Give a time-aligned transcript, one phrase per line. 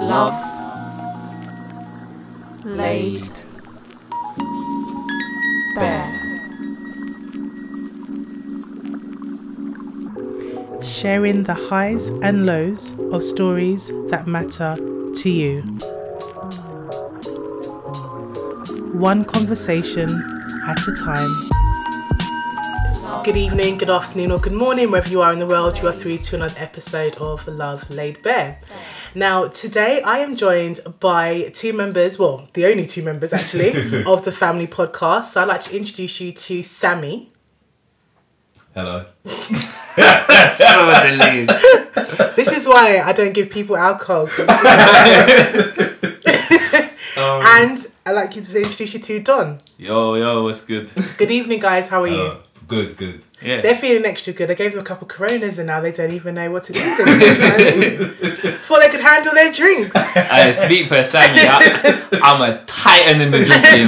[0.00, 0.34] love
[2.64, 3.30] laid
[5.74, 6.12] bare.
[10.82, 14.76] Sharing the highs and lows of stories that matter
[15.14, 15.62] to you.
[18.92, 20.08] One conversation
[20.66, 21.30] at a time.
[23.24, 25.78] Good evening, good afternoon, or good morning, wherever you are in the world.
[25.82, 28.58] You are through to another episode of Love Laid Bare.
[29.16, 34.26] Now, today I am joined by two members, well, the only two members actually, of
[34.26, 35.24] the family podcast.
[35.32, 37.32] So I'd like to introduce you to Sammy.
[38.74, 39.06] Hello.
[39.24, 41.48] so delayed.
[42.36, 44.28] This is why I don't give people alcohol.
[47.18, 49.56] Um, and I'd like you to introduce you to Don.
[49.78, 50.92] Yo, yo, what's good?
[51.16, 51.88] Good evening, guys.
[51.88, 52.14] How are you?
[52.14, 52.42] hello.
[52.66, 53.24] Good, good.
[53.40, 53.60] Yeah.
[53.60, 54.50] They're feeling extra good.
[54.50, 56.72] I gave them a couple of Coronas and now they don't even know what to
[56.72, 56.80] do.
[58.42, 59.94] Before they could handle their drink.
[59.94, 61.42] I speak for Sammy.
[61.42, 63.86] I, I'm a titan in the drinking,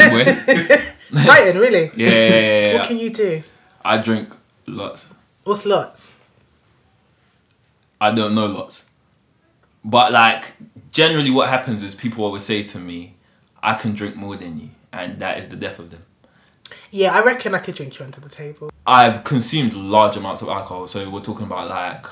[1.17, 1.23] boy.
[1.25, 1.91] Titan, really?
[1.97, 2.79] Yeah, yeah, yeah, yeah.
[2.79, 3.43] What can you do?
[3.85, 4.33] I drink
[4.67, 5.09] lots.
[5.42, 6.17] What's lots?
[8.01, 8.91] I don't know lots.
[9.85, 10.53] But like
[10.92, 13.15] generally what happens is people always say to me,
[13.61, 16.05] I can drink more than you and that is the death of them.
[16.91, 18.70] Yeah, I reckon I could drink you under the table.
[18.86, 22.06] I've consumed large amounts of alcohol, so we're talking about like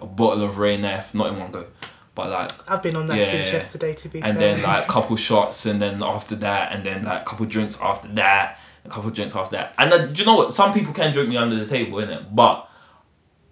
[0.00, 1.66] a bottle of Ray Neff, not in one go.
[2.14, 3.54] But like I've been on that Yeah, since yeah.
[3.54, 4.54] yesterday, to be and fair.
[4.54, 7.80] then like a couple shots and then after that and then like a couple drinks
[7.80, 10.92] after that a couple drinks after that and uh, do you know what some people
[10.92, 12.34] can drink me under the table innit?
[12.34, 12.68] but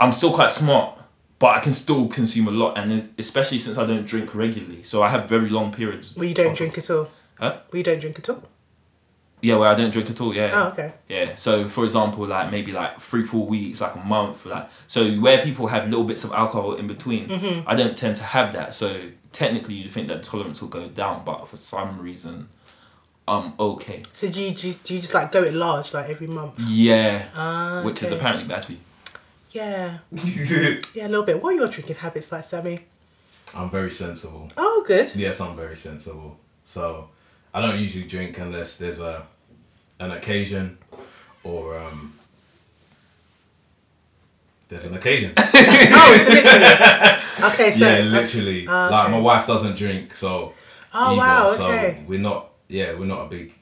[0.00, 0.98] i'm still quite smart
[1.38, 5.02] but i can still consume a lot and especially since i don't drink regularly so
[5.02, 7.08] i have very long periods Well, you don't of- drink at all.
[7.38, 7.60] Huh?
[7.72, 8.42] Well, you don't drink at all.
[9.42, 10.92] Yeah where i don't drink at all yeah Oh, okay.
[11.08, 15.10] yeah so for example like maybe like three four weeks like a month like so
[15.14, 17.68] where people have little bits of alcohol in between Mm-hmm.
[17.68, 19.00] i don't tend to have that so
[19.32, 22.48] technically you'd think that tolerance will go down but for some reason
[23.28, 26.08] i'm okay So do you, do you, do you just like go it large, like
[26.08, 26.54] every month?
[26.58, 28.78] yeah Ah, which is apparently bad for you
[29.52, 29.98] Yeah.
[30.94, 31.42] Yeah, a little bit.
[31.42, 32.80] What are your drinking habits like, Sammy?
[33.56, 34.48] I'm very sensible.
[34.56, 35.10] Oh, good.
[35.16, 36.38] Yes, I'm very sensible.
[36.62, 37.08] So
[37.52, 39.26] I don't usually drink unless there's a
[39.98, 40.78] an occasion
[41.44, 42.14] or um
[44.68, 45.32] there's an occasion.
[45.92, 47.16] Oh, so literally.
[47.52, 47.88] Okay, so.
[47.88, 48.66] yeah, literally.
[48.68, 50.52] Ah, Like my wife doesn't drink, so
[50.92, 52.04] Oh, either, wow, so okay.
[52.06, 53.52] we're not yeah, we're not a big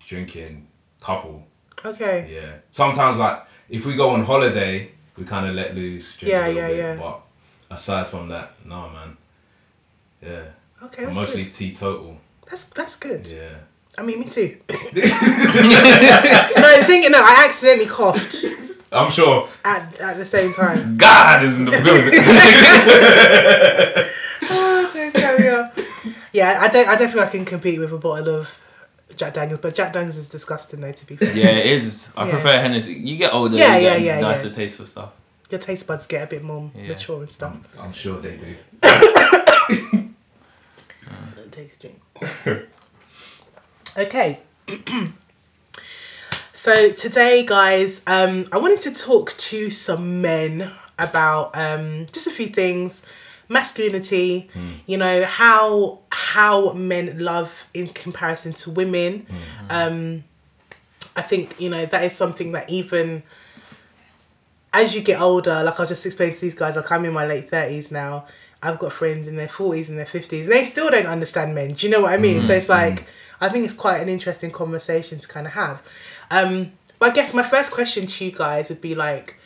[0.00, 0.66] drinking
[1.00, 1.46] couple.
[1.84, 2.28] Okay.
[2.32, 2.56] Yeah.
[2.70, 6.48] Sometimes like if we go on holiday, we kind of let loose, drink Yeah, a
[6.48, 6.96] little yeah, bit, yeah.
[6.96, 7.20] but
[7.74, 9.16] aside from that, no man.
[10.22, 10.42] Yeah.
[10.82, 11.54] Okay, I'm mostly good.
[11.54, 12.18] teetotal.
[12.50, 13.26] That's, that's good.
[13.26, 13.54] Yeah.
[13.96, 14.58] I mean, me too.
[14.68, 15.00] no, the
[16.86, 18.44] thing, no, I accidentally coughed
[18.92, 19.48] I'm sure.
[19.64, 20.96] at, at the same time.
[20.96, 22.12] god is in the building
[24.50, 25.70] oh, so carry on.
[26.32, 28.58] Yeah, I don't, I don't think I can compete with a bottle of
[29.16, 30.92] Jack Daniels, but Jack Daniels is disgusting though.
[30.92, 32.30] To be fair, yeah it is i Yeah.
[32.32, 34.54] prefer hennessy you get older Yeah, you yeah, get yeah, nicer yeah.
[34.54, 35.10] taste for stuff
[35.50, 36.88] your taste buds get a bit more Yeah.
[36.88, 37.56] mature and stuff.
[37.78, 38.56] I'm sure they do.
[41.50, 42.00] Take a drink.
[43.96, 44.40] okay.
[46.52, 52.30] so today, guys, um, I wanted to talk to some men about um, just a
[52.30, 53.02] few things,
[53.48, 54.50] masculinity.
[54.86, 59.26] You know how how men love in comparison to women.
[59.70, 60.24] Um,
[61.16, 63.22] I think you know that is something that even
[64.72, 67.12] as you get older, like I was just explained to these guys, like I'm in
[67.12, 68.26] my late thirties now.
[68.62, 71.72] I've got friends in their forties and their fifties, and they still don't understand men.
[71.72, 72.42] Do you know what I mean?
[72.42, 73.06] So it's like
[73.40, 75.82] I think it's quite an interesting conversation to kind of have.
[76.30, 79.38] Um, but I guess my first question to you guys would be like,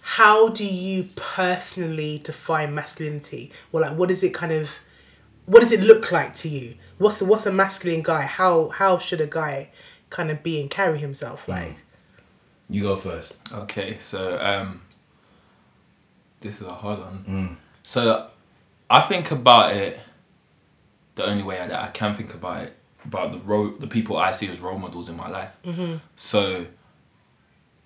[0.00, 3.52] how do you personally define masculinity?
[3.70, 4.78] Well, like, what does it kind of,
[5.46, 6.74] what does it look like to you?
[6.98, 8.22] What's what's a masculine guy?
[8.22, 9.70] How how should a guy
[10.10, 11.76] kind of be and carry himself like?
[12.68, 13.36] You go first.
[13.52, 14.82] okay so um
[16.40, 18.26] this is a hard one so
[18.90, 20.00] i think about it
[21.14, 24.32] the only way that i can think about it about the role the people i
[24.32, 25.56] see as role models in my life.
[25.64, 25.96] Mm-hmm.
[26.16, 26.66] So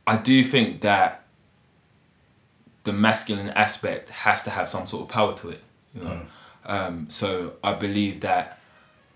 [0.06, 1.25] i do think that
[2.85, 5.62] the masculine aspect has to have some sort of power to it
[5.95, 6.21] you know?
[6.67, 6.71] Mm.
[6.71, 8.59] Um, so i believe that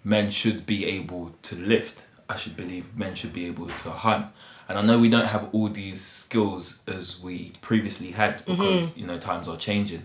[0.05, 2.07] men should be able to lift.
[2.29, 4.27] I should believe men should be able to hunt.
[4.69, 8.53] And i know we don't have all these skills as we previously had mm-hmm.
[8.53, 10.05] because you know times are changing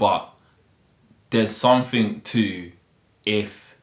[0.00, 0.20] but
[1.32, 2.72] there's something to
[3.26, 3.76] if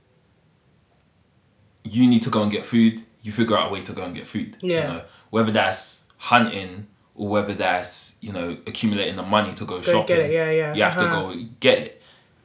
[1.84, 4.14] you need to go and get food you figure out a way to go and
[4.16, 4.76] get food Yeah.
[4.82, 9.78] you know whether that's hunting or whether that's you know accumulating the money to go,
[9.78, 10.74] Go shopping get it, yeah, yeah.
[10.74, 11.32] you have Uh-huh.
[11.32, 11.94] to go get it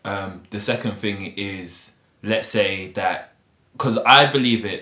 [0.05, 1.93] Um, the second thing is,
[2.25, 3.19] let's say that,
[3.75, 4.81] because I believe it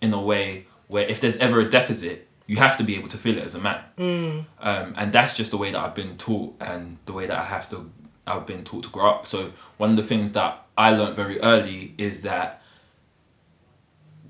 [0.00, 0.46] in a way
[0.88, 2.16] where if there's ever a deficit,
[2.46, 3.80] you have to be able to fill it as a man.
[4.68, 7.46] Um, and that's just the way that I've been taught and the way that I
[7.54, 7.76] have to,
[8.26, 9.26] I've been taught to grow up.
[9.26, 12.62] So one of the things that I learned very early is that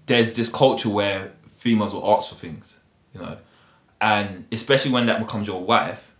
[0.06, 2.80] there's this culture where females will ask for things,
[3.14, 3.38] you know,
[4.00, 6.10] and especially when that becomes your wife,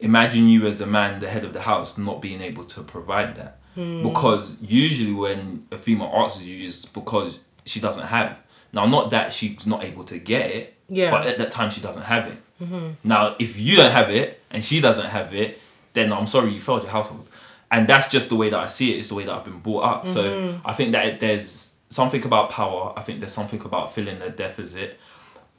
[0.00, 3.36] imagine you as the man, the head of the house, not being able to provide
[3.36, 3.58] that.
[3.74, 4.02] Hmm.
[4.02, 8.36] Because usually when a female asks you, is because she doesn't have.
[8.72, 11.10] Now, not that she's not able to get it, Yeah.
[11.10, 12.38] but at that time she doesn't have it.
[12.62, 12.88] Mm-hmm.
[13.04, 15.60] Now, if you don't have it and she doesn't have it,
[15.98, 17.28] then I'm sorry, you failed your household.
[17.70, 18.98] And that's just the way that I see it.
[18.98, 20.06] It's the way that I've been brought up.
[20.06, 20.22] So
[20.64, 22.94] I think that it, there's something about power.
[22.96, 24.98] I think there's something about filling a deficit.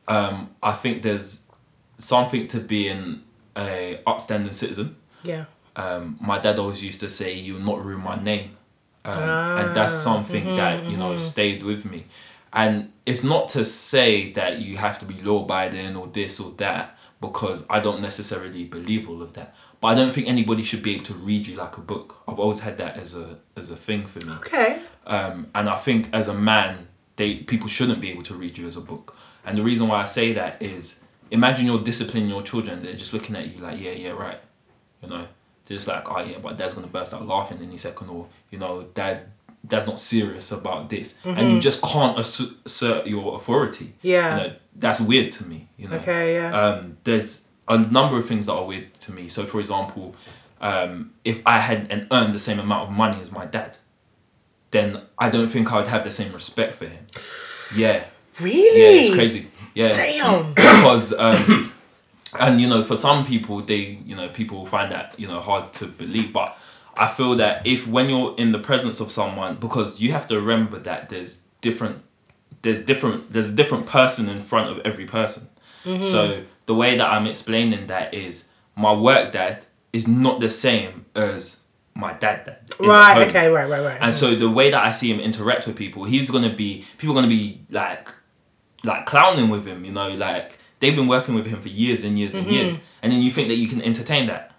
[0.07, 1.45] Um, I think there's
[1.99, 3.21] something to being
[3.55, 4.95] a upstanding citizen.
[5.23, 5.45] Yeah.
[5.75, 8.57] Um, my dad always used to say, "You will not ruin my name,"
[9.05, 9.19] um,
[9.59, 12.05] and that's something that you know stayed with me.
[12.51, 16.51] And it's not to say that you have to be law abiding or this or
[16.57, 19.55] that, because I don't necessarily believe all of that.
[19.81, 22.21] But I don't think anybody should be able to read you like a book.
[22.27, 24.33] I've always had that as a as a thing for me.
[24.33, 24.79] Okay.
[25.07, 28.67] Um, and I think as a man, they people shouldn't be able to read you
[28.67, 29.15] as a book.
[29.45, 32.83] And the reason why I say that is, imagine you're disciplining your children.
[32.83, 34.39] They're just looking at you like, yeah, yeah, right.
[35.01, 35.27] You know,
[35.65, 38.59] they're just like, oh yeah, but dad's gonna burst out laughing any second, or you
[38.59, 39.31] know, dad,
[39.65, 43.93] dad's not serious about this, and you just can't assert your authority.
[44.01, 44.35] Yeah.
[44.35, 45.69] You know, that's weird to me.
[45.77, 45.97] You know.
[45.97, 46.59] Okay, yeah.
[46.59, 49.29] Um, there's a number of things that are weird to me.
[49.29, 50.15] So, for example,
[50.59, 53.77] um, if I had and earned the same amount of money as my dad,
[54.71, 57.05] then I don't think I would have the same respect for him.
[57.75, 58.03] Yeah,
[58.41, 58.81] Really?
[58.81, 59.47] yeah, it's crazy.
[59.73, 60.53] Yeah, Damn.
[60.53, 61.71] because um,
[62.39, 65.71] and you know, for some people, they you know people find that you know hard
[65.73, 66.57] to believe, but
[66.97, 70.39] I feel that if when you're in the presence of someone, because you have to
[70.39, 72.03] remember that there's different,
[72.61, 75.47] there's different, there's a different person in front of every person.
[76.01, 81.07] So the way that I'm explaining that is my work dad is not the same
[81.15, 81.63] as
[81.95, 82.59] my dad dad.
[82.79, 83.27] Right.
[83.27, 83.47] Okay.
[83.49, 83.67] Right.
[83.67, 83.83] Right.
[83.83, 83.97] Right.
[83.99, 87.17] And so the way that I see him interact with people, he's gonna be people
[87.17, 88.07] are gonna be like
[88.83, 92.19] like clowning with him, you know, like they've been working with him for years and
[92.19, 92.53] years and mm-hmm.
[92.53, 92.77] years.
[93.01, 94.51] And then you think that you can entertain that.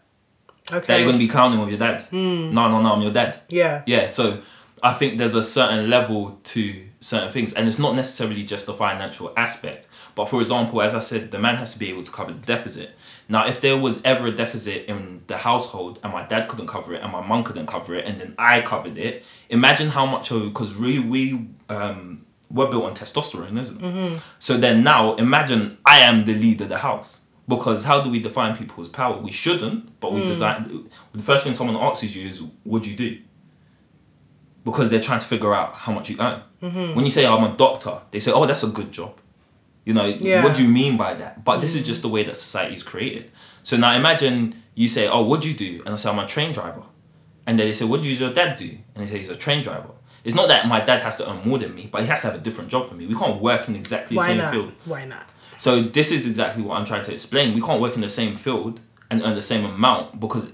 [0.72, 0.84] Okay.
[0.88, 2.02] That you're gonna be clowning with your dad.
[2.02, 2.52] Hmm.
[2.52, 3.40] No, no, no, I'm your dad.
[3.48, 3.84] yeah.
[3.86, 4.42] Yeah, so
[4.82, 8.74] I think there's a certain level to certain things, and it's not necessarily just the
[8.74, 9.86] financial aspect.
[10.14, 12.38] But for example, as I said, the man has to be able to cover the
[12.38, 12.96] deficit.
[13.28, 16.94] Now, if there was ever a deficit in the household and my dad couldn't cover
[16.94, 20.30] it and my mum couldn't cover it, and then I covered it, imagine how much
[20.30, 23.84] of because we we um we're built on testosterone, isn't it?
[23.84, 24.16] Mm-hmm.
[24.38, 27.20] So then now imagine I am the lead of the house.
[27.48, 29.18] Because how do we define people's power?
[29.18, 30.26] We shouldn't, but we mm.
[30.28, 30.88] design.
[31.12, 33.18] The first thing someone asks you is, "What do you do?"
[34.64, 36.42] because they're trying to figure out how much you earn.
[36.62, 36.94] Mm-hmm.
[36.94, 39.18] When you say I'm a doctor, they say, "Oh, that's a good job."
[39.84, 40.44] You know, Yeah.
[40.44, 41.44] what do you mean by that?
[41.44, 41.86] But this is mm.
[41.86, 43.30] just the way that society is created.
[43.62, 46.26] So now imagine you say, "Oh, what do you do?" And I say, "I'm a
[46.26, 46.82] train driver,"
[47.46, 49.62] and then they say, "What does your dad do?" And they say, "He's a train
[49.62, 49.90] driver."
[50.22, 52.26] It's not that my dad has to earn more than me, but he has to
[52.28, 53.06] have a different job for me.
[53.06, 54.52] We can't work in exactly the Why same not?
[54.52, 54.72] field.
[54.84, 55.26] Why not?
[55.56, 57.54] So this is exactly what I'm trying to explain.
[57.54, 58.80] We can't work in the same field
[59.10, 60.52] and earn the same amount because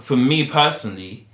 [0.00, 1.26] for me personally,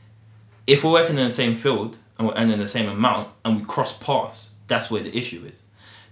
[0.67, 3.65] if we're working in the same field and we're earning the same amount and we
[3.65, 5.61] cross paths, that's where the issue is.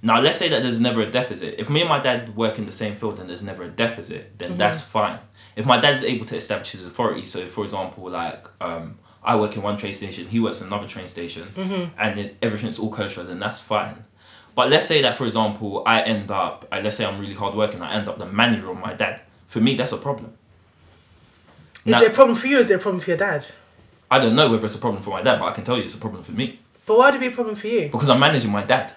[0.04, 1.54] Now let's say that there's never a deficit.
[1.58, 4.38] If me and my dad work in the same field and there's never a deficit,
[4.38, 5.18] then that's fine.
[5.56, 9.56] If my dad's able to establish his authority, so for example, like um, I work
[9.56, 11.44] in one train station, he works in another train station,
[11.98, 14.04] and then everything's all kosher, then that's fine.
[14.54, 17.80] But let's say that, for example, I end up, uh, let's say I'm really hardworking,
[17.80, 19.22] I end up the manager of my dad.
[19.48, 20.34] For me, that's a problem.
[21.86, 22.58] Is Now- it a problem for you?
[22.58, 23.46] or Is it a problem for your dad?
[24.10, 25.84] I don't know whether it's a problem for my dad, but I can tell you
[25.84, 27.88] it's a problem for me But why would it be a problem for you?
[27.88, 28.92] because I'm managing my dad.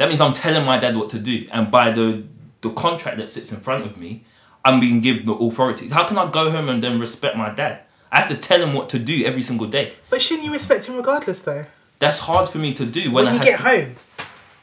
[0.00, 2.22] That means I'm telling my dad what to do, and by the
[2.62, 4.24] the contract that sits in front of me,
[4.64, 5.88] I'm being given the authority.
[5.90, 7.82] How can I go home and then respect my dad?
[8.10, 9.92] I have to tell him what to do every single day.
[10.08, 11.64] But shouldn't you respect him regardless, though?
[11.98, 13.94] That's hard for me to do when, When I you get to- home,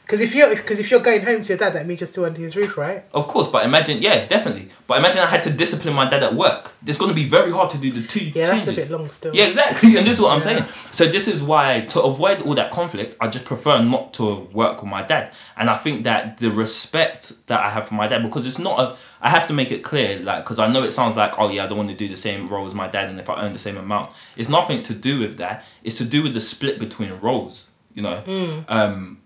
[0.08, 2.24] because if you're because if you're going home to your dad, that means you're still
[2.24, 3.04] under his roof, right?
[3.12, 4.70] Of course, but imagine, yeah, definitely.
[4.86, 6.72] But imagine I had to discipline my dad at work.
[6.86, 8.64] It's going to be very hard to do the two Yeah, changes.
[8.64, 9.34] that's a bit long still.
[9.34, 9.96] Yeah, exactly.
[9.98, 10.64] And this is what I'm saying.
[10.92, 14.80] So this is why to avoid all that conflict, I just prefer not to work
[14.82, 15.34] with my dad.
[15.58, 18.80] And I think that the respect that I have for my dad, because it's not
[18.80, 21.50] a, I have to make it clear, like, because I know it sounds like, oh
[21.50, 23.42] yeah, I don't want to do the same role as my dad, and if I
[23.44, 25.64] earn the same amount, it's nothing to do with that.
[25.84, 27.68] It's to do with the split between roles.
[27.94, 28.60] You know, Hmm.
[28.72, 29.18] um,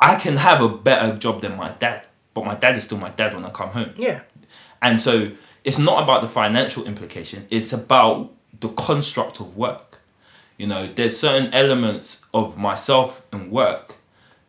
[0.00, 3.10] I can have a better job than my dad, but my dad is still my
[3.10, 3.94] dad when I come home.
[3.96, 4.22] Yeah.
[4.80, 5.32] And so
[5.64, 10.00] it's not about the financial implication, it's about the construct of work.
[10.56, 13.96] You know, there's certain elements of myself and work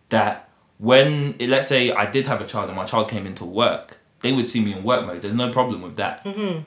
[0.10, 4.00] that when let's say I did have a child and my child came into work,
[4.22, 5.22] they would see me in work mode.
[5.22, 6.62] There's no problem with that, mm-hmm.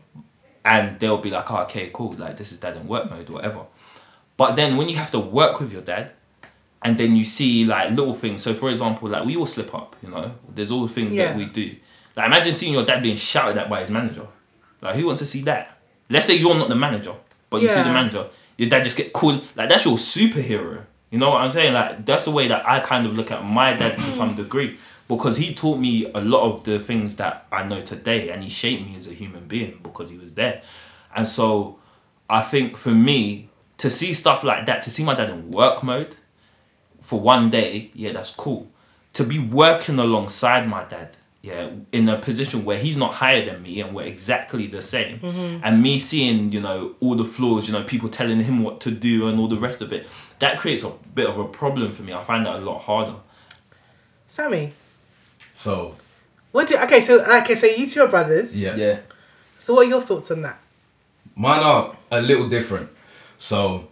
[0.64, 2.12] and they'll be like, oh, "Okay, cool.
[2.12, 3.66] Like this is dad in work mode, whatever."
[4.36, 6.12] But then when you have to work with your dad,
[6.84, 8.42] and then you see like little things.
[8.42, 9.96] So for example, like we all slip up.
[10.02, 11.26] You know, there's all the things Yeah.
[11.28, 11.76] that we do.
[12.16, 14.26] Like imagine seeing your dad being shouted at by his manager.
[14.80, 15.78] Like who wants to see that?
[16.10, 17.14] Let's say you're not the manager,
[17.50, 18.26] but you see the manager.
[18.58, 19.42] Your dad just get called.
[19.56, 20.84] Like that's your superhero.
[21.10, 21.72] You know what I'm saying?
[21.74, 24.78] Like that's the way that I kind of look at my dad to some degree
[25.08, 28.48] because he taught me a lot of the things that I know today, and he
[28.48, 30.62] shaped me as a human being because he was there.
[31.14, 31.78] And so,
[32.30, 35.82] I think for me to see stuff like that, to see my dad in work
[35.82, 36.16] mode
[37.02, 38.68] for one day, yeah, that's cool.
[39.14, 43.62] To be working alongside my dad, yeah, in a position where he's not higher than
[43.62, 45.18] me and we're exactly the same,
[45.64, 48.90] and me seeing, you know, all the flaws, you know, people telling him what to
[48.92, 50.06] do and all the rest of it,
[50.38, 52.12] that creates a bit of a problem for me.
[52.12, 53.16] I find that a lot harder.
[54.26, 54.72] Sammy,
[55.52, 55.96] So
[56.52, 56.76] what do?
[56.78, 58.58] Okay, so okay, so you two are brothers.
[58.58, 58.76] Yeah.
[58.76, 59.00] yeah.
[59.58, 60.58] So what are your thoughts on that?
[61.34, 62.88] Mine are a little different.
[63.36, 63.88] So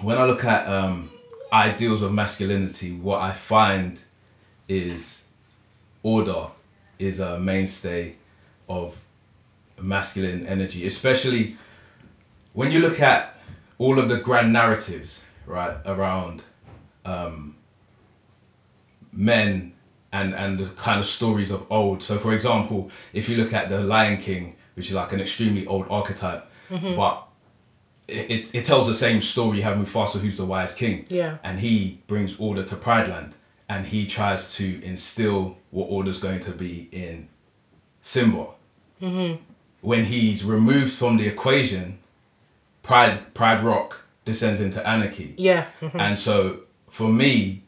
[0.00, 1.10] when I look at um,
[1.54, 4.00] ideals of masculinity, what I find
[4.68, 5.24] is
[6.02, 6.48] order
[6.98, 8.16] is a mainstay
[8.68, 8.98] of
[9.80, 11.56] masculine energy, especially
[12.52, 13.40] when you look at
[13.78, 16.42] all of the grand narratives, right, around
[17.04, 17.56] um,
[19.12, 19.72] men
[20.12, 22.02] and and the kind of stories of old.
[22.02, 25.66] So, for example, if you look at the Lion King, which is like an extremely
[25.66, 26.48] old archetype,
[26.96, 27.23] but
[28.08, 29.58] it, it, tells the same story.
[29.58, 31.38] You have Mufasa, who's the wise king, Yeah.
[31.42, 33.34] and he brings order to Pride Land,
[33.68, 37.28] and he tries to instill what order's going to be in
[38.02, 38.46] Simba.
[39.00, 39.42] Mm-hmm.
[39.80, 41.98] When he's removed from the equation,
[42.82, 45.34] Pride Pride Rock descends into anarchy.
[45.36, 45.66] Yeah.
[45.94, 47.62] And so for me,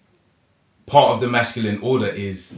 [0.87, 2.55] part of the masculine order is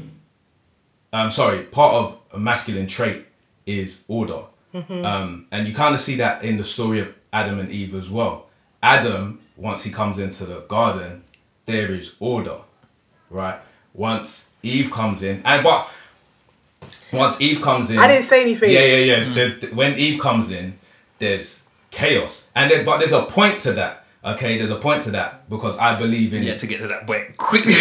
[1.13, 3.27] I'm sorry, part of a masculine trait
[3.67, 4.43] is order.
[4.75, 5.05] Mm-hmm.
[5.05, 8.11] Um, and you kind of see that in the story of Adam and Eve as
[8.11, 8.47] well.
[8.83, 11.25] Adam, once he comes into the garden,
[11.67, 12.59] there is order,
[13.31, 13.61] right?
[13.95, 15.91] Once Eve comes in, and but
[17.13, 18.71] once Eve comes in, I didn't say anything.
[18.71, 19.25] yeah, yeah, yeah.
[19.25, 19.35] Mm.
[19.35, 20.79] There's when Eve comes in,
[21.19, 24.05] there's chaos, and then, but there's a point to that.
[24.25, 27.07] Okay, there's a point to that because I believe in Yeah, to get to that
[27.07, 27.73] point quickly.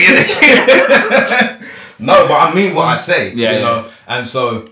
[2.00, 3.34] no, but I mean what I say.
[3.34, 3.60] Yeah, you yeah.
[3.60, 4.70] know, and so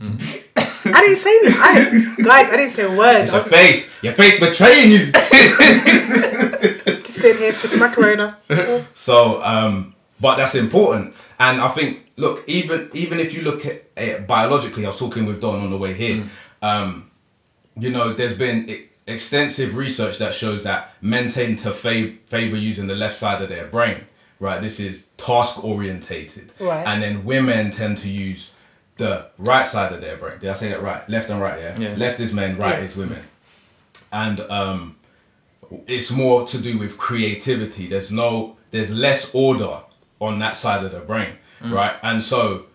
[0.00, 0.43] mm-hmm.
[0.86, 1.60] I didn't say anything.
[1.60, 3.22] I, guys, I didn't say a word.
[3.22, 5.12] it's your was face, your face betraying you.
[7.02, 8.36] just sitting here sipping my Corona.
[8.94, 13.84] So, um, but that's important, and I think look, even even if you look at
[13.96, 16.24] it biologically, I was talking with Don on the way here.
[16.62, 17.10] Um,
[17.78, 18.68] you know, there's been
[19.06, 23.48] extensive research that shows that men tend to fav- favor using the left side of
[23.48, 24.06] their brain.
[24.40, 26.86] Right, this is task orientated, Right.
[26.86, 28.50] and then women tend to use
[28.96, 30.38] the right side of their brain.
[30.38, 31.06] Did I say that right?
[31.08, 31.78] Left and right, yeah.
[31.78, 31.94] Yeah.
[31.96, 32.84] Left is men, right Yeah.
[32.84, 33.22] is women,
[34.12, 34.96] and um,
[35.86, 37.86] it's more to do with creativity.
[37.86, 39.80] There's no, there's less order
[40.20, 41.96] on that side of the brain, right?
[42.02, 42.66] And so,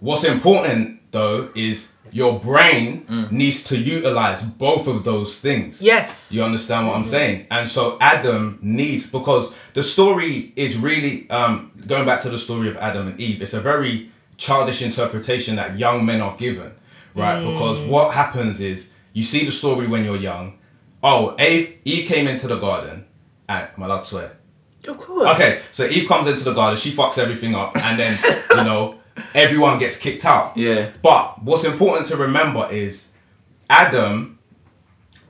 [0.00, 5.80] what's important though is your brain needs to utilize both of those things.
[5.82, 6.30] Yes.
[6.32, 7.46] You understand what I'm saying?
[7.50, 12.68] And so Adam needs because the story is really um, going back to the story
[12.68, 13.42] of Adam and Eve.
[13.42, 16.72] It's a very childish interpretation that young men are given,
[17.14, 17.40] right?
[17.40, 17.88] Because mm.
[17.88, 20.58] what happens is you see the story when you're young.
[21.02, 23.06] Oh, Eve, Eve came into the garden.
[23.48, 24.36] And allowed to swear?
[24.88, 25.28] Of course.
[25.34, 28.12] Okay, so Eve comes into the garden, she fucks everything up, and then
[28.50, 28.98] you know
[29.34, 30.56] everyone gets kicked out.
[30.56, 30.90] Yeah.
[31.02, 33.10] But what's important to remember is
[33.68, 34.38] Adam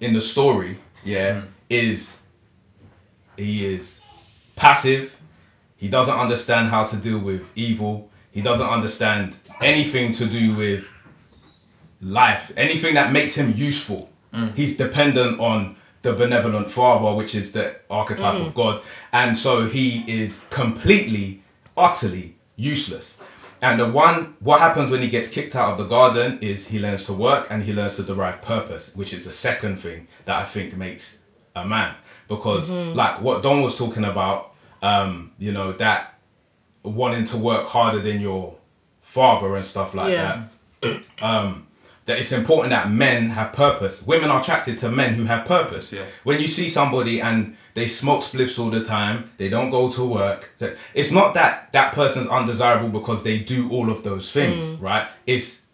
[0.01, 1.47] in the story, yeah, mm.
[1.69, 2.21] is
[3.37, 4.01] he is
[4.57, 5.17] passive.
[5.77, 8.11] He doesn't understand how to deal with evil.
[8.35, 10.89] He doesn't understand anything to do with
[12.01, 14.11] life, anything that makes him useful.
[14.33, 14.57] Mm.
[14.57, 18.55] He's dependent on the benevolent father, which is the archetype of mm.
[18.55, 18.83] God.
[19.13, 21.45] And so he is completely,
[21.77, 23.21] utterly useless.
[23.63, 26.81] And the one, what happens when he gets kicked out of the garden is he
[26.81, 30.41] learns to work and he learns to derive purpose, which is the second thing that
[30.41, 31.19] I think makes
[31.55, 31.95] a man.
[32.27, 32.97] Because, mm-hmm.
[32.97, 36.14] like what Don was talking about, um, you know, that
[36.85, 38.57] wanting to work harder than your
[39.01, 40.45] father and stuff like Yeah.
[40.83, 41.67] that um,
[42.05, 44.03] that it's important that men have purpose.
[44.07, 45.93] Women are attracted to men who have purpose.
[45.93, 46.03] Yeah.
[46.23, 50.05] When you see somebody and they smoke spliffs all the time, they don't go to
[50.05, 50.53] work.
[50.93, 54.81] It's not that that person's undesirable because they do all of those things, mm.
[54.81, 55.09] right?
[55.27, 55.65] It's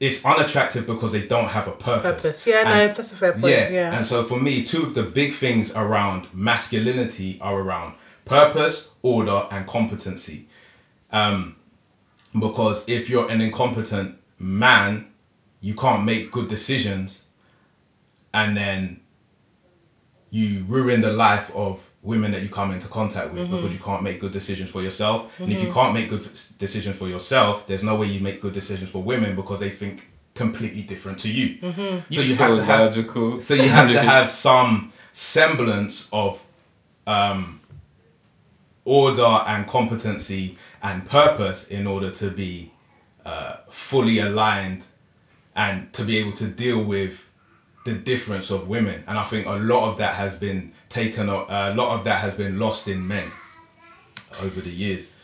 [0.00, 2.22] it's unattractive because they don't have a purpose.
[2.22, 2.46] Purpose.
[2.46, 3.46] Yeah, no, that's a fair point.
[3.46, 3.68] yeah.
[3.68, 3.96] Yeah.
[3.96, 9.46] And so for me, two of the big things around masculinity are around purpose, order,
[9.50, 10.46] and competency.
[11.10, 11.56] Um,
[12.38, 15.06] because if you're an incompetent man,
[15.60, 17.24] you can't make good decisions,
[18.34, 19.00] and then
[20.30, 24.02] you ruin the life of women that you come into contact with because you can't
[24.02, 25.40] make good decisions for yourself.
[25.40, 26.22] And if you can't make good
[26.58, 30.08] decisions for yourself, there's no way you make good decisions for women because they think
[30.34, 31.58] completely different to you.
[32.10, 33.40] So you have to have logical.
[33.40, 36.42] so you have to have some semblance of
[37.06, 37.57] um,
[38.88, 42.72] order and competency and purpose in order to be
[43.24, 44.86] uh, fully aligned
[45.54, 47.24] and to be able to deal with
[47.84, 49.02] the difference of women.
[49.06, 51.28] And I think a lot of that has been taken.
[51.28, 53.30] a lot of that has been lost in men
[54.40, 55.14] over the years.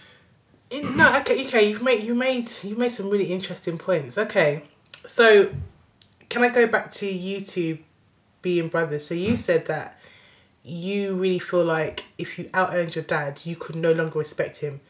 [0.72, 1.68] No, okay, okay.
[1.68, 4.18] You've made you made you made some really interesting points.
[4.18, 4.64] Okay,
[5.06, 5.50] so
[6.28, 7.78] can I go back to you two
[8.42, 9.06] being brothers?
[9.06, 9.36] So you Hmm.
[9.36, 9.98] said that
[10.64, 14.58] you really feel like if you out earned your dad, you could no longer respect
[14.58, 14.80] him.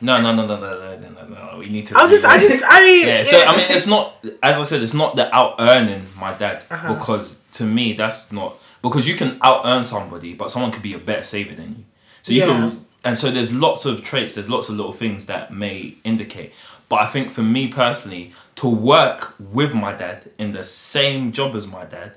[0.00, 1.58] No, no, no, no, no, no, no, no, no.
[1.58, 1.98] We need to.
[1.98, 4.62] I was just, I just, I mean, Yeah, so I mean, it's not as I
[4.62, 6.94] said, it's not the out earning my dad Uh-huh.
[6.94, 10.94] because to me that's not because you can out earn somebody, but someone could be
[10.94, 11.84] a better saver than you.
[12.22, 12.46] So you Yeah.
[12.46, 16.52] can, and so there's lots of traits, there's lots of little things that may indicate.
[16.88, 21.54] But I think for me personally, to work with my dad in the same job
[21.56, 22.12] as my dad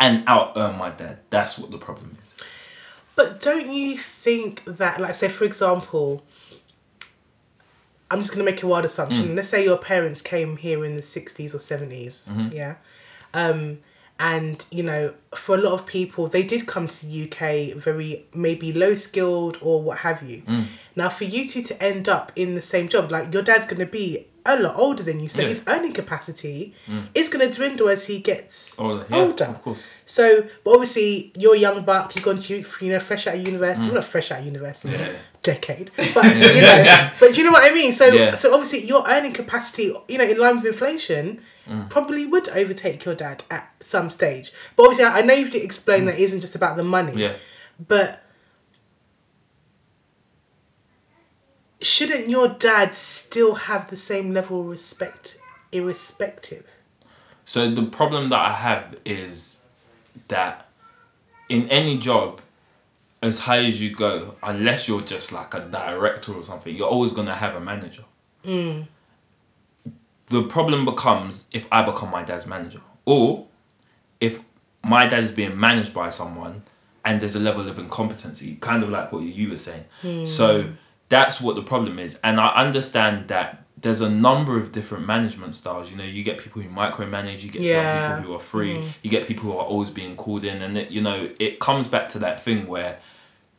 [0.00, 2.34] and out earn my dad, that's what the problem is.
[3.16, 6.24] But don't you think that, like, say for example,
[8.10, 9.30] I'm just gonna make a wild assumption.
[9.30, 9.36] Mm.
[9.36, 12.54] Let's say your parents came here in the '60s or '70s, mm-hmm.
[12.54, 12.76] yeah,
[13.34, 13.78] um,
[14.18, 18.24] and you know, for a lot of people, they did come to the UK very
[18.32, 20.42] maybe low skilled or what have you.
[20.42, 20.66] Mm.
[20.96, 23.86] Now, for you two to end up in the same job, like your dad's gonna
[23.86, 25.48] be a lot older than you, so Yeah.
[25.48, 26.74] his earning capacity
[27.14, 29.44] is gonna dwindle as he gets Older, yeah, older.
[29.44, 29.88] of course.
[30.06, 32.14] So, but obviously, you're young buck.
[32.16, 33.86] You've gone to you know fresh out of university.
[33.86, 34.98] Well, not fresh out of university, Mm.
[34.98, 35.12] Yeah.
[35.42, 35.90] decade.
[36.14, 37.92] But you know, but you know what I mean?
[37.92, 41.90] So, so obviously, your earning capacity, you know, in line with inflation, Mm.
[41.90, 44.52] probably would overtake your dad at some stage.
[44.74, 47.12] But obviously, I I know you've explained that it isn't just about the money.
[47.14, 47.34] Yeah.
[47.78, 48.22] But
[51.80, 55.38] shouldn't your dad still have the same level of respect,
[55.72, 56.66] irrespective?
[57.44, 59.64] So the problem that I have is
[60.28, 60.68] that
[61.48, 62.40] in any job,
[63.22, 67.12] as high as you go, unless you're just like a director or something, you're always
[67.12, 68.04] gonna have a manager.
[68.44, 68.86] Mm.
[70.26, 73.46] The problem becomes if I become my dad's manager, or
[74.20, 74.40] if
[74.84, 76.62] my dad is being managed by someone
[77.04, 79.84] and there's a level of incompetency, kind of like what you were saying.
[80.02, 80.24] Hmm.
[80.24, 80.70] So
[81.08, 82.18] that's what the problem is.
[82.22, 85.90] And I understand that there's a number of different management styles.
[85.90, 88.08] You know, you get people who micromanage, you get Yeah.
[88.08, 88.88] some people who are free, mm.
[89.02, 91.86] you get people who are always being called in, and it, you know, it comes
[91.86, 92.98] back to that thing where,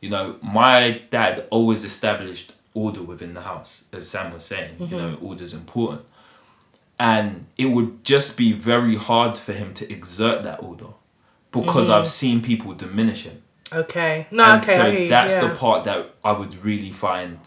[0.01, 4.75] you know, my dad always established order within the house, as Sam was saying.
[4.79, 4.97] You mm-hmm.
[4.97, 6.03] know, order's important
[6.99, 10.87] and it would just be very hard for him to exert that order
[11.51, 12.01] because mm-hmm.
[12.01, 13.41] I've seen people diminish him.
[13.71, 14.27] Okay.
[14.31, 14.73] No, and okay.
[14.75, 15.47] so I hear you, that's yeah.
[15.47, 17.39] the part that I would really find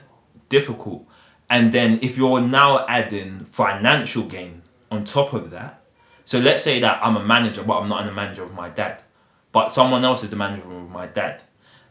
[0.48, 1.06] difficult.
[1.50, 5.82] And then if you're now adding financial gain on top of that,
[6.24, 9.02] so let's say that I'm a manager, but I'm not a manager of my dad,
[9.50, 11.42] but someone else is the manager of my dad.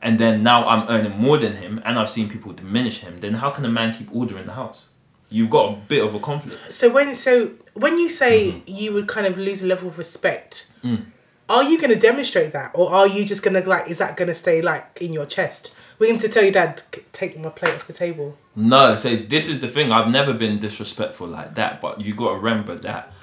[0.01, 3.19] And then now I'm earning more than him, and I've seen people diminish him.
[3.19, 4.89] Then how can a man keep order in the house?
[5.29, 6.73] You've got a bit of a conflict.
[6.73, 8.61] So when so when you say Mm-hmm.
[8.65, 11.05] you would kind of lose a level of respect, Mm.
[11.51, 13.89] Are you going to demonstrate that, or are you just going to like?
[13.89, 15.75] Is that going to stay like in your chest?
[15.99, 16.81] We're going to tell your dad,
[17.13, 18.37] take my plate off the table.
[18.55, 19.91] No, so this is the thing.
[19.91, 23.13] I've never been disrespectful like that, but you got to remember that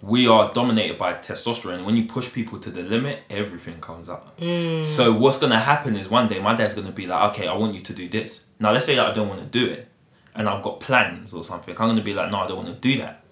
[0.00, 1.84] we are dominated by testosterone.
[1.84, 4.38] When you push people to the limit, everything comes out.
[4.38, 4.84] Mm.
[4.84, 7.74] So what's gonna happen is one day my dad's gonna be like, okay, I want
[7.74, 8.46] you to do this.
[8.60, 9.88] Now let's say that I don't want to do it,
[10.34, 11.74] and I've got plans or something.
[11.78, 13.24] I'm gonna be like, no, I don't want to do that,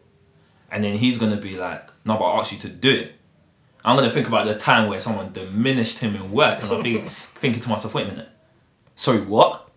[0.71, 3.12] and then he's gonna be like, no, but I asked you to do it.
[3.87, 7.09] I'm gonna think about the time where someone diminished him in work, and I'm think,
[7.37, 8.29] thinking to myself, wait a minute,
[8.96, 9.70] sorry, what?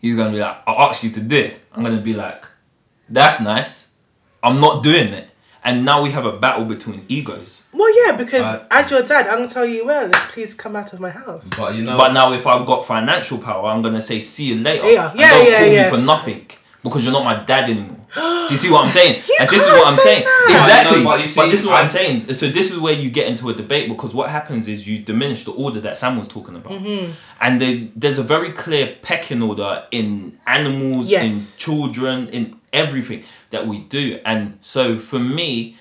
[0.00, 1.60] He's gonna be like, I asked you to do it.
[1.72, 2.44] I'm gonna be like,
[3.08, 3.92] that's nice.
[4.42, 5.28] I'm not doing it.
[5.64, 7.66] And now we have a battle between egos.
[7.72, 10.76] Well, yeah, because Uh, as your dad, I'm going to tell you, well, please come
[10.76, 11.50] out of my house.
[11.58, 14.62] But you know, But now if I've got financial power, I'm gonna say see you
[14.62, 14.88] later.
[14.90, 15.84] Yeah, And yeah, don't yeah, call yeah.
[15.84, 16.46] me for nothing.
[16.82, 17.96] Because you're not my dad anymore.
[18.14, 19.22] Do you see what I'm saying?
[19.28, 20.24] You and this is what I'm saying.
[20.24, 20.46] that.
[20.58, 20.98] Exactly.
[20.98, 22.32] No, but but, you see, this is what I'm I- saying.
[22.32, 25.44] So this is where you get into a debate because what happens is you diminish
[25.44, 26.72] the order that Sam was talking about.
[26.72, 27.12] Mm-hmm.
[27.40, 31.54] And they, there's a very clear pecking order in animals, Yes.
[31.54, 34.20] in children, in everything that we do.
[34.24, 35.76] And so for me,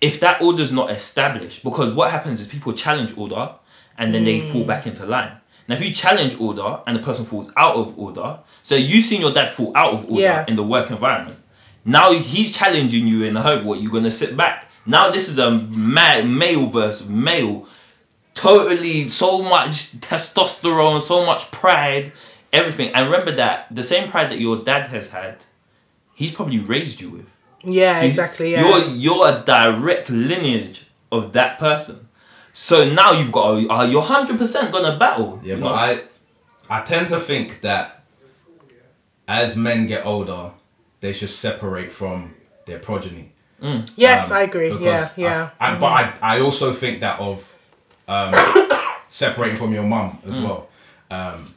[0.00, 3.54] if that order's not established, because what happens is people challenge order
[3.96, 5.32] and then they fall back into line.
[5.66, 9.20] Now, if you challenge order and the person falls out of order, so you've seen
[9.20, 10.44] your dad fall out of order Yeah.
[10.48, 11.38] in the work environment.
[11.84, 14.70] Now he's challenging you in the hope what you're gonna sit back.
[14.86, 17.66] Now this is a ma- male versus male,
[18.34, 22.12] totally so much testosterone, so much pride,
[22.52, 22.92] everything.
[22.94, 25.44] And remember that the same pride that your dad has had,
[26.14, 27.26] he's probably raised you with.
[27.64, 28.52] Yeah, So exactly.
[28.52, 28.66] Yeah.
[28.66, 32.08] You're you're a direct lineage of that person.
[32.52, 35.40] So now you've got a, uh, you're hundred percent gonna battle.
[35.42, 35.74] Yeah, you but know?
[35.74, 36.00] I,
[36.70, 37.97] I tend to think that
[39.28, 40.52] as men get older,
[41.00, 42.34] they should separate from
[42.66, 43.32] their progeny.
[43.96, 44.70] yes, Um, I agree.
[44.80, 45.50] Yeah, I- yeah.
[45.60, 45.86] I- But
[46.22, 47.48] I, I also think that of
[48.08, 48.32] um,
[49.08, 50.68] separating from your mum as well,
[51.10, 51.54] um,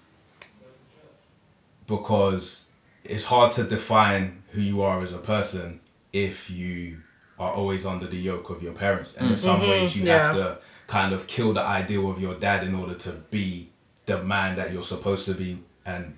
[1.88, 2.64] because
[3.04, 5.80] it's hard to define who you are as a person
[6.14, 6.98] if you
[7.40, 10.40] are always under the yoke of your parents, and in some ways you have Mm-hmm.
[10.40, 10.58] to
[10.88, 13.70] kind of kill the ideal of your dad in order to be
[14.06, 16.16] the man that you're supposed to be and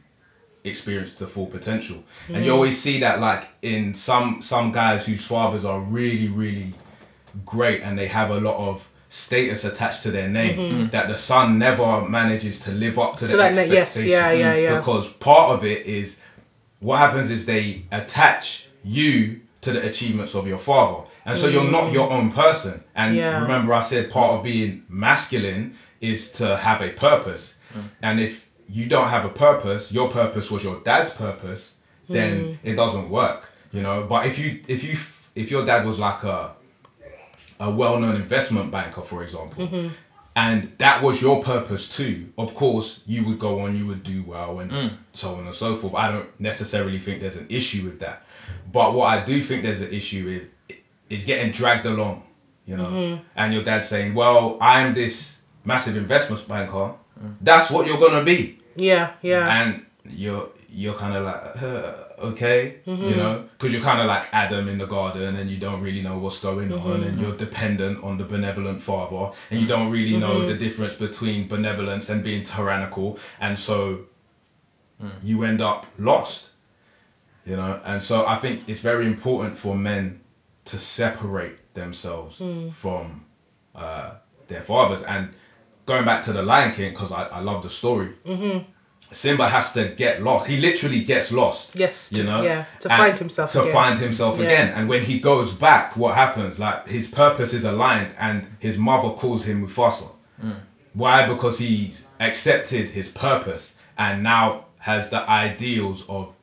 [0.63, 2.03] experience the full potential.
[2.29, 6.73] And you always see that like in some some guys whose fathers are really really
[7.45, 10.81] great and they have a lot of status attached to their name mm-hmm.
[10.83, 10.91] mm.
[10.91, 14.31] that the son never manages to live up to, To the that ne- yes, yeah,
[14.31, 14.77] yeah, yeah.
[14.77, 16.19] Because part of it is
[16.79, 21.07] what happens is they attach you to the achievements of your father.
[21.25, 21.93] And so you're not mm.
[21.93, 22.83] your own person.
[22.95, 23.39] And Yeah.
[23.41, 27.59] remember I said part of being masculine is to have a purpose.
[27.73, 27.83] Mm.
[28.01, 31.75] And if you don't have a purpose, your purpose was your dad's purpose,
[32.09, 32.67] then hmm.
[32.67, 34.03] it doesn't work, you know.
[34.09, 34.97] But if you if you
[35.35, 36.55] if your dad was like a
[37.59, 39.89] a well-known investment banker, for example, mm-hmm.
[40.35, 44.23] and that was your purpose too, of course you would go on, you would do
[44.23, 44.91] well, and mm.
[45.13, 45.93] so on and so forth.
[45.93, 48.25] I don't necessarily think there's an issue with that,
[48.71, 52.23] but what I do think there's an issue with is getting dragged along,
[52.65, 53.23] you know, mm-hmm.
[53.35, 56.95] and your dad saying, "Well, I'm this massive investment banker.
[57.23, 57.35] Mm.
[57.39, 59.61] That's what you're gonna be." Yeah, yeah.
[59.61, 63.47] and you're you're kind of like uh, okay you know?
[63.57, 66.37] Because you're kind of like adam in the garden and you don't really know what's
[66.37, 70.55] going on and you're dependent on the benevolent father and you don't really know the
[70.55, 73.19] difference between benevolence and being tyrannical.
[73.39, 74.05] And so
[75.23, 76.51] you end up lost
[77.45, 77.79] you know?
[77.83, 80.21] And so i think it's very important for men
[80.65, 83.25] to separate themselves from
[83.75, 84.15] uh,
[84.47, 85.03] their fathers.
[85.03, 85.33] And
[85.85, 88.69] going back to the lion king because I, I love the story mm-hmm.
[89.13, 90.49] Simba has to get lost.
[90.49, 91.75] He literally gets lost.
[91.77, 93.73] Yes, you to- know, yeah, to find himself To again.
[93.73, 94.45] find himself Yeah.
[94.45, 96.59] again, and when he goes back, what happens?
[96.59, 100.09] Like his purpose is aligned, and his mother calls him Mufasa.
[100.43, 100.55] Mm.
[100.93, 101.27] Why?
[101.27, 106.33] Because he's accepted his purpose and now has the ideals of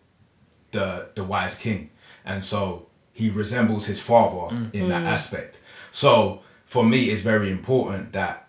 [0.70, 1.90] the the wise king,
[2.24, 5.09] and so he resembles his father in that mm.
[5.09, 5.59] aspect.
[5.90, 8.46] So for me, it's very important that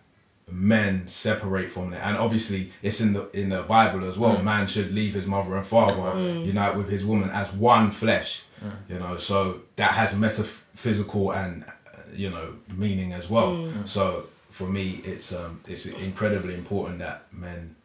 [0.51, 4.37] men separate from that, and obviously it's in the in the Bible as well.
[4.37, 4.43] Mm.
[4.43, 6.45] Man should leave his mother and father, mm.
[6.45, 8.43] unite with his woman as one flesh.
[8.63, 8.71] Mm.
[8.89, 11.65] You know, so that has metaphysical and
[12.13, 13.67] you know meaning as well.
[13.85, 17.75] So for me, it's um it's incredibly important that men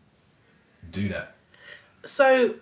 [0.91, 1.35] do that.
[2.05, 2.57] So,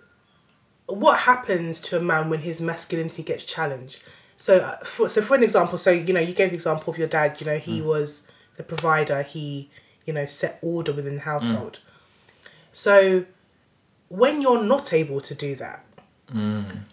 [0.85, 4.03] what happens to a man when his masculinity gets challenged?
[4.37, 6.99] So, uh, for, so for an example, so you know, you gave the example of
[6.99, 7.39] your dad.
[7.39, 9.23] You know, he was the provider.
[9.23, 9.69] He,
[10.05, 11.79] you know, set order within the household.
[12.73, 13.25] So,
[14.09, 15.83] when you're not able to do that,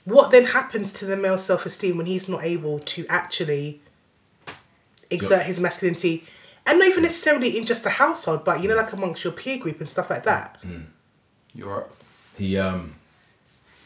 [0.04, 3.80] what then happens to the male self esteem when he's not able to actually
[5.10, 6.24] exert his masculinity?
[6.64, 9.58] And not even necessarily in just the household, but you know, like amongst your peer
[9.58, 10.62] group and stuff like that.
[11.54, 11.86] You're right.
[12.38, 12.94] He um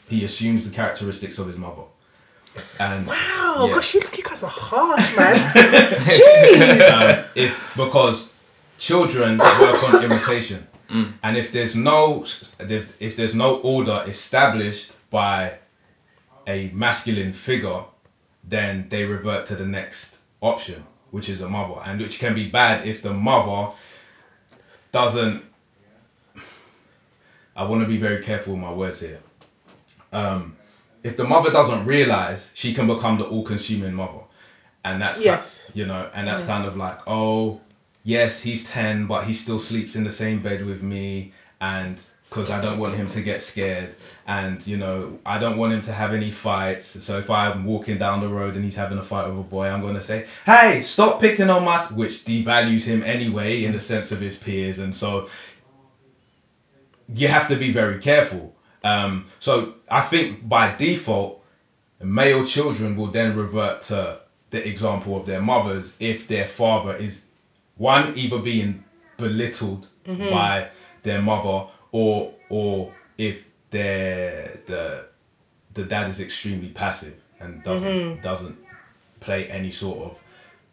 [0.09, 1.83] he assumes the characteristics of his mother.
[2.79, 3.75] And Wow, yeah.
[3.75, 5.37] gosh, you, look you guys are harsh, man.
[6.07, 6.91] Jeez.
[7.19, 8.31] um, if because
[8.79, 10.67] children work on imitation,
[11.23, 12.25] and if there's no
[12.61, 15.59] if, if there's no order established by
[16.47, 17.83] a masculine figure,
[18.45, 22.49] then they revert to the next option, which is a mother, and which can be
[22.49, 23.73] bad if the mother
[24.93, 25.43] doesn't.
[27.57, 29.21] I want to be very careful with my words here.
[30.13, 30.57] Um,
[31.03, 34.21] if the mother doesn't realize, she can become the all-consuming mother,
[34.85, 35.71] and that's ki- Yes.
[35.75, 37.61] you know, and that's kind of like, oh,
[38.07, 42.51] yes, he's ten, but he still sleeps in the same bed with me, and because
[42.51, 43.95] I don't want him to get scared,
[44.27, 47.05] and you know, I don't want him to have any fights.
[47.05, 49.67] So if I'm walking down the road and he's having a fight with a boy,
[49.67, 54.13] I'm gonna say, "Hey, stop picking on my," which devalues him anyway in the sense
[54.13, 55.29] of his peers, and so
[57.13, 58.55] you have to be very careful.
[58.85, 61.45] Um, so I think by default,
[62.01, 67.26] male children will then revert to the example of their mothers if their father is
[67.77, 68.85] one either being
[69.17, 70.31] belittled mm-hmm.
[70.31, 70.69] by
[71.03, 75.07] their mother or or if their the
[75.75, 78.23] the dad is extremely passive and doesn't mm-hmm.
[78.23, 78.57] doesn't
[79.21, 80.21] play any sort of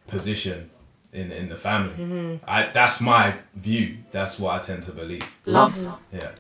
[0.08, 0.70] position
[1.12, 1.94] in in the family.
[1.94, 2.46] Mm-hmm.
[2.48, 3.98] I that's my view.
[4.12, 5.26] That's what I tend to believe.
[5.46, 5.78] Love
[6.12, 6.32] Yeah.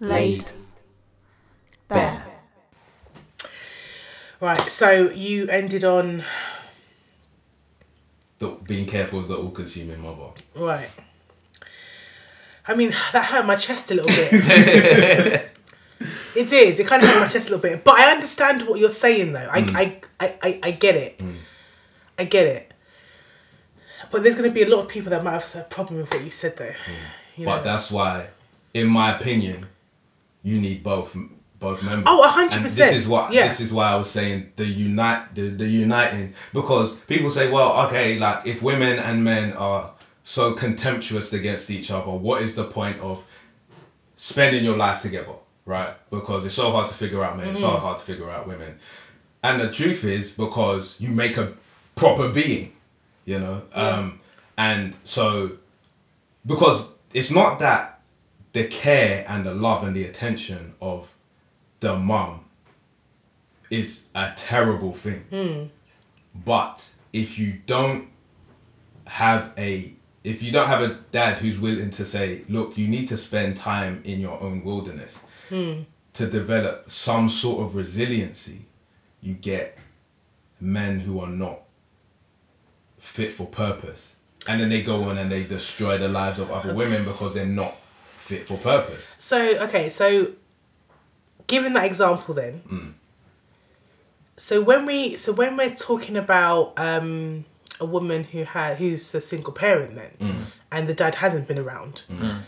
[0.00, 0.52] laid
[1.88, 2.24] bare.
[4.40, 4.70] Right.
[4.70, 6.22] So you ended on
[8.38, 10.32] The, being careful of the all-consuming mother.
[10.54, 10.90] right.
[12.68, 15.50] I mean, that hurt my chest a little bit.
[16.36, 16.78] it did.
[16.80, 17.84] It kind of hurt my chest a little bit.
[17.84, 19.48] But I understand what you're saying, though.
[19.50, 19.74] I, mm.
[19.74, 21.18] I, I, I, I get it.
[21.18, 21.36] Mm.
[22.18, 22.74] I get it.
[24.10, 26.12] But there's going to be a lot of people that might have a problem with
[26.12, 26.64] what you said, though.
[26.66, 27.36] Mm.
[27.36, 27.62] You But know?
[27.62, 28.28] that's why,
[28.74, 29.66] in my opinion,
[30.42, 31.16] you need both
[31.58, 32.04] both members.
[32.06, 32.90] Oh, a hundred percent.
[32.90, 33.44] This is what Yeah.
[33.48, 37.86] this is why I was saying the unite the, the uniting because people say, well,
[37.86, 39.92] okay, like if women and men are
[40.24, 43.24] so contemptuous against each other, what is the point of
[44.16, 45.94] spending your life together, right?
[46.10, 48.78] Because it's so hard to figure out men, it's so hard to figure out women.
[49.42, 51.54] And the truth is because you make a
[51.94, 52.72] proper being,
[53.24, 53.62] you know?
[53.72, 54.20] Um
[54.58, 55.52] and so
[56.44, 58.00] because it's not that
[58.52, 61.12] the care and the love and the attention of
[61.80, 62.40] the mum
[63.70, 65.24] is a terrible thing.
[65.30, 65.64] Hmm.
[66.44, 68.08] But if you don't
[69.06, 73.06] have a if you don't have a dad who's willing to say, look, you need
[73.08, 75.82] to spend time in your own wilderness hmm.
[76.14, 78.66] to develop some sort of resiliency,
[79.20, 79.78] you get
[80.60, 81.60] men who are not
[82.98, 84.16] fit for purpose.
[84.48, 87.46] And then they go on and they destroy the lives of other women because they're
[87.46, 87.76] not
[88.16, 89.14] fit for purpose.
[89.20, 90.32] So okay, so
[91.46, 92.62] given that example, then.
[92.68, 92.92] Mm.
[94.36, 97.46] So when we so when we're talking about um,
[97.80, 100.44] a woman who had who's a single parent then, mm.
[100.70, 102.42] and the dad hasn't been around, mm.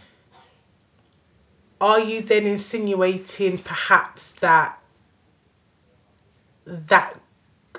[1.81, 4.79] are you then insinuating perhaps that
[6.67, 7.19] that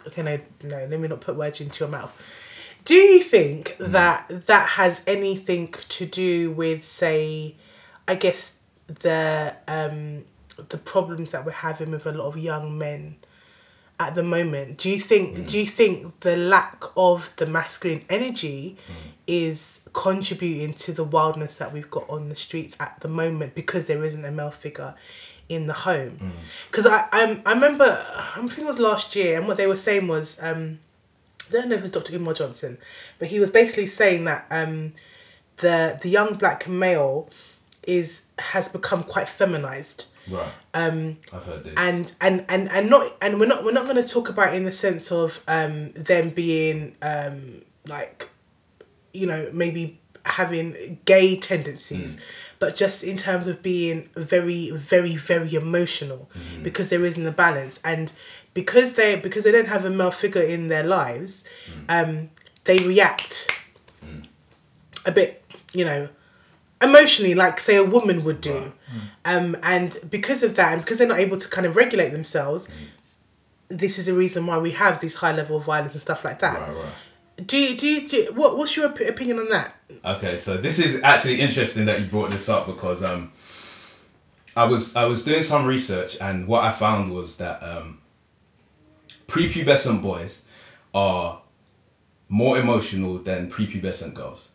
[0.07, 2.19] okay no no let me not put words into your mouth.
[2.85, 7.55] Do you think that that has anything to do with say,
[8.07, 8.55] I guess
[8.87, 10.23] the um
[10.69, 13.17] the problems that we're having with a lot of young men
[13.99, 14.77] at the moment.
[14.77, 18.77] Do you think do you think the lack of the masculine energy
[19.27, 23.85] is contributing to the wildness that we've got on the streets at the moment because
[23.85, 24.95] there isn't a male figure
[25.49, 26.33] in the home?
[26.71, 29.75] Because I I'm, I remember I think it was last year and what they were
[29.75, 30.79] saying was um
[31.49, 32.15] I don't know if it was Dr.
[32.15, 32.77] Umar Johnson
[33.17, 34.93] but he was basically saying that um
[35.57, 37.29] the the young black male
[37.83, 40.51] is has become quite feminized Right.
[40.73, 41.73] Um, I've heard this.
[41.77, 44.65] and and and and not and we're not we're not going to talk about in
[44.65, 48.29] the sense of um them being um like
[49.13, 52.19] you know maybe having gay tendencies
[52.59, 56.29] but just in terms of being very very very emotional
[56.61, 58.11] because there isn't a balance and
[58.53, 61.43] because they because they don't have a male figure in their lives
[61.87, 62.29] um
[62.65, 63.47] they react
[65.05, 66.09] a bit you know
[66.81, 68.73] emotionally like say a woman would do.
[69.25, 72.71] Um and because of that and because they're not able to kind of regulate themselves
[73.69, 76.39] this is a reason why we have these high level of violence and stuff like
[76.39, 76.59] that.
[76.59, 77.47] Right, right.
[77.47, 79.75] do you do you, do what what's your op- opinion on that?
[80.03, 83.31] Okay, so this is actually interesting that you brought this up because um,
[84.57, 87.99] I was I was doing some research and what I found was that um,
[89.27, 90.45] prepubescent boys
[90.93, 91.41] are
[92.27, 94.48] more emotional than prepubescent girls.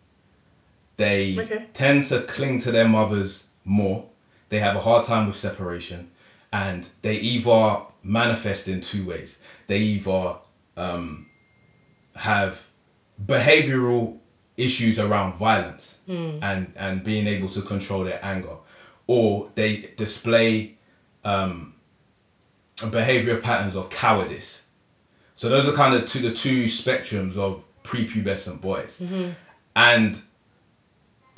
[0.97, 1.67] They Okay.
[1.73, 4.07] tend to cling to their mothers more.
[4.49, 6.11] They have a hard time with separation,
[6.53, 9.39] and they either manifest in two ways.
[9.67, 10.37] They either
[10.77, 11.27] um,
[12.17, 12.67] have
[13.25, 14.19] behavioral
[14.57, 18.57] issues around violence and and being able to control their anger
[19.07, 20.77] or they display
[21.25, 21.75] um
[22.91, 24.65] behavior patterns of cowardice
[25.35, 29.01] so those are kind of two the two spectrums of prepubescent boys
[29.75, 30.21] and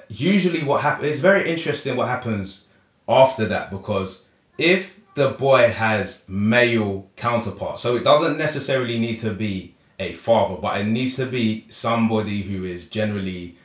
[0.08, 2.64] usually what happens it's very interesting what happens
[3.08, 4.20] after that because
[4.58, 10.56] if the boy has male counterpart so it doesn't necessarily need to be a father
[10.60, 13.56] but it needs to be somebody who is generally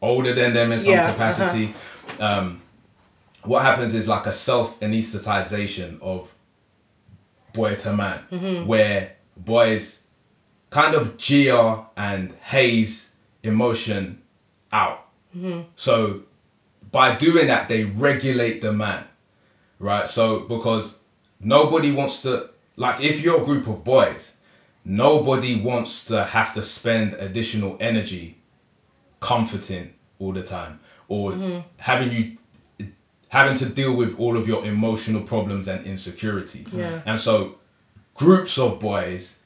[0.00, 1.12] older than them in some Yeah, uh-huh.
[1.12, 1.74] capacity
[2.20, 2.60] um,
[3.42, 6.32] what happens is like a self anesthetization of
[7.52, 8.66] boy to man Mm-hmm.
[8.66, 10.00] where boys
[10.70, 14.22] kind of jeer and haze emotion
[14.72, 15.01] out
[15.36, 15.62] Mm-hmm.
[15.76, 16.22] so
[16.90, 19.04] by doing that they regulate the man
[19.78, 20.98] right so because
[21.40, 24.36] nobody wants to like if you're a group of boys,
[24.84, 28.38] nobody wants to have to spend additional energy
[29.20, 32.36] comforting all the time or having you
[33.28, 36.74] having to deal with all of your emotional problems and insecurities.
[36.74, 37.00] Yeah.
[37.06, 37.56] And so
[38.14, 39.38] groups of boys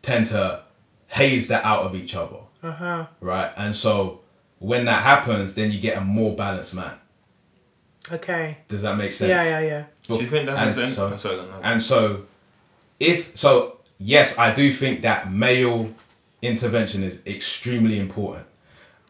[0.00, 0.62] tend to
[1.08, 2.38] haze that out of each other.
[2.62, 3.06] Uh-huh.
[3.20, 3.52] Right?
[3.56, 4.20] And so
[4.62, 6.96] when that happens, then you get a more balanced man.
[8.10, 8.58] Okay.
[8.68, 9.28] Does that make sense?
[9.30, 9.84] Yeah, yeah, yeah.
[10.06, 10.94] Do you think that has and any?
[10.94, 11.60] so, sorry, no.
[11.62, 12.26] and so
[12.98, 15.90] if so yes i do think that male
[16.42, 18.46] intervention is extremely important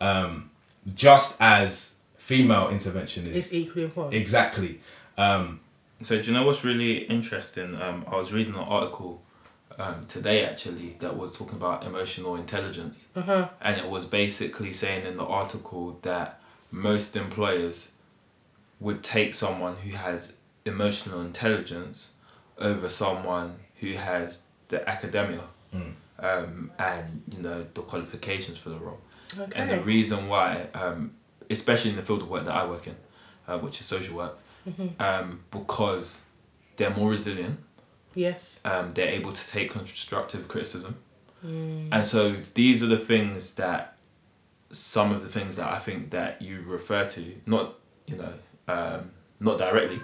[0.01, 0.51] um,
[0.95, 4.15] just as female intervention is It's equally important.
[4.15, 4.81] exactly
[5.19, 5.61] um,
[6.03, 7.81] So do you know what's really interesting?
[7.81, 9.23] Um, I was reading an article
[9.79, 13.49] um, today actually that was talking about emotional intelligence, Uh-huh.
[13.61, 17.93] and it was basically saying in the article that most employers
[18.81, 22.15] would take someone who has emotional intelligence
[22.59, 25.43] over someone who has the academia
[26.19, 29.01] um, and you know the qualifications for the role.
[29.39, 29.53] Okay.
[29.59, 31.13] And the reason why, um,
[31.51, 32.97] especially in the field of work that I work in,
[33.49, 34.39] uh, which is social work,
[35.01, 36.27] um, because
[36.77, 37.59] they're more resilient,
[38.15, 38.61] Yes.
[38.65, 40.97] um, they're able to take constructive criticism.
[41.45, 43.97] And so these are the things that,
[44.71, 47.75] some of the things that I think that you refer to, not,
[48.07, 48.33] you know,
[48.69, 50.01] um, not directly,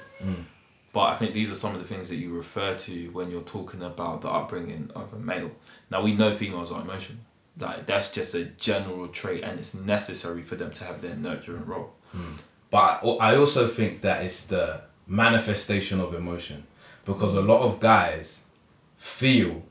[0.93, 3.43] but I think these are some of the things that you refer to when you're
[3.43, 5.53] talking about the upbringing of a male.
[5.91, 7.21] Now we know females are emotional.
[7.61, 11.67] Like that's just a general trait, and it's necessary for them to have their nurturing
[11.67, 11.93] role.
[12.71, 16.67] but I also think that it's the manifestation of emotion
[17.09, 18.27] because a lot of guys
[18.97, 19.63] feel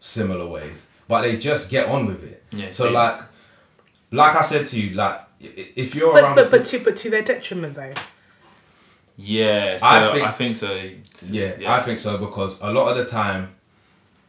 [0.00, 3.20] similar ways but they just get on with it Yeah, so they- like
[4.12, 7.10] like i said to you like if you're But around but but to but to
[7.10, 7.92] their detriment though.
[9.18, 11.32] Yeah, so I I think- think, so.
[11.34, 13.54] Yeah, I think so because a lot of the time,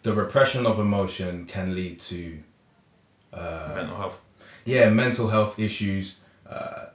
[0.04, 2.40] the repression of emotion can lead to
[3.34, 4.20] mental health.
[4.66, 6.16] yeah mental health issues,
[6.50, 6.86] uh,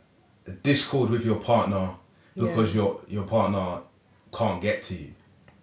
[0.62, 1.90] discord with your partner
[2.34, 3.80] because your your partner
[4.32, 5.12] can't get to you.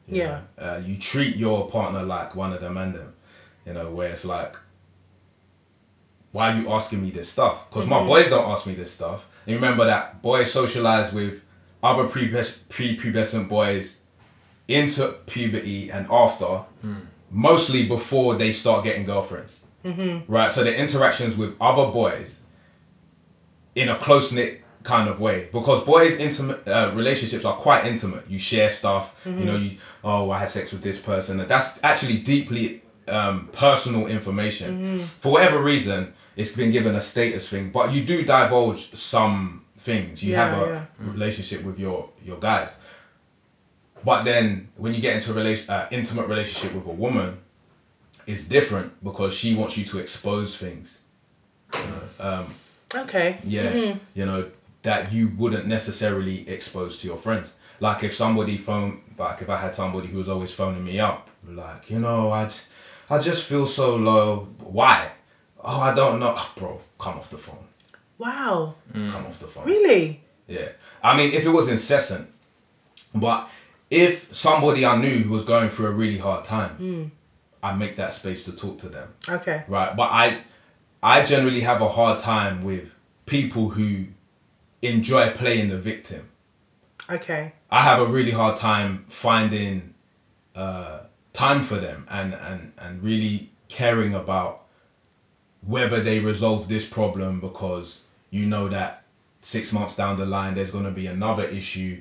[0.10, 0.42] You Yeah.
[0.58, 3.14] uh, you treat your partner like one of them and them,
[3.66, 4.56] you know, where it's like.
[6.32, 7.68] Why are you asking me this stuff?
[7.70, 9.26] Because my boys don't ask me this stuff.
[9.48, 11.42] And remember that boys socialize with
[11.82, 14.02] other pre prepubescent boys
[14.68, 16.66] into puberty and after,
[17.32, 19.66] mostly before they start getting girlfriends.
[19.84, 20.32] Mm-hmm.
[20.32, 22.40] Right, so the interactions with other boys
[23.74, 28.24] in a close knit kind of way because boys' intimate uh, relationships are quite intimate.
[28.30, 29.22] You share stuff.
[29.26, 31.38] You know, you oh, I had sex with this person.
[31.48, 35.00] That's actually deeply um, personal information.
[35.18, 40.24] For whatever reason, it's been given a status thing, but you do divulge some things.
[40.24, 40.86] You Yeah, have a yeah.
[41.12, 42.74] relationship with your your guys.
[44.06, 47.40] But then when you get into a relation, uh, intimate relationship with a woman,
[48.26, 51.00] it's different because she wants you to expose things.
[52.96, 53.40] Okay.
[53.44, 54.50] Yeah, you know
[54.82, 57.54] that you wouldn't necessarily expose to your friends.
[57.80, 61.30] Like if somebody phone, like if I had somebody who was always phoning me up,
[61.48, 62.50] like you know, I,
[63.10, 64.50] I just feel so low.
[64.60, 65.12] Why?
[65.62, 66.82] Oh, I don't know, oh, bro.
[66.98, 67.66] Come off the phone.
[68.18, 68.76] Wow.
[68.94, 69.28] Come mm.
[69.28, 69.66] off the phone.
[69.66, 70.22] Really?
[70.48, 70.70] Yeah.
[71.02, 72.30] I mean, if it was incessant,
[73.14, 73.50] but
[73.90, 77.06] if somebody I knew was going through a really hard time, hmm.
[77.62, 79.14] I make that space to talk to them.
[79.28, 79.64] Okay.
[79.68, 79.96] Right.
[79.96, 80.44] But I,
[81.02, 82.94] I generally have a hard time with
[83.26, 84.06] people who
[84.82, 86.30] enjoy playing the victim.
[87.10, 87.54] Okay.
[87.72, 89.94] I have a really hard time finding
[90.56, 91.02] uh,
[91.34, 94.64] time for them and, and, and really caring about
[95.66, 99.04] whether they resolve this problem because you know that
[99.42, 102.00] six months down the line there's going to be another issue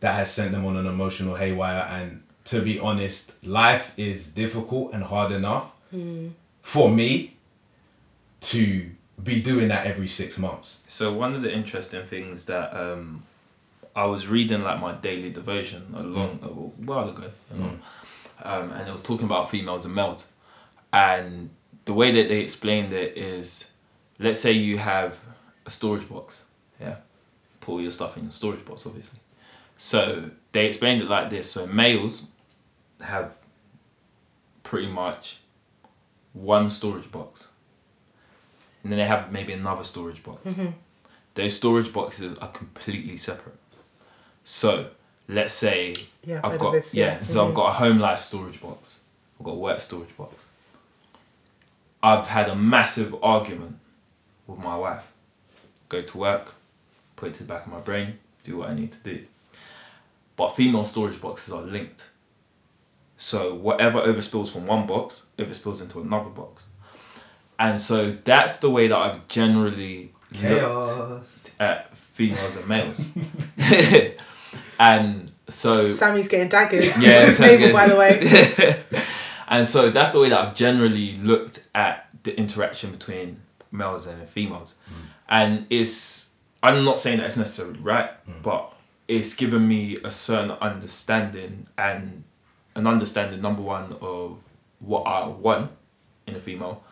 [0.00, 4.92] that has sent them on an emotional haywire and to be honest life is difficult
[4.92, 5.70] and hard enough
[6.62, 7.36] for me
[8.40, 8.90] to
[9.22, 10.78] be doing that every six months.
[10.88, 13.22] So one of the interesting things that um,
[13.94, 17.70] I was reading like my daily devotion a long a while ago, you know,
[18.42, 20.32] um, and it was talking about females and males,
[20.92, 21.50] and
[21.84, 23.70] the way that they explained it is,
[24.18, 25.20] let's say you have
[25.66, 26.46] a storage box,
[26.80, 26.96] yeah,
[27.60, 29.20] put all your stuff in your storage box, obviously.
[29.76, 32.30] So they explained it like this: so males
[33.00, 33.38] have
[34.64, 35.40] pretty much
[36.32, 37.53] one storage box
[38.84, 40.60] and then they have maybe another storage box.
[41.34, 43.56] Those storage boxes are completely separate.
[44.44, 44.90] So
[45.26, 47.14] let's say Yeah, I've got this, yeah, yeah.
[47.14, 47.24] Mm-hmm.
[47.24, 49.02] so I've got a home life storage box.
[49.40, 50.50] I've got a work storage box.
[52.02, 53.78] I've had a massive argument
[54.46, 55.10] with my wife.
[55.88, 56.54] Go to work,
[57.16, 59.24] put it to the back of my brain, do what I need to do.
[60.36, 62.10] But female storage boxes are linked.
[63.16, 66.66] So whatever overspills from one box overspills into another box.
[67.58, 73.12] And so that's the way that I've generally looked at females and males.
[74.80, 77.02] and so Sammy's getting daggers.
[77.02, 78.82] Yeah, on the getting- by the way.
[79.48, 83.40] and so that's the way that I've generally looked at the interaction between
[83.70, 84.74] males and females.
[84.86, 84.94] Hmm.
[85.28, 86.32] And it's
[86.62, 88.40] I'm not saying that it's necessarily right, hmm.
[88.42, 88.72] but
[89.06, 92.24] it's given me a certain understanding and
[92.74, 94.38] an understanding number one of
[94.78, 95.70] what I want
[96.26, 96.82] in a female,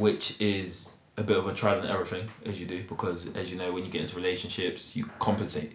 [0.00, 3.50] which is a bit of a trial and error thing, as you do, because as
[3.52, 5.72] you know, when you get into relationships, you compensate.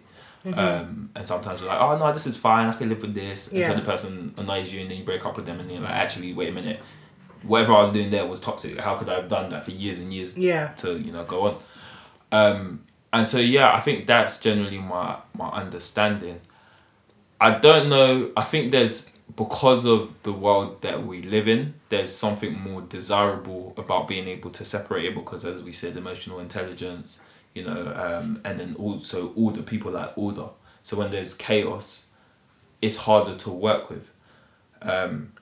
[0.54, 3.50] Um, and sometimes you're like, oh no, this is fine, I can live with this.
[3.52, 3.62] Yeah.
[3.66, 5.90] Until the person annoys you and then you break up with them and you're like,
[5.90, 6.78] actually, wait a minute,
[7.42, 8.78] whatever I was doing there was toxic.
[8.78, 10.68] How could I have done that for years and years Yeah.
[10.82, 11.56] to, you know, go on?
[12.30, 16.40] Um, and so yeah, I think that's generally my my understanding.
[17.40, 18.30] I don't know.
[18.36, 23.74] I think there's because of the world that we live in, there's something more desirable
[23.76, 27.22] about being able to separate it because, as we said, emotional intelligence,
[27.54, 29.62] you know, um, and then also order.
[29.62, 30.46] People like order.
[30.84, 32.06] So when there's chaos,
[32.80, 34.08] it's harder to work with.
[34.82, 35.32] Um,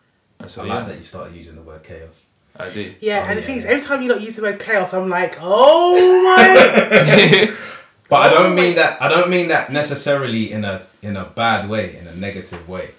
[0.41, 2.27] and so I yeah, like that you started using the word chaos.
[2.59, 2.95] I do.
[3.01, 4.95] Yeah, Oh, and the yeah, thing is, every time you don't use the word chaos,
[4.95, 5.93] I'm like, oh
[6.37, 7.55] my.
[8.09, 9.01] But I Oh don't my- mean that.
[9.03, 12.91] I don't mean that necessarily in a in a bad way, in a negative way.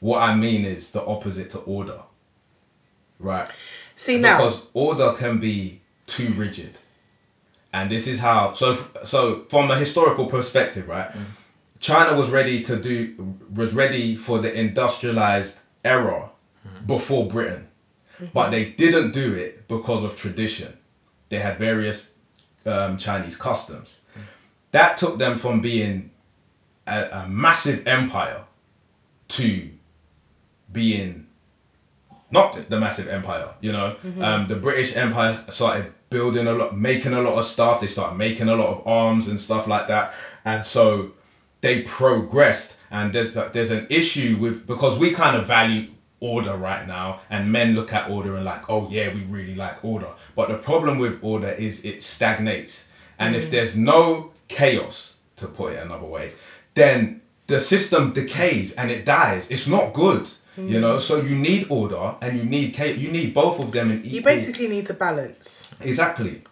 [0.00, 2.02] What I mean is the opposite to order.
[3.18, 3.48] Right.
[3.96, 6.78] See now, Because order can be too rigid,
[7.72, 8.52] and this is how.
[8.52, 11.10] So so from a historical perspective, right?
[11.10, 11.24] Mm.
[11.80, 16.30] China was ready to do was ready for the industrialized era
[16.66, 16.86] mm.
[16.86, 17.66] before Britain,
[18.14, 18.26] mm-hmm.
[18.32, 20.76] but they didn't do it because of tradition.
[21.28, 22.12] They had various
[22.66, 23.98] um, Chinese customs.
[24.16, 24.22] Mm.
[24.70, 26.10] That took them from being
[26.86, 28.44] a, a massive empire
[29.28, 29.70] to
[30.70, 31.26] being
[32.30, 33.50] not the massive empire.
[33.60, 37.80] You know, um, the British Empire started building a lot, making a lot of stuff.
[37.80, 40.14] They started making a lot of arms and stuff like that,
[40.44, 41.12] and so
[41.60, 42.76] they progressed.
[42.90, 45.88] And there's there's an issue with because we kind of value
[46.20, 49.84] order right now, and men look at order and like, oh yeah, we really like
[49.84, 50.08] order.
[50.34, 52.86] But the problem with order is it stagnates,
[53.18, 56.32] and if there's no chaos, to put it another way,
[56.74, 59.50] then the system decays and it dies.
[59.50, 60.30] It's not good.
[60.66, 62.76] You know, so you need order and you need.
[62.78, 64.12] You need both of them in equal.
[64.12, 65.68] you basically need the balance.
[65.80, 66.42] exactly.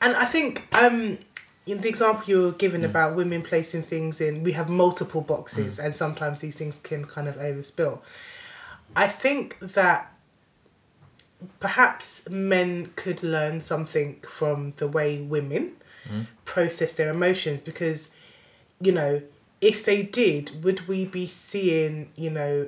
[0.00, 1.18] And I think um
[1.66, 2.58] in the example you were Mm.
[2.58, 7.04] given about women placing things in, we have multiple boxes and sometimes these things can
[7.04, 8.00] kind of overspill.
[8.96, 10.12] I think that
[11.58, 15.72] perhaps men could learn something from the way women
[16.44, 18.10] process their emotions because,
[18.80, 19.22] you know,
[19.60, 22.66] if they did, would we be seeing, you know,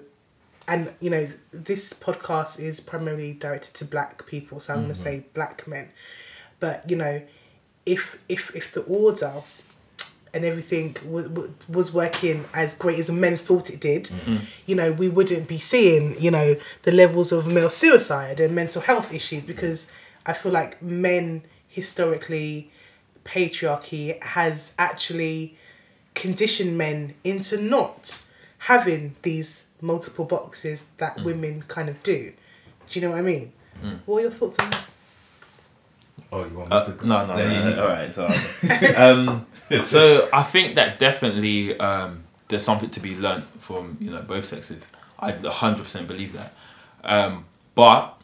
[0.68, 4.94] and you know this podcast is primarily directed to black people so i'm going to
[4.94, 5.02] mm-hmm.
[5.02, 5.90] say black men.
[6.60, 7.22] But you know
[7.84, 9.32] if if if the order
[10.34, 11.28] and everything was,
[11.68, 14.36] was working as great as men thought it did mm-hmm.
[14.66, 18.80] you know we wouldn't be seeing you know the levels of male suicide and mental
[18.82, 19.88] health issues because
[20.24, 22.70] i feel like men historically
[23.24, 25.56] patriarchy has actually
[26.14, 28.22] conditioned men into not
[28.58, 32.32] having these multiple boxes that women kind of do.
[32.88, 33.52] Do you know what I mean?
[34.06, 34.84] What are your thoughts on that?
[36.30, 37.06] Oh, you want me Uh, to?
[37.06, 38.14] no, no, Yeah, no, no, all right.
[38.14, 38.26] So,
[38.96, 39.46] um,
[39.82, 44.44] so I think that definitely um, there's something to be learnt from you know both
[44.44, 44.86] sexes.
[45.18, 46.54] I hundred percent believe that,
[47.04, 48.20] um, but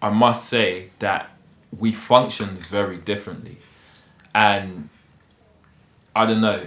[0.00, 1.30] I must say that
[1.78, 3.58] we function very differently,
[4.34, 4.88] and
[6.16, 6.60] I don't know.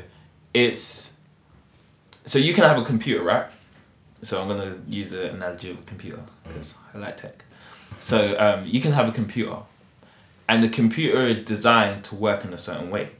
[0.53, 1.17] It's
[2.25, 3.45] so you can have a computer, right?
[4.21, 7.43] So I'm gonna use the analogy of a computer because I like tech.
[7.99, 9.57] So um, you can have a computer,
[10.47, 13.11] and the computer is designed to work in a certain way.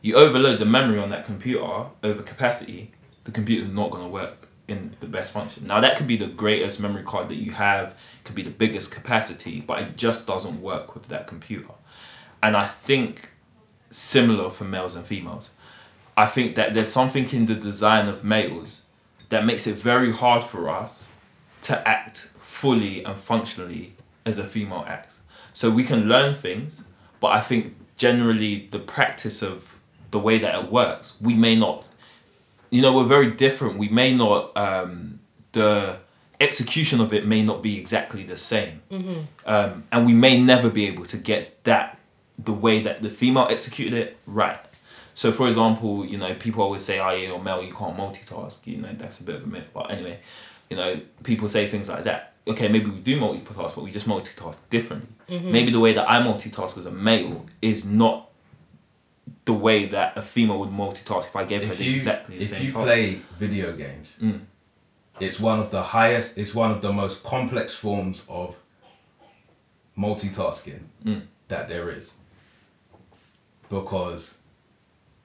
[0.00, 2.92] You overload the memory on that computer over capacity,
[3.24, 5.66] the computer is not going to work in the best function.
[5.66, 8.94] Now that could be the greatest memory card that you have, could be the biggest
[8.94, 11.72] capacity, but it just doesn't work with that computer.
[12.42, 13.32] And I think
[13.90, 15.50] similar for males and females.
[16.16, 18.83] I think that there's something in the design of males
[19.28, 21.10] that makes it very hard for us
[21.62, 23.94] to act fully and functionally
[24.24, 25.20] as a female acts.
[25.52, 26.84] So we can learn things,
[27.20, 29.78] but I think generally the practice of
[30.10, 31.84] the way that it works, we may not,
[32.70, 33.78] you know, we're very different.
[33.78, 35.20] We may not, um,
[35.52, 35.98] the
[36.40, 38.82] execution of it may not be exactly the same.
[39.46, 41.98] Um, and we may never be able to get that,
[42.38, 44.58] the way that the female executed it, right.
[45.14, 48.66] So, for example, you know, people always say, "Oh, yeah, you're male, you can't multitask."
[48.66, 49.70] You know, that's a bit of a myth.
[49.72, 50.20] But anyway,
[50.70, 52.32] You know, people say things like that.
[52.46, 55.08] Okay, maybe we do multitask, but we just multitask differently.
[55.28, 55.52] Mm-hmm.
[55.52, 58.30] Maybe the way that I multitask as a male is not
[59.44, 62.38] the way that a female would multitask if I gave her if the you exactly
[62.38, 62.84] the if same you task.
[62.84, 64.40] play video games, mm.
[65.20, 66.36] it's one of the highest.
[66.36, 68.56] It's one of the most complex forms of
[69.96, 71.22] multitasking mm.
[71.48, 72.12] that there is.
[73.68, 74.38] Because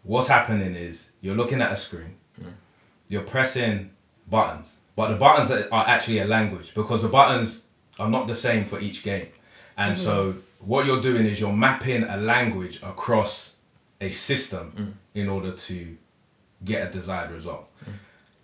[0.04, 2.52] what's happening is you're looking at a screen, mm.
[3.08, 3.92] you're pressing
[4.30, 7.66] buttons, but the buttons are actually a language because the buttons
[8.00, 9.28] are not the same for each game,
[9.78, 10.40] and so mm-hmm.
[10.60, 13.56] what you're doing is you're mapping a language across
[14.02, 15.20] a system mm.
[15.20, 15.98] in order to
[16.64, 17.68] get a desired result.
[17.86, 17.94] Mm.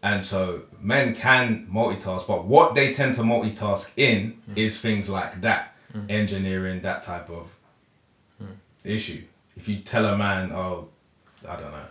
[0.03, 5.41] And so men can multitask, but what they tend to multitask in is things like
[5.41, 5.75] that,
[6.09, 7.55] engineering, that type of
[8.83, 9.23] issue.
[9.55, 10.89] If you tell a man, oh,
[11.47, 11.85] I don't know,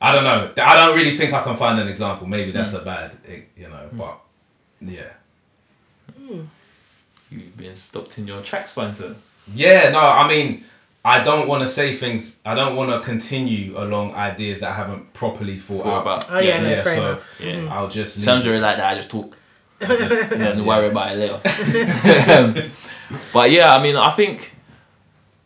[0.00, 2.26] I don't know, I don't really think I can find an example.
[2.26, 2.78] Maybe that's hmm.
[2.78, 3.96] a bad, eh, you know, hmm.
[3.96, 4.20] but
[4.80, 5.12] yeah,
[6.16, 6.42] hmm.
[7.30, 9.16] You've been stopped in your tracks, Spencer.
[9.54, 9.90] yeah.
[9.90, 10.64] No, I mean,
[11.04, 12.38] I don't want to say things.
[12.44, 16.24] I don't want to continue along ideas that I haven't properly thought Thought out.
[16.26, 16.30] about.
[16.30, 17.40] Oh, yeah, no, yeah, so enough.
[17.42, 17.74] Yeah.
[17.74, 18.48] I'll just leave Sounds it.
[18.48, 18.92] very like that.
[18.92, 19.36] I just talk.
[19.82, 21.40] Just, and then worry about it later.
[23.32, 24.51] but yeah, I mean, I think.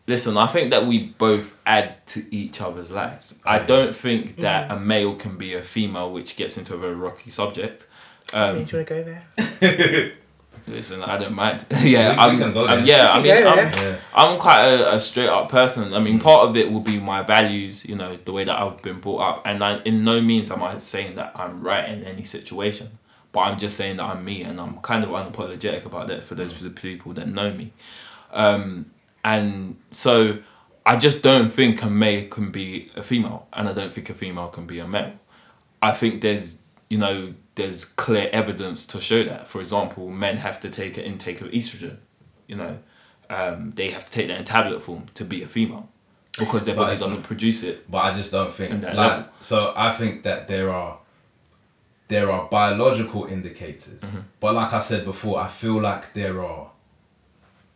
[0.07, 3.37] Listen, I think that we both add to each other's lives.
[3.45, 6.95] I don't think that a male can be a female, which gets into a very
[6.95, 7.85] rocky subject.
[8.33, 10.13] Um, Do you want to go there?
[10.67, 11.65] listen, I don't mind.
[11.81, 13.11] yeah, We- we I'm, can I'm- yeah.
[13.11, 13.57] I mean, go I'm.
[13.73, 13.97] Yeah.
[14.15, 15.93] I'm quite a, a straight up person.
[15.93, 18.81] I mean, part of it will be my values, you know, the way that I've
[18.81, 19.41] been brought up.
[19.45, 22.97] And I, in no means am I saying that I'm right in any situation,
[23.33, 26.35] but I'm just saying that I'm me and I'm kind of unapologetic about that for
[26.35, 27.71] those people that know me.
[28.31, 28.91] Um,
[29.31, 30.13] and so
[30.85, 34.13] I just don't think a male can be a female, and I don't think a
[34.23, 35.13] female can be a male.
[35.89, 36.47] I think there's
[36.89, 39.47] you know there's clear evidence to show that.
[39.51, 41.97] For example, men have to take an intake of estrogen.
[42.51, 42.73] You know,
[43.29, 45.85] um, they have to take that in tablet form to be a female
[46.39, 47.77] because their body doesn't produce it.
[47.91, 49.25] but I just don't think like level.
[49.41, 50.99] so I think that there are
[52.07, 54.19] there are biological indicators Mm-hmm.
[54.39, 56.71] but like I said before I feel like there are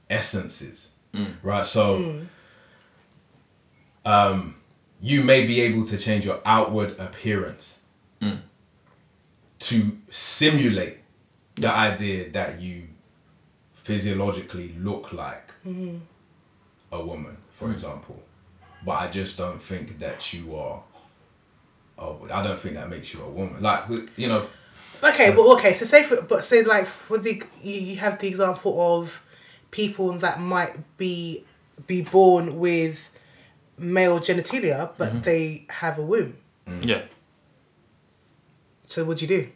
[0.10, 1.34] essences Mm.
[1.44, 2.22] right so
[4.06, 4.56] um
[5.02, 7.80] you may be able to change your outward appearance
[8.22, 8.40] Mm.
[9.60, 11.00] to simulate
[11.56, 12.84] the idea that you
[13.74, 15.52] physiologically look like
[16.92, 17.74] a woman, for Mm.
[17.74, 18.22] example.
[18.86, 20.84] But I just don't think that you are.
[21.98, 23.62] Oh, I don't think that makes you a woman.
[23.62, 23.86] Like
[24.18, 24.48] you know,
[25.04, 28.28] Okay, but okay, so say for but say like for the you, you have the
[28.28, 29.20] example of
[29.72, 31.44] people that might be
[31.88, 33.10] be born with
[33.78, 35.22] male genitalia but Mm-hmm.
[35.22, 36.36] they have a womb.
[36.68, 36.86] Mm.
[36.88, 37.02] Yeah,
[38.86, 39.50] So what do you do?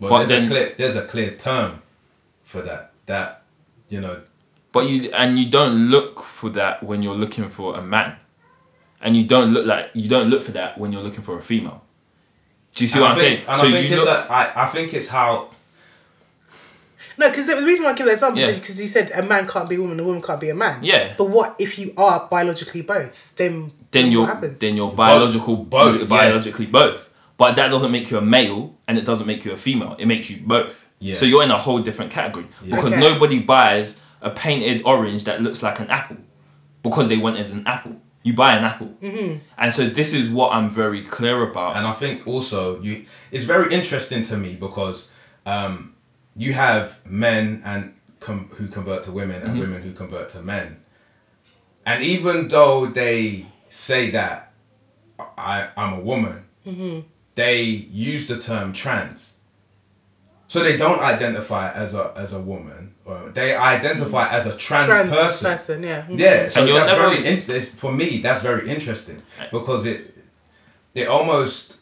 [0.00, 1.82] but, But there's then- a clear there's a clear term
[2.42, 2.92] for that.
[3.06, 3.42] That
[3.88, 4.22] you know,
[4.72, 8.16] but you and you don't look for that when you're looking for a man,
[9.02, 11.42] and you don't look like you don't look for that when you're looking for a
[11.42, 11.82] female.
[12.74, 13.42] Do you see And what I I'm saying?
[13.46, 14.18] And So I think you it's look.
[14.30, 15.50] a, I, I think it's how
[17.18, 18.48] No, because the, the reason why I give that example Yeah.
[18.48, 20.54] is because you said a man can't be a woman, a woman can't be a
[20.54, 20.82] man.
[20.82, 21.14] Yeah.
[21.16, 23.34] But what if you are biologically both?
[23.36, 24.58] Then then what you're happens?
[24.60, 26.06] then you're biological both, yeah.
[26.06, 27.08] biologically both.
[27.36, 29.96] But that doesn't make you a male and it doesn't make you a female.
[29.98, 30.86] It makes you both.
[30.98, 31.14] Yeah.
[31.14, 33.00] So you're in a whole different category because Okay.
[33.00, 36.16] nobody buys a painted orange that looks like an apple
[36.82, 37.96] because they wanted an apple.
[38.22, 39.36] You buy an apple, mm-hmm.
[39.58, 41.76] and so this is what I'm very clear about.
[41.76, 45.10] And I think also you it's very interesting to me because
[45.44, 45.93] um,
[46.36, 49.60] you have men and com- who convert to women and mm-hmm.
[49.60, 50.80] women who convert to men,
[51.86, 54.52] and even though they say that
[55.18, 57.00] I I'm a woman, mm-hmm.
[57.34, 59.32] they use the term trans.
[60.46, 64.36] So they don't identify as a as a woman, or they identify mm-hmm.
[64.36, 65.50] as a trans, trans person.
[65.50, 65.82] person.
[65.82, 66.06] yeah.
[66.10, 68.18] Yeah, so And that's never- very in- for me.
[68.18, 70.14] That's very interesting because it
[70.94, 71.80] it almost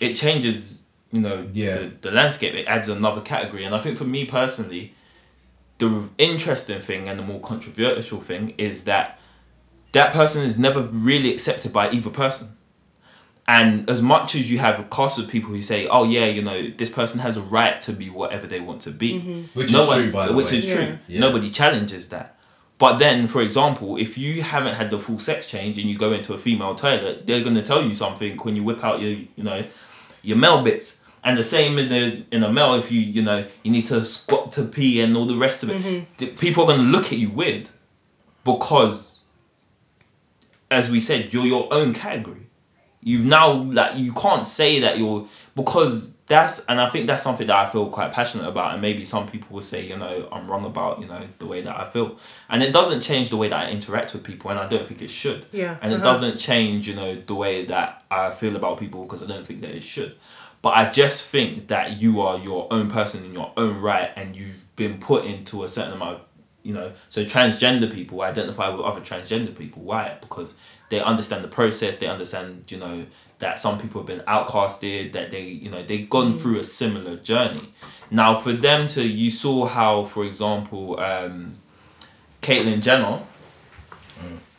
[0.00, 0.75] it changes,
[1.12, 1.74] you know, Yeah.
[1.78, 2.54] the, the landscape.
[2.54, 3.64] It adds another category.
[3.64, 4.94] And I think for me personally,
[5.78, 9.18] the interesting thing and the more controversial thing is that
[9.92, 12.48] that person is never really accepted by either person.
[13.48, 16.42] And as much as you have a cast of people who say, "Oh yeah, you
[16.42, 19.42] know, this person has a right to be whatever they want to be," mm-hmm.
[19.58, 20.58] Which No is one- true, by the which way.
[20.58, 20.74] is Yeah.
[20.74, 20.98] true.
[21.06, 21.20] Yeah.
[21.20, 22.36] Nobody challenges that.
[22.78, 26.12] But then, for example, if you haven't had the full sex change and you go
[26.12, 29.44] into a female toilet, they're gonna tell you something when you whip out your, you
[29.44, 29.62] know,
[30.26, 31.00] your male bits.
[31.24, 34.04] And the same in the in a male, if you you know you need to
[34.04, 36.04] squat to pee and all the rest of it, mm-hmm.
[36.18, 37.70] the- people are gonna look at you weird,
[38.44, 39.24] because,
[40.70, 42.46] as we said, you're your own category.
[43.02, 47.46] You've now like you can't say that you're because that's and I think that's something
[47.46, 50.50] that I feel quite passionate about and maybe some people will say you know I'm
[50.50, 52.18] wrong about you know the way that I feel.
[52.48, 55.02] And it doesn't change the way that I interact with people and I don't think
[55.02, 55.46] it should.
[55.52, 56.04] Yeah, and it uh-huh.
[56.04, 59.60] doesn't change you know the way that I feel about people because I don't think
[59.60, 60.16] that it should.
[60.62, 64.34] But I just think that you are your own person in your own right and
[64.34, 66.20] you've been put into a certain amount of
[66.64, 69.82] you know so transgender people identify with other transgender people.
[69.82, 70.18] Why?
[70.20, 70.58] Because
[70.88, 73.06] they understand the process they understand you know
[73.38, 77.16] that some people have been outcasted that they you know they've gone through a similar
[77.16, 77.72] journey.
[78.10, 81.56] Now for them to you saw how for example um
[82.42, 83.20] Caitlyn Jenner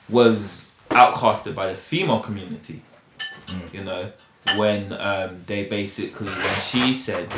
[0.10, 2.82] was outcasted by the female community
[3.74, 4.12] you know
[4.56, 7.30] when um, they basically when she said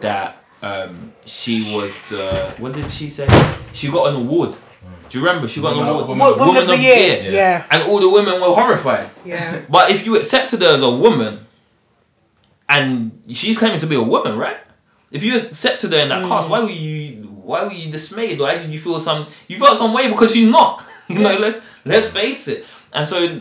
[0.00, 3.26] that um, she was the what did she say?
[3.72, 4.56] She got an award
[5.08, 5.48] do you remember?
[5.48, 7.32] She got an Woman of- award Woman Wo- of- Woman, of the year.
[7.32, 7.66] Yeah.
[7.70, 9.08] and all the women were horrified.
[9.24, 9.62] Yeah.
[9.70, 11.46] but if you accepted her as a woman
[12.68, 14.58] and she's claiming to be a woman right?
[15.12, 18.40] If you accepted her in that cast why were you why were you dismayed?
[18.40, 20.84] Why did you feel some you felt some way because she's not.
[21.08, 22.66] You know let's let's face it.
[22.92, 23.40] And so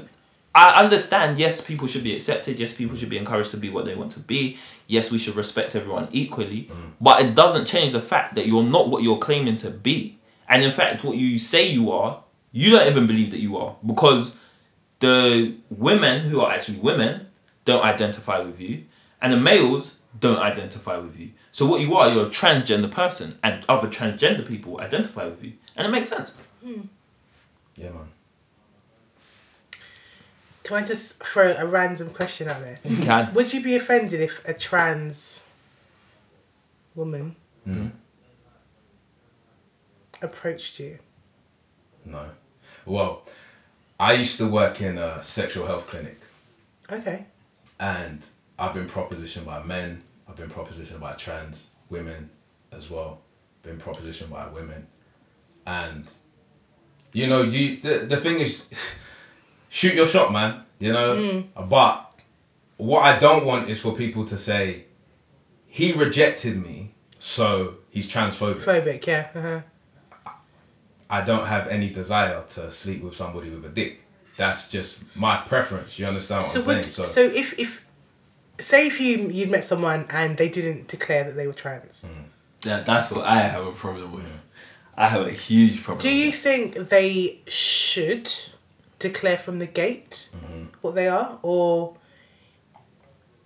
[0.53, 2.59] I understand yes people should be accepted.
[2.59, 4.59] Yes people should be encouraged to be what they want to be.
[4.85, 6.69] Yes we should respect everyone equally.
[6.71, 6.91] Mm.
[7.01, 10.63] But it doesn't change the fact that you're not what you're claiming to be and
[10.63, 14.41] in fact what you say you are you don't even believe that you are because
[14.99, 17.27] the women who are actually women
[17.65, 18.85] don't identify with you,
[19.21, 21.31] and the males don't identify with you.
[21.51, 25.53] So what you are, you're a transgender person, and other transgender people identify with you,
[25.75, 26.37] and it makes sense.
[26.63, 28.07] Yeah, man.
[30.63, 32.77] Can I just throw a random question out there?
[32.85, 33.33] You can.
[33.33, 35.43] Would you be offended if a trans
[36.95, 37.35] woman
[37.67, 37.87] Mm-hmm.
[40.21, 40.99] Approached you?
[42.05, 42.25] No.
[42.85, 43.23] Well,
[43.99, 46.17] I used to work in a sexual health clinic,
[46.91, 47.25] Okay.
[47.79, 48.25] and
[48.59, 50.03] I've been propositioned by men.
[50.27, 52.29] I've been propositioned by trans women
[52.71, 53.21] as well.
[53.63, 54.87] Been propositioned by women,
[55.65, 56.11] and
[57.13, 58.67] you know, you the, the thing is,
[59.69, 60.61] shoot your shot, man.
[60.77, 62.11] You know, but
[62.77, 64.85] what I don't want is for people to say
[65.67, 68.59] he rejected me, so he's transphobic.
[68.59, 69.29] Phobic, yeah.
[69.33, 69.61] Uh-huh.
[71.17, 73.93] I don't have any desire to sleep with somebody with a dick.
[74.41, 75.97] That's just my preference.
[75.99, 76.83] You understand what So, I'm saying?
[76.83, 77.85] So, so if if
[78.59, 82.25] say if you you'd met someone and they didn't declare that they were trans, Mm.
[82.69, 84.25] Yeah, that's what I have a problem with.
[84.97, 86.01] I have a huge problem.
[86.01, 86.63] do you think
[86.97, 88.27] they should
[89.07, 90.63] declare from the gate Mm-hmm.
[90.81, 91.95] what they are, or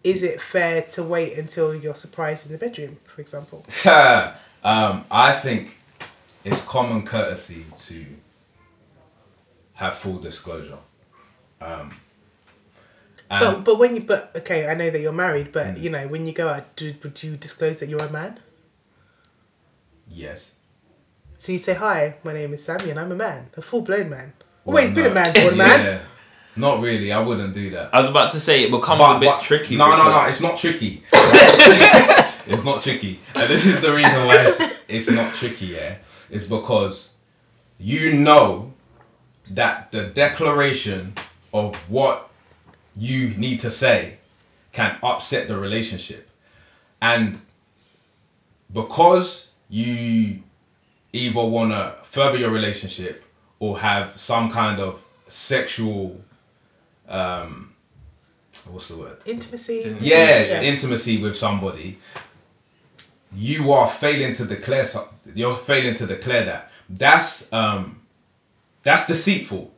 [0.03, 3.59] is it fair to wait until you're surprised in the bedroom, for example?
[4.63, 5.78] um, I think
[6.43, 8.05] it's common courtesy to
[9.73, 10.77] have full disclosure.
[11.61, 11.95] Um,
[13.29, 15.81] and But but when you but okay, I know that you're married, but Mm.
[15.81, 18.39] you know when you go out, do, would you disclose that you're a man?
[20.11, 20.55] yes,
[21.37, 24.09] So you say hi, my name is Sammy, and I'm a man, a full blown
[24.09, 24.33] man.
[24.65, 26.01] Well, Always been a man, born man.
[26.57, 27.11] Not really.
[27.13, 27.93] I wouldn't do that.
[27.93, 29.77] I was about to say it becomes But- a bit but- tricky.
[29.77, 30.25] No, no, no.
[30.27, 31.03] It's not tricky.
[31.13, 35.67] it's not tricky, and this is the reason why it's, it's not tricky.
[35.67, 35.95] Yeah,
[36.29, 37.09] it's because
[37.77, 38.73] you know
[39.49, 41.13] that the declaration
[41.53, 42.29] of what
[42.95, 44.17] you need to say
[44.71, 46.29] can upset the relationship,
[47.01, 47.41] and
[48.71, 50.43] because you
[51.13, 53.25] either want to further your relationship
[53.59, 56.19] or have some kind of sexual
[57.07, 57.73] um
[58.69, 59.95] what's the word Intimacy.
[59.99, 60.61] yeah, Yeah.
[60.61, 61.97] intimacy with somebody
[63.35, 68.01] you are failing to declare so- you're failing to declare that that's um
[68.83, 69.71] that's deceitful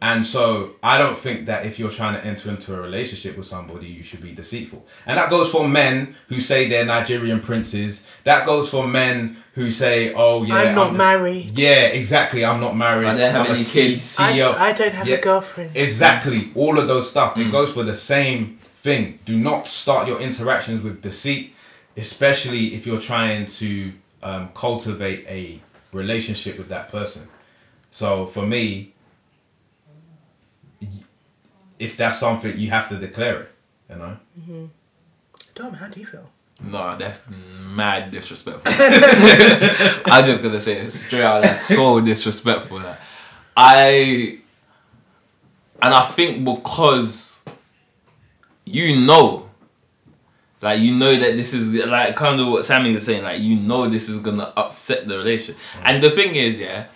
[0.00, 3.46] and so i don't think that if you're trying to enter into a relationship with
[3.46, 8.04] somebody you should be deceitful and that goes for men who say they're nigerian princes
[8.24, 11.56] that goes for men who say oh yeah I'm not a- married.
[11.58, 14.16] yeah exactly i'm not married I don't have I'm any C- kids.
[14.18, 14.54] I, CEO.
[14.56, 15.16] I don't have Yeah.
[15.16, 15.70] a girlfriend.
[15.76, 17.36] Exactly, all of those stuff.
[17.36, 19.18] It goes for the same thing.
[19.26, 21.54] Do not start your interactions with deceit,
[21.98, 23.92] especially if you're trying to
[24.22, 25.60] um, cultivate a
[25.92, 27.28] relationship with that person.
[27.90, 28.94] So for me,
[31.78, 33.50] if that's something you have to declare it,
[33.90, 34.70] you know.
[35.54, 36.30] Don, how do you feel?
[36.62, 37.24] No, that's
[37.74, 38.72] mad disrespectful.
[40.12, 41.42] I'm just gonna say it straight out.
[41.42, 42.80] That's so disrespectful.
[42.80, 43.00] That
[43.56, 44.38] I,
[45.80, 47.44] and I think because
[48.64, 49.47] you know,
[50.60, 53.22] like you know that this is like kind of what Sammy was saying.
[53.22, 55.56] Like you know this is gonna upset the relationship.
[55.56, 55.82] Mm.
[55.84, 56.86] And the thing is, yeah,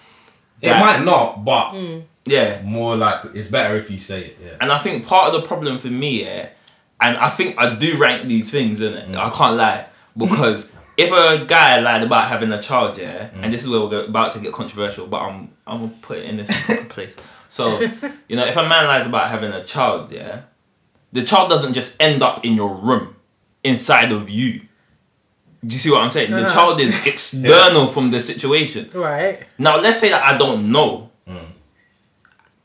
[0.60, 2.04] It that- might not, but mm.
[2.24, 2.62] Yeah.
[2.62, 4.38] more like it's better if you say it.
[4.42, 4.56] Yeah.
[4.60, 6.50] And I think part of the problem for me, yeah,
[7.00, 9.16] and I think I do rank these things, and mm.
[9.16, 9.86] I can't lie
[10.16, 14.04] because if a guy lied about having a child, yeah, and this is where we're
[14.04, 17.16] about to get controversial, but I'm I'm gonna put it in this place.
[17.48, 17.80] So
[18.28, 20.42] you know, if a man lies about having a child, yeah,
[21.12, 23.16] the child doesn't just end up in your room,
[23.64, 24.60] inside of you.
[25.64, 26.30] Do you see what I'm saying?
[26.32, 26.54] The Uh-huh.
[26.54, 28.90] child is external from the situation.
[28.92, 29.44] Right.
[29.58, 31.10] Now let's say that I don't know,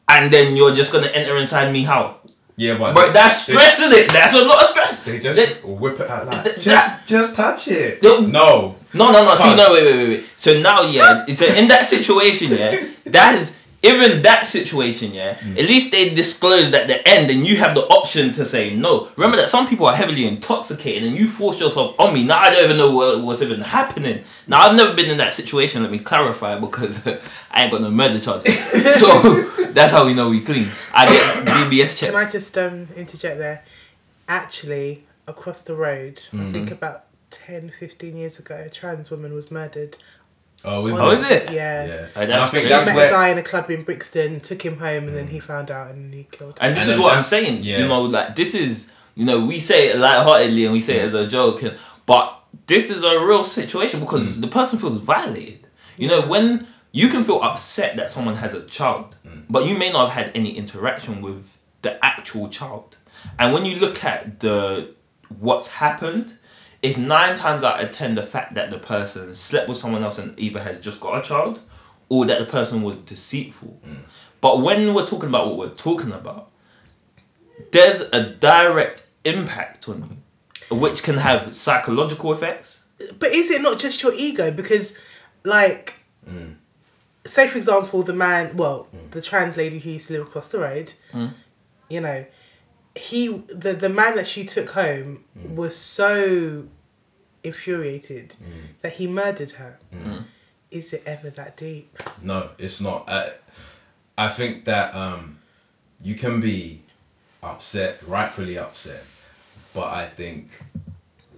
[0.09, 2.17] and then you're just gonna enter inside me how?
[2.55, 4.11] Yeah, but But that's they- stressing it.
[4.11, 5.01] That's a lot of stress.
[5.01, 8.01] They just That- whip it out like Th- just just touch it.
[8.01, 8.21] No.
[8.21, 8.75] No.
[8.93, 9.35] no, no, no.
[9.35, 10.25] See, no, wait, wait, wait, wait.
[10.35, 15.35] So now, yeah, so in that situation, yeah, that is even that situation, yeah.
[15.35, 15.57] Mm.
[15.57, 19.09] At least they disclosed at the end, and you have the option to say no.
[19.15, 22.23] Remember that some people are heavily intoxicated, and you force yourself on me.
[22.23, 24.23] Now I don't even know what was even happening.
[24.47, 25.83] Now I've never been in that situation.
[25.83, 27.05] Let me clarify because
[27.51, 28.59] I ain't got no murder charges.
[28.99, 30.67] so that's how we know we clean.
[30.93, 33.63] I get DBS Can I just um, interject there?
[34.27, 36.47] Actually, across the road, Mm-hmm.
[36.47, 39.97] I think about 10, 15 years ago, a trans woman was murdered.
[40.65, 41.15] Oh, is Oh, it?
[41.15, 41.51] is it?
[41.51, 41.85] Yeah.
[41.85, 42.07] Yeah.
[42.15, 44.63] And I that's think She that's met a guy in a club in Brixton, took
[44.65, 45.43] him home, and then he mm.
[45.43, 46.65] found out and he killed him.
[46.67, 47.63] And this And is then what I'm saying.
[47.63, 47.79] yeah.
[47.79, 51.05] You know, like this is you know we say it lightheartedly and we say it
[51.05, 52.33] as a joke, and, but
[52.65, 54.41] this is a real situation because mm.
[54.41, 55.67] the person feels violated.
[55.97, 59.43] You know, when you can feel upset that someone has a child, mm.
[59.49, 62.97] but you may not have had any interaction with the actual child.
[63.37, 64.93] And when you look at the
[65.39, 66.37] what's happened,
[66.81, 70.19] it's nine times out of ten the fact that the person slept with someone else
[70.19, 71.59] and either has just got a child
[72.09, 73.79] or that the person was deceitful.
[73.85, 73.97] Mm.
[74.41, 76.51] But when we're talking about what we're talking about,
[77.71, 80.21] there's a direct impact on
[80.69, 82.85] you, which can have psychological effects.
[83.19, 84.51] But is it not just your ego?
[84.51, 84.97] Because,
[85.43, 85.95] like,
[86.29, 86.55] mm.
[87.25, 89.09] say for example, the man, well, mm.
[89.11, 90.93] the trans lady who used to live across the road,
[91.89, 92.25] you know,
[92.97, 95.55] he, the the man that she took home mm.
[95.55, 96.67] was so
[97.43, 98.51] infuriated mm.
[98.81, 99.79] that he murdered her.
[99.93, 100.25] Mm.
[100.69, 101.97] Is it ever that deep?
[102.21, 103.07] No, it's not.
[103.07, 103.31] I,
[104.17, 105.39] I think that um,
[106.03, 106.81] you can be
[107.41, 109.05] upset, rightfully upset,
[109.73, 110.61] but I think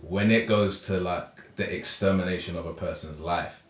[0.02, 3.62] when it goes to like the extermination of a person's life,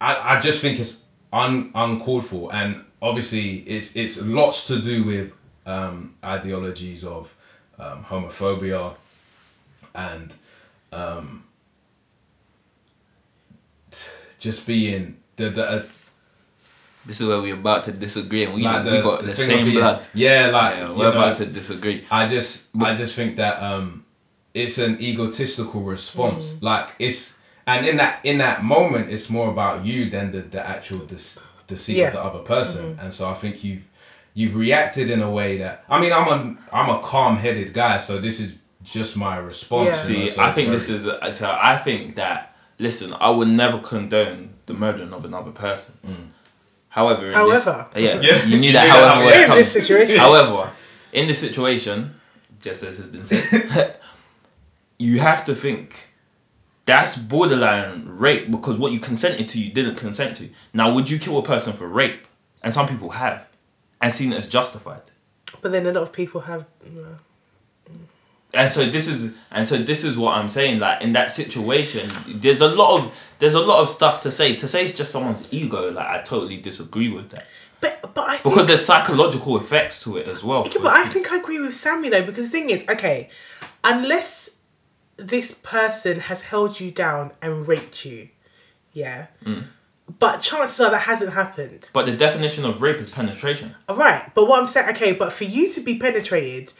[0.00, 5.04] I, I just think it's un, uncalled for, and obviously it's it's lots to do
[5.04, 5.32] with
[5.66, 7.34] um, ideologies of
[7.78, 8.96] um, homophobia
[9.94, 10.34] and
[10.92, 11.44] um,
[14.38, 15.64] just being the the.
[15.70, 15.82] Uh,
[17.06, 19.36] This is where we're about to disagree, and we, like we got the, thing of
[19.56, 20.06] same being- blood.
[20.14, 22.04] Yeah, like Yeah, we're know, about to disagree.
[22.10, 24.04] I just I just think that um
[24.52, 26.54] it's an egotistical response.
[26.60, 30.60] Like it's and in that in that moment it's more about you than the, the
[30.66, 31.38] actual dis-
[31.74, 32.08] deceit Yeah.
[32.08, 32.84] of the other person.
[33.00, 33.84] And so I think you've
[34.38, 36.38] you've reacted in a way that I mean I'm a
[36.78, 38.50] I'm a calm headed guy, so this is
[38.96, 39.96] just my response.
[40.10, 40.16] Yeah.
[40.16, 41.02] you know, See, so I think very- this is
[41.40, 41.46] so.
[41.72, 42.38] I think that
[42.78, 45.94] listen, I would never condone the murdering of another person.
[46.98, 47.88] However, in However.
[47.94, 48.22] this, yeah, Mm.
[48.28, 48.44] Yeah.
[48.50, 48.84] you knew that.
[48.84, 49.26] knew that, However, yeah.
[49.26, 49.58] was In coming.
[49.64, 50.16] this situation.
[50.26, 50.70] However,
[51.12, 51.96] in this situation,
[52.66, 53.96] just as has been said,
[54.98, 56.09] you have to think
[56.86, 60.48] that's borderline rape because what you consented to, you didn't consent to.
[60.72, 62.26] Now, would you kill a person for rape?
[62.62, 63.46] And some people have,
[64.02, 65.02] and seen it as justified.
[65.62, 66.66] But then a lot of people have.
[66.84, 67.16] You know,
[68.52, 70.80] and so this is and so this is what I'm saying.
[70.80, 74.56] Like in that situation, there's a lot of there's a lot of stuff to say.
[74.56, 77.46] To say it's just someone's ego, like I totally disagree with that
[77.80, 80.66] but but I think, because there's psychological effects to it as well.
[80.66, 83.30] Yeah, but I think I agree with Sammy though because the thing is, okay,
[83.82, 84.50] unless
[85.20, 88.28] this person has held you down and raped you,
[88.92, 89.64] yeah, Mm.
[90.18, 91.88] but chances are that hasn't happened.
[91.92, 93.74] But the definition of rape is penetration.
[93.88, 96.72] All right, but what I'm saying, okay, but for you to be penetrated,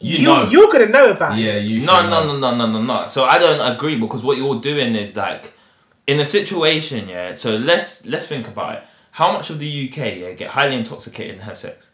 [0.00, 0.44] You you, know.
[0.48, 1.60] you're gonna know about Yeah, it.
[1.64, 2.24] you should No, know.
[2.26, 3.06] no, no, no, no, no, no.
[3.06, 5.52] So I don't agree because what you're doing is like
[6.08, 7.34] in a situation, yeah.
[7.34, 8.82] So let's let's think about it.
[9.12, 11.91] How much of the UK yeah get highly intoxicated and have sex?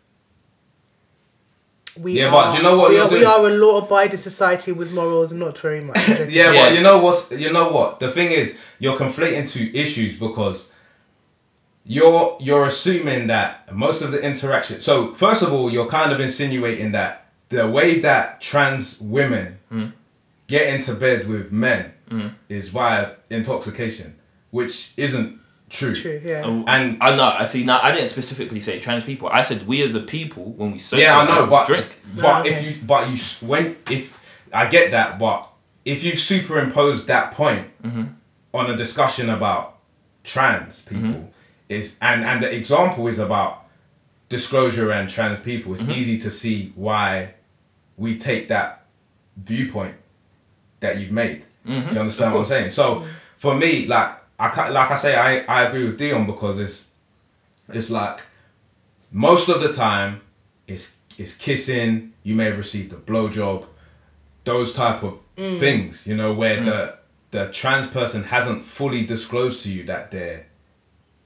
[2.01, 4.19] We Yeah, are, but do you know what we you're are, we are a law-abiding
[4.19, 5.97] society with morals, not very much.
[6.09, 6.53] Yeah, Yeah.
[6.53, 10.69] but you know what's you know what the thing is you're conflating two issues because
[11.85, 14.81] you're you're assuming that most of the interaction.
[14.81, 19.87] So first of all, you're kind of insinuating that the way that trans women hmm.
[20.47, 22.29] get into bed with men hmm.
[22.49, 24.17] is via intoxication,
[24.51, 25.38] which isn't
[25.69, 25.95] true.
[25.95, 26.45] True, yeah.
[26.47, 27.25] And I know.
[27.25, 27.65] I see.
[27.65, 29.29] Now I didn't specifically say trans people.
[29.31, 31.99] I said we as a people when we socialize, yeah, I know, but drink.
[32.17, 33.17] but Oh, if you but you
[33.47, 34.17] when if
[34.53, 35.49] I get that, but
[35.85, 38.05] if you superimpose that point Mm-hmm.
[38.55, 39.77] on a discussion about
[40.25, 41.31] trans people,
[41.69, 43.65] is and and the example is about
[44.29, 45.73] disclosure and trans people.
[45.73, 45.89] Mm-hmm.
[45.91, 47.35] It's easy to see why
[47.97, 48.85] we take that
[49.37, 49.95] viewpoint
[50.81, 51.45] that you've made.
[51.67, 52.23] Do you understand Mm-hmm.
[52.29, 52.71] Of what I'm saying?
[52.71, 53.05] So
[53.37, 56.89] for me, like I ca- like I say, I, I agree with Dionne because it's
[57.69, 58.23] it's like
[59.11, 60.21] most of the time
[60.67, 62.13] it's it's kissing.
[62.23, 63.67] You may have received a blowjob,
[64.45, 65.59] those type of mm.
[65.59, 66.07] things.
[66.07, 66.65] You know where mm.
[66.65, 66.99] the
[67.31, 70.47] the trans person hasn't fully disclosed to you that they're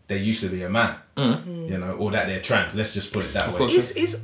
[0.08, 0.96] they used to be a man.
[1.16, 1.68] Mm.
[1.68, 2.74] You know, or that they're trans.
[2.74, 3.66] Let's just put it that way.
[3.66, 4.22] Is is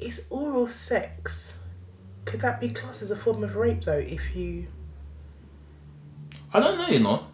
[0.00, 1.58] is oral sex?
[2.24, 3.98] Could that be classed as a form of rape though?
[3.98, 4.66] If you
[6.54, 7.26] I don't know, you know.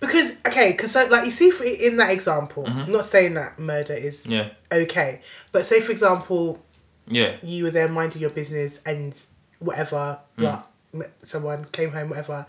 [0.00, 3.58] Because okay, because so, like you see for, in that example, I'm not saying that
[3.58, 4.32] murder is Mm-hmm.
[4.32, 5.20] Yeah, okay,
[5.52, 6.62] but say for example,
[7.08, 9.14] yeah, you were there minding your business and
[9.58, 10.62] whatever, Mm.
[10.92, 12.46] what someone came home, whatever,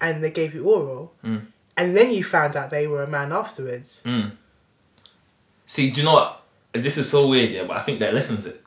[0.00, 1.46] and they gave you oral, Mm.
[1.76, 4.02] and then you found out they were a man afterwards.
[5.66, 6.42] See, do you know what?
[6.72, 8.62] This is so weird, yeah, but I think that lessens it.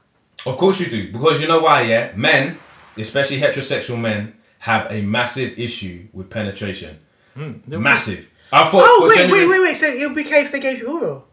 [0.45, 1.83] Of course you do, because you know why?
[1.83, 2.57] Yeah, men,
[2.97, 6.99] especially heterosexual men, have a massive issue with penetration.
[7.35, 8.29] Massive.
[8.51, 8.83] I thought.
[8.85, 9.77] Oh wait, genuine- wait, wait, wait!
[9.77, 11.27] So it would be okay if they gave you oral.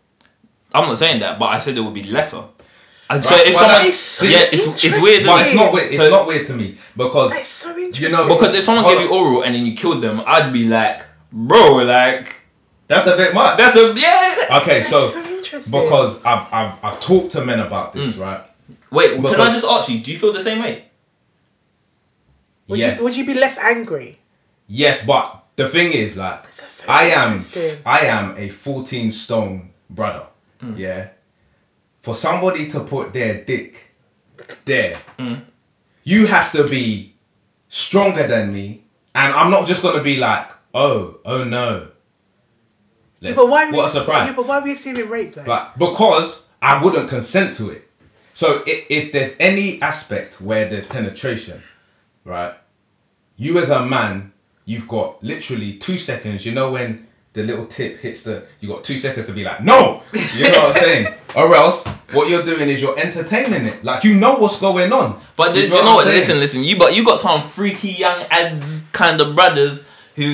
[0.75, 2.45] I'm not saying that, but I said it would be lesser.
[3.11, 5.25] And so if well, someone, that is yeah, it's it's weird.
[5.25, 5.87] But it's not weird.
[5.89, 8.03] It's So- not weird to me because That's so interesting.
[8.05, 9.19] you know because if someone gave you on.
[9.27, 12.35] oral and then you killed them, I'd be like, bro, like
[12.87, 13.57] that's a bit much.
[13.57, 14.59] that's a yeah.
[14.61, 14.83] okay.
[14.83, 15.73] So, so interesting.
[15.73, 18.21] because I've, I've I've talked to men about this, Mm.
[18.21, 18.45] right?
[18.91, 20.01] Wait, can I just ask you?
[20.01, 20.85] Do you feel the same way?
[22.69, 24.19] would yes, you would you be less angry?
[24.67, 27.41] yes, but the thing is, like, so I am.
[27.85, 30.27] I am a fourteen stone brother.
[30.63, 30.79] Mm.
[30.79, 31.09] Yeah,
[32.01, 33.95] for somebody to put their dick
[34.65, 35.43] there, Mm.
[36.05, 37.15] you have to be
[37.69, 38.85] stronger than me,
[39.15, 41.89] and I'm not just gonna be like, oh, oh no.
[43.21, 43.71] Let- But why?
[43.71, 44.31] What a surprise!
[44.31, 45.43] Yeah, but why are we assuming rape though?
[45.47, 47.83] Like because I wouldn't consent to it.
[48.33, 51.61] So if, if there's any aspect where there's penetration,
[52.25, 52.55] right?
[53.37, 54.33] You as a man,
[54.69, 56.45] you've got literally two seconds.
[56.45, 59.63] You know when the little tip hits the, you got two seconds to be like,
[59.63, 60.03] no.
[60.37, 61.15] You know what I'm saying?
[61.37, 63.85] Or else, what you're doing is you're entertaining it.
[63.85, 65.21] Like you know what's going on.
[65.37, 66.07] But do you, feel know what?
[66.07, 66.17] I'm saying?
[66.17, 66.65] Listen, listen.
[66.65, 70.25] You but you got some freaky young ads kind of brothers who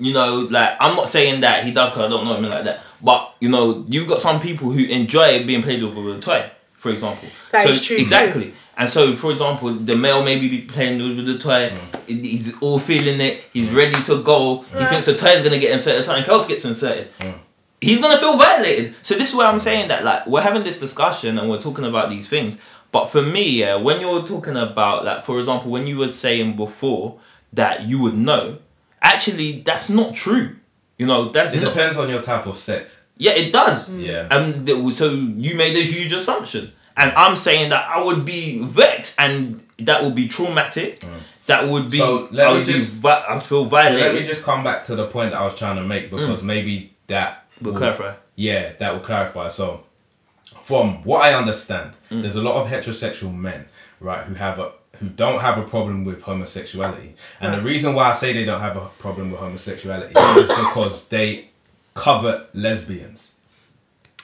[0.00, 2.64] you know, like I'm not saying that he does because I don't know him like
[2.64, 2.82] that.
[3.00, 6.50] But you know, you've got some people who enjoy being played with with a toy,
[6.72, 7.28] for example.
[7.52, 8.52] That so is true too.
[8.84, 9.02] Exactly.
[9.02, 11.70] And so, for example, the male maybe be playing with the toy.
[11.70, 12.24] Mm.
[12.24, 13.44] He's all feeling it.
[13.52, 14.62] He's ready to go.
[14.62, 16.04] He thinks the toy is gonna get inserted.
[16.04, 17.08] Something else gets inserted.
[17.18, 17.34] Mm.
[17.80, 18.94] He's gonna feel violated.
[19.02, 21.84] So this is where I'm saying that like we're having this discussion and we're talking
[21.84, 22.60] about these things.
[22.92, 26.56] But for me, yeah, when you're talking about like, for example, when you were saying
[26.56, 27.18] before
[27.52, 28.58] that you would know,
[29.00, 30.56] actually that's not true.
[30.98, 33.00] You know, that's It not, depends on your type of sex.
[33.16, 33.92] yeah, it does.
[33.94, 34.28] Yeah.
[34.30, 36.72] And so you made a huge assumption.
[36.96, 41.04] And I'm saying that I would be vexed and that would be traumatic.
[41.46, 42.00] That would be, Mm.
[42.00, 44.00] So, let I me just- vi- I feel violated.
[44.00, 46.10] So let me just come back to the point that I was trying to make
[46.10, 48.12] because maybe that We'll will- clarify.
[48.36, 49.48] Yeah, that will clarify.
[49.48, 49.82] So,
[50.62, 53.66] from what I understand, there's a lot of heterosexual men,
[54.00, 54.70] right, who have a
[55.00, 58.60] who don't have a problem with homosexuality, and the reason why I say they don't
[58.60, 61.48] have a problem with homosexuality is because they
[61.94, 63.30] covet lesbians.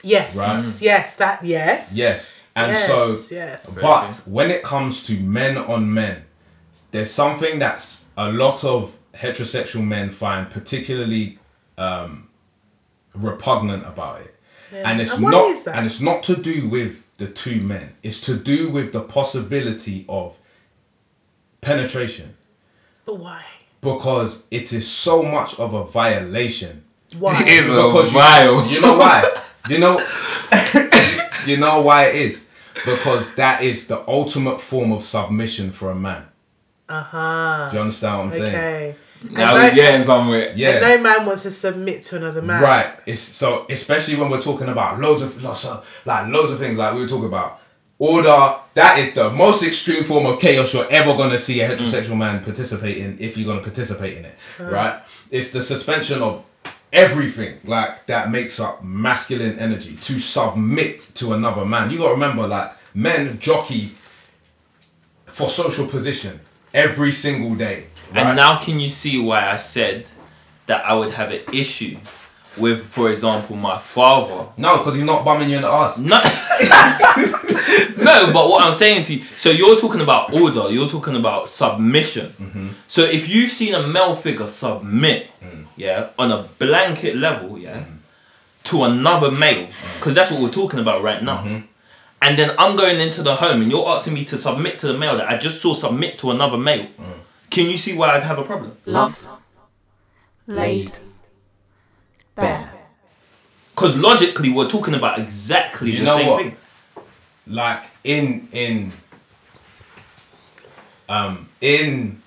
[0.02, 0.78] yes, Right.
[0.80, 3.80] yes, that yes, Yes, and yes, so, yes.
[3.80, 6.24] but when it comes to men on men,
[6.90, 11.38] there's something that's a lot of heterosexual men find particularly
[11.76, 12.28] um,
[13.14, 14.34] repugnant about it.
[14.72, 17.94] And it's And not and it's not to do with the two men.
[18.02, 20.36] It's to do with the possibility of
[21.60, 22.36] penetration
[23.04, 23.42] But why?
[23.80, 26.84] because it is so much of a violation
[27.18, 27.40] Why?
[27.42, 28.66] It is a because you- vile.
[28.66, 29.24] You, know why?
[29.68, 29.98] You know,
[31.46, 32.47] you know why it is
[32.84, 36.24] because that is the ultimate form of submission for a man.
[36.88, 37.68] Uh huh.
[37.70, 38.54] Do you understand what I'm saying?
[38.54, 38.96] Okay.
[39.30, 40.52] Now And we're no- getting somewhere.
[40.54, 40.70] Yeah.
[40.70, 42.62] and no man wants to submit to another man.
[42.62, 42.94] Right.
[43.04, 46.78] It's so especially when we're talking about loads of lots of like loads of things
[46.78, 47.60] like we were talking about.
[48.00, 52.16] Order, that is the most extreme form of chaos you're ever gonna see a heterosexual
[52.16, 54.38] man participate in if you're gonna participate in it.
[54.60, 55.00] Right?
[55.32, 56.44] It's the suspension of
[56.92, 61.90] everything like that makes up masculine energy to submit to another man.
[61.90, 63.92] You gotta remember like men jockey
[65.26, 66.40] for social position
[66.72, 67.84] every single day.
[68.12, 68.26] Right?
[68.26, 70.06] And now can you see why I said
[70.66, 71.98] that I would have an issue
[72.56, 74.48] with, for example, my father?
[74.56, 75.98] no, because he's not bumming you in the ass.
[75.98, 76.16] No,
[78.04, 81.48] no, but what I'm saying to you, so you're talking about order, you're talking about
[81.48, 82.26] submission.
[82.30, 82.68] Mm-hmm.
[82.88, 85.30] So if you've seen a male figure submit,
[85.78, 87.96] yeah, on a blanket level, yeah, mm-hmm.
[88.64, 89.98] to another male, mm.
[89.98, 91.38] because that's what we're talking about right now.
[91.38, 91.66] Mm-hmm.
[92.20, 94.98] And then I'm going into the home and you're asking me to submit to the
[94.98, 96.86] male that I just saw submit to another male.
[96.86, 97.04] Mm.
[97.48, 98.76] Can you see why I'd have a problem?
[98.86, 99.26] Love.
[100.48, 100.98] Laid.
[102.34, 102.72] Bare.
[103.70, 106.42] Because logically, we're talking about exactly You the know same what?
[106.42, 106.56] thing.
[107.46, 108.92] like in in
[111.08, 112.20] um in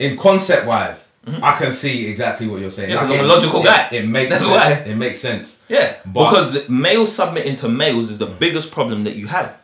[0.00, 1.09] in concept wise
[1.42, 2.90] I can see exactly what you're saying.
[2.90, 3.88] Yeah, 'cause Like, I'm a logical it- guy.
[3.92, 4.56] It makes That's sense.
[4.86, 4.90] why.
[4.90, 5.58] it makes sense.
[5.68, 9.54] Yeah, But- because males submitting to males is the biggest problem that you have,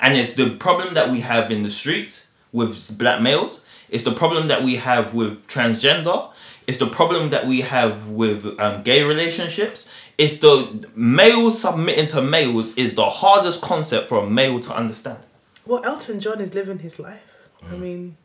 [0.00, 3.66] and it's the problem that we have in the streets with black males.
[3.90, 6.28] It's the problem that we have with transgender.
[6.66, 9.90] It's the problem that we have with um, gay relationships.
[10.16, 15.18] It's the males submitting to males is the hardest concept for a male to understand.
[15.66, 17.20] Well, Elton John is living his life.
[17.64, 17.72] Mm.
[17.72, 18.16] I mean,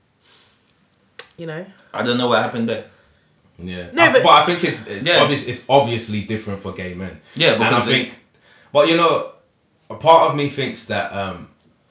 [1.40, 1.66] you know.
[1.94, 2.86] I don't know what happened there.
[3.58, 5.22] Yeah, No, I- but- but, I think it's it's, Yeah.
[5.22, 7.20] obvious, it's obviously different for gay men.
[7.36, 8.20] Yeah, and I because think,
[8.72, 9.32] but you know,
[9.90, 11.48] a part of me thinks that um,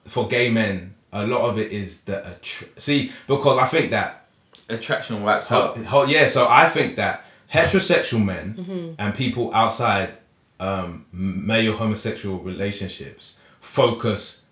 [0.07, 4.26] for gay men, a lot of it is the attr- see because I think that
[4.70, 5.78] Attraction wipes out.
[5.92, 10.16] oh, yeah, so I think that heterosexual men and people outside
[10.61, 14.42] um, male homosexual relationships focus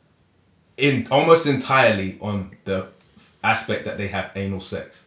[0.76, 2.88] in almost entirely on the
[3.42, 5.04] aspect that they have anal sex,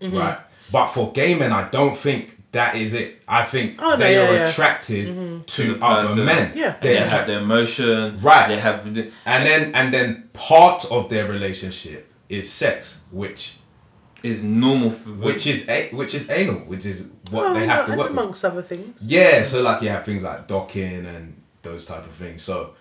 [0.00, 0.16] mm-hmm.
[0.16, 0.38] right?
[0.70, 3.22] But for gay men, I don't think that is it.
[3.28, 4.48] I think Oh, no, they yeah, are yeah.
[4.48, 5.42] attracted mm-hmm.
[5.44, 6.24] to the other person.
[6.26, 6.52] men.
[6.54, 6.76] Yeah.
[6.80, 8.18] They They're have attract- the emotion.
[8.20, 8.48] Right.
[8.48, 8.94] They have.
[8.94, 13.56] The, and then and then part of their relationship is sex, which
[14.22, 17.86] is normal for which is a, which is anal, which is what Oh, they have
[17.86, 18.18] to and work with.
[18.18, 19.00] amongst other things.
[19.10, 22.42] Yeah, so like you have things like docking and those type of things.
[22.42, 22.74] So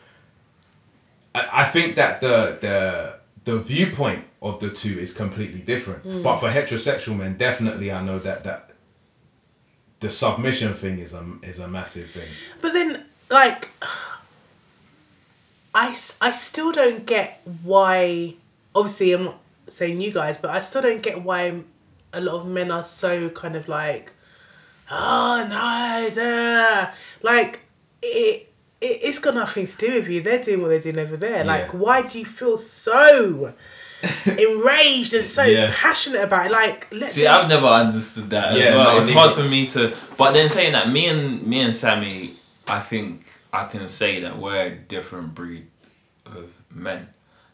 [1.36, 3.17] I, I think that the the
[3.48, 6.06] the viewpoint of the two is completely different.
[6.06, 6.22] Mm.
[6.22, 8.72] But for heterosexual men, definitely I know that that
[10.02, 12.28] the submission thing is a is a massive thing.
[12.62, 13.70] But then, like,
[15.74, 18.36] I I still don't get why.
[18.76, 21.62] Obviously, I'm not saying you guys, but I still don't get why
[22.12, 24.12] a lot of men are so kind of like,
[24.92, 26.92] oh no, duh."
[27.22, 27.62] like
[28.02, 28.47] it.
[28.82, 30.22] It it's got nothing to do with you.
[30.22, 31.44] They're doing what they're doing over there.
[31.44, 31.80] Like, Yeah.
[31.80, 33.54] why do you feel so
[34.26, 35.72] enraged and so Yeah.
[35.74, 36.52] passionate about it?
[36.52, 38.94] Like, let See, them- I've never understood that as Yeah, well.
[38.94, 39.96] no, it's hard for me to.
[40.18, 42.36] But then saying that, me and me and Sammy,
[42.68, 45.68] I think I can say that we're a different breed
[46.26, 47.10] of men.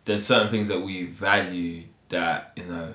[0.06, 2.94] There's certain things that we value that you know.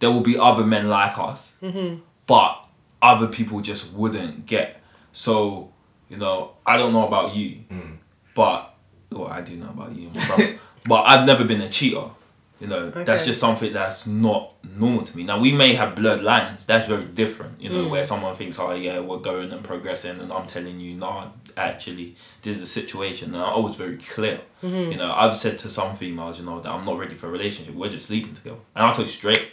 [0.00, 1.96] There will be other men like us, mm-hmm.
[2.28, 2.56] but
[3.02, 4.80] other people just wouldn't get.
[5.12, 5.72] So
[6.08, 7.96] you know, I don't know about you, mm.
[8.34, 8.74] but
[9.10, 10.58] well, I do know about you, my brother.
[10.88, 12.10] but I've never been a cheater.
[12.60, 15.22] You know, that's just something that's not normal to me.
[15.22, 16.64] Now we may have blurred lines.
[16.64, 17.60] That's very different.
[17.60, 17.90] You know, mm.
[17.90, 22.16] where someone thinks, "Oh yeah, we're going and progressing," and I'm telling you, "No, actually,
[22.42, 24.40] this is the situation." And I was very clear.
[24.64, 24.90] Mm-hmm.
[24.90, 27.30] You know, I've said to some females, you know, that I'm not ready for a
[27.30, 27.76] relationship.
[27.76, 29.52] We're just sleeping together, and I told straight.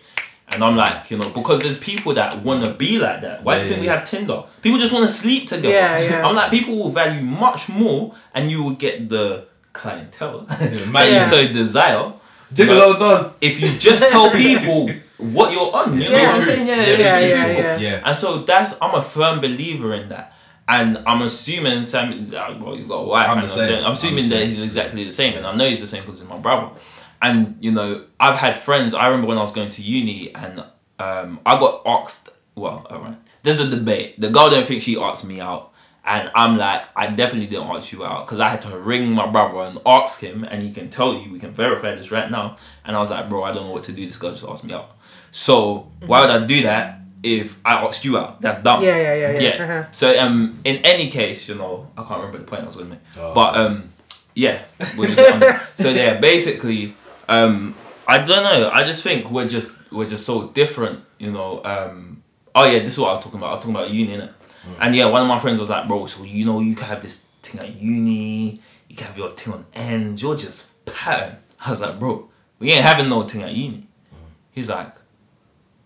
[0.55, 3.43] And I'm like, you know, because there's people that want to be like that.
[3.43, 3.95] Why do you Yeah, think we yeah.
[3.97, 4.43] have Tinder?
[4.61, 5.69] People just want to sleep together.
[5.73, 6.25] Yeah, yeah.
[6.27, 10.91] I'm like, people will value much more, and you will get the clientele that you
[11.15, 11.21] Yeah.
[11.21, 12.13] so desire.
[12.53, 13.31] Gigolo done.
[13.41, 16.27] If you just tell people what you're on, you know Yeah.
[16.27, 16.67] what I'm saying?
[16.67, 17.77] Yeah, Yeah, yeah, yeah, yeah, yeah.
[17.77, 18.01] Yeah.
[18.05, 20.31] And so that's I'm a firm believer in that.
[20.67, 23.27] And I'm assuming Sam, uh, well, you got a wife.
[23.27, 23.65] I'm and I'm, same.
[23.65, 26.01] saying- I'm I'm assuming that he's exactly the same, and I know he's the same
[26.03, 26.69] because he's my brother.
[27.21, 28.93] And you know, I've had friends.
[28.93, 30.63] I remember when I was going to uni, and
[30.99, 32.29] um, I got asked.
[32.55, 33.17] Well, alright.
[33.43, 34.19] There's a debate.
[34.19, 35.71] The girl don't think she asked me out,
[36.05, 39.27] and I'm like, I definitely didn't ask you out because I had to ring my
[39.27, 41.31] brother and ask him, and he can tell you.
[41.31, 42.57] We can verify this right now.
[42.85, 44.05] And I was like, bro, I don't know what to do.
[44.05, 44.95] This girl just asked me out.
[45.31, 48.39] So why would I do that if I asked you out?
[48.41, 48.81] That's dumb.
[48.83, 49.63] Yeah, yeah, yeah, yeah.
[49.63, 49.91] Uh-huh.
[49.91, 52.87] So um, in any case, you know, I can't remember the point I was going
[52.87, 53.33] to make, Oh.
[53.33, 53.91] but um,
[54.33, 54.61] yeah.
[54.97, 56.93] we'll just get so yeah, basically,
[57.27, 57.75] um,
[58.07, 58.69] I don't know.
[58.69, 61.61] I just think we're just we're just so different, you know.
[61.63, 62.23] Um,
[62.53, 63.49] oh yeah, this is what I was talking about.
[63.49, 64.33] I was talking about uni, innit?
[64.79, 67.01] And yeah, one of my friends was like, bro, so you know, you can have
[67.01, 71.37] this thing at uni, you can have your thing on ends, you're just pattern.
[71.65, 73.87] I was like, bro, we ain't having no thing at uni.
[74.51, 74.93] He's like,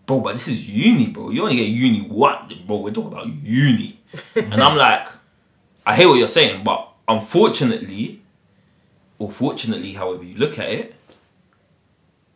[0.06, 1.30] bro, but this is uni, bro.
[1.30, 2.78] You only get uni what, bro?
[2.78, 4.00] We're talking about uni.
[4.34, 5.08] and I'm like,
[5.86, 8.22] I hear what you're saying, but unfortunately,
[9.18, 10.94] or fortunately, however you look at it,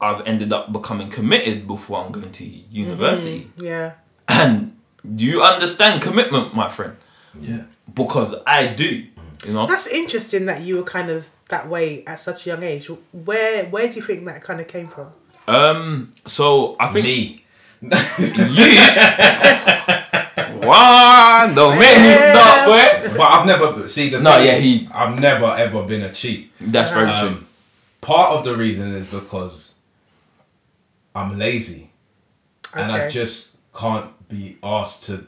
[0.05, 3.51] I've ended up becoming committed before I'm going to university.
[3.57, 3.93] Yeah.
[4.29, 4.77] And
[5.15, 6.97] do you understand commitment, my friend?
[7.41, 7.63] Yeah.
[7.93, 9.07] Because I do.
[9.47, 9.67] You know?
[9.67, 12.89] That's interesting that you were kind of that way at such a young age.
[13.13, 15.09] Where where do you think that kind of came from?
[15.49, 16.15] Um.
[16.25, 17.45] So I think Me.
[17.83, 17.91] you.
[20.67, 23.17] One, don't make me stop, boy.
[23.17, 26.11] But I've never see the No, thing yeah, is, he- I've never ever been a
[26.13, 26.51] cheat.
[26.61, 27.29] That's very true.
[27.29, 27.47] Um,
[28.01, 29.74] part of the reason is because
[31.15, 31.91] I'm lazy,
[32.75, 35.27] and I just can't be asked to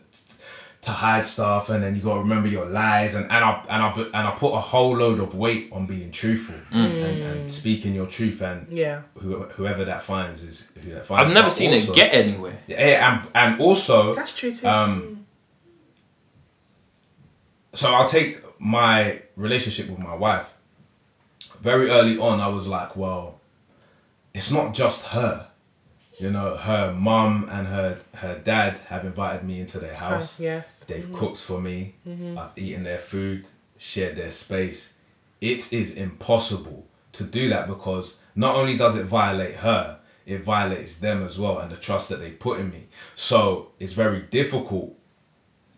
[0.82, 3.92] to hide stuff, and then you gotta remember your lies, and and I and I
[3.92, 7.92] put- and I put a whole load of weight on being truthful and, and speaking
[7.94, 9.02] your truth, and Yeah.
[9.18, 11.24] who, whoever that finds is who that finds.
[11.24, 12.58] I've never But seen also- it get anywhere.
[12.68, 14.66] Yeah, and and also That's true too.
[14.66, 15.26] um,
[17.72, 20.52] so I'll take my relationship with my wife.
[21.60, 23.40] Very early on, I was like, well,
[24.34, 25.48] it's not just her.
[26.18, 30.40] You know, her mum and her her dad have invited me into their house.
[30.40, 30.84] yes.
[30.84, 31.12] They've mm-hmm.
[31.12, 31.96] cooked for me.
[32.08, 32.38] Mm-hmm.
[32.38, 33.46] I've eaten their food,
[33.76, 34.94] shared their space.
[35.40, 40.96] It is impossible to do that because not only does it violate her, it violates
[40.96, 42.88] them as well and the trust that they put in me.
[43.14, 44.96] So it's very difficult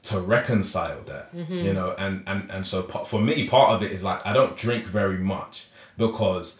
[0.04, 1.52] to reconcile that, mm-hmm.
[1.52, 1.94] you know.
[1.98, 5.18] And and and so for me, part of it is like I don't drink very
[5.18, 5.66] much
[5.96, 6.58] because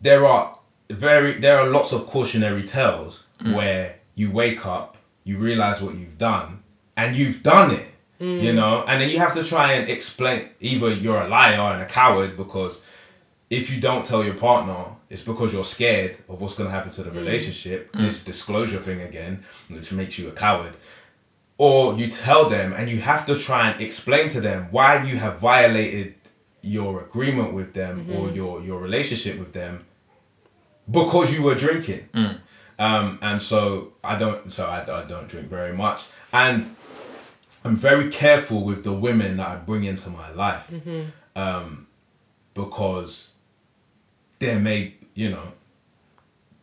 [0.00, 0.58] there are
[0.90, 3.54] very there are lots of cautionary tales mm.
[3.54, 6.62] where you wake up, you realize what you've done,
[6.96, 7.88] and you've done it.
[8.20, 8.42] Mm.
[8.42, 11.82] You know, and then you have to try and explain either you're a liar and
[11.82, 12.80] a coward because
[13.50, 17.02] if you don't tell your partner, it's because you're scared of what's gonna happen to
[17.02, 17.16] the mm.
[17.16, 17.92] relationship.
[17.92, 20.76] This disclosure thing again, which makes you a coward.
[21.58, 25.16] Or you tell them and you have to try and explain to them why you
[25.16, 26.14] have violated
[26.62, 28.36] your agreement with them or mm-hmm.
[28.36, 29.85] your your relationship with them
[30.90, 32.08] because you were drinking.
[32.78, 36.04] Um, and so I don't so I, I don't drink very much.
[36.32, 36.66] And
[37.64, 40.70] I'm very careful with the women that I bring into my life.
[41.34, 41.86] Um,
[42.54, 43.30] because
[44.38, 45.52] there may, you know,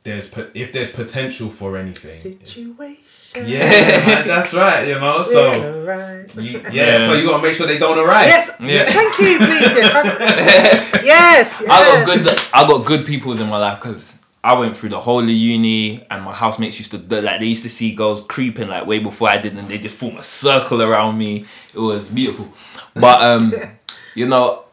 [0.03, 2.11] there's po- if there's potential for anything.
[2.11, 3.47] Situation.
[3.47, 5.23] Yeah, that's right, you know.
[5.23, 6.25] So Right.
[6.35, 7.05] you, yeah, Yeah.
[7.07, 8.27] so you gotta make sure they don't arise.
[8.27, 8.51] Yes.
[8.59, 8.85] Yeah.
[8.85, 9.73] Thank you, please.
[9.75, 9.95] Yes.
[9.95, 11.61] I'm- yes.
[11.61, 12.39] I got good.
[12.53, 16.05] I got good peoples in my life because I went through the whole of uni,
[16.11, 19.29] and my housemates used to like they used to see girls creeping like way before
[19.29, 21.45] I did, and they just form a circle around me.
[21.73, 22.51] It was beautiful,
[22.93, 23.53] but um,
[24.15, 24.63] you know,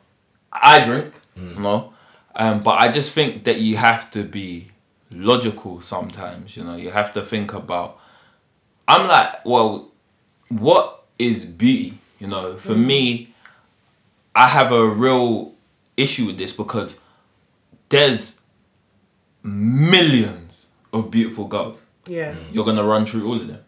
[0.53, 1.95] I drink, you know,
[2.37, 4.67] um, but I just think that you have to be
[5.11, 6.57] logical sometimes.
[6.57, 7.99] You know, you have to think about.
[8.89, 9.91] I'm like, well,
[10.49, 11.99] what is beauty?
[12.19, 12.87] You know, for mm.
[12.87, 13.35] me,
[14.35, 15.55] I have a real
[15.97, 17.03] issue with this because
[17.89, 18.43] there's
[19.43, 21.85] millions of beautiful girls.
[22.07, 22.33] Yeah.
[22.33, 22.39] Mm.
[22.53, 23.65] You're gonna run through all of them,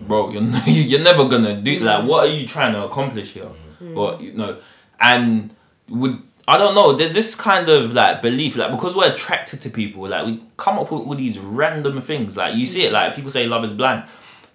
[0.00, 0.06] mm.
[0.06, 0.30] bro.
[0.30, 3.48] You're you're never gonna do like what are you trying to accomplish here?
[3.94, 4.58] Or you know,
[5.00, 5.54] and
[5.88, 6.94] would I don't know.
[6.94, 10.78] There's this kind of like belief, like because we're attracted to people, like we come
[10.78, 12.38] up with all these random things.
[12.38, 14.04] Like you see it, like people say love is blind,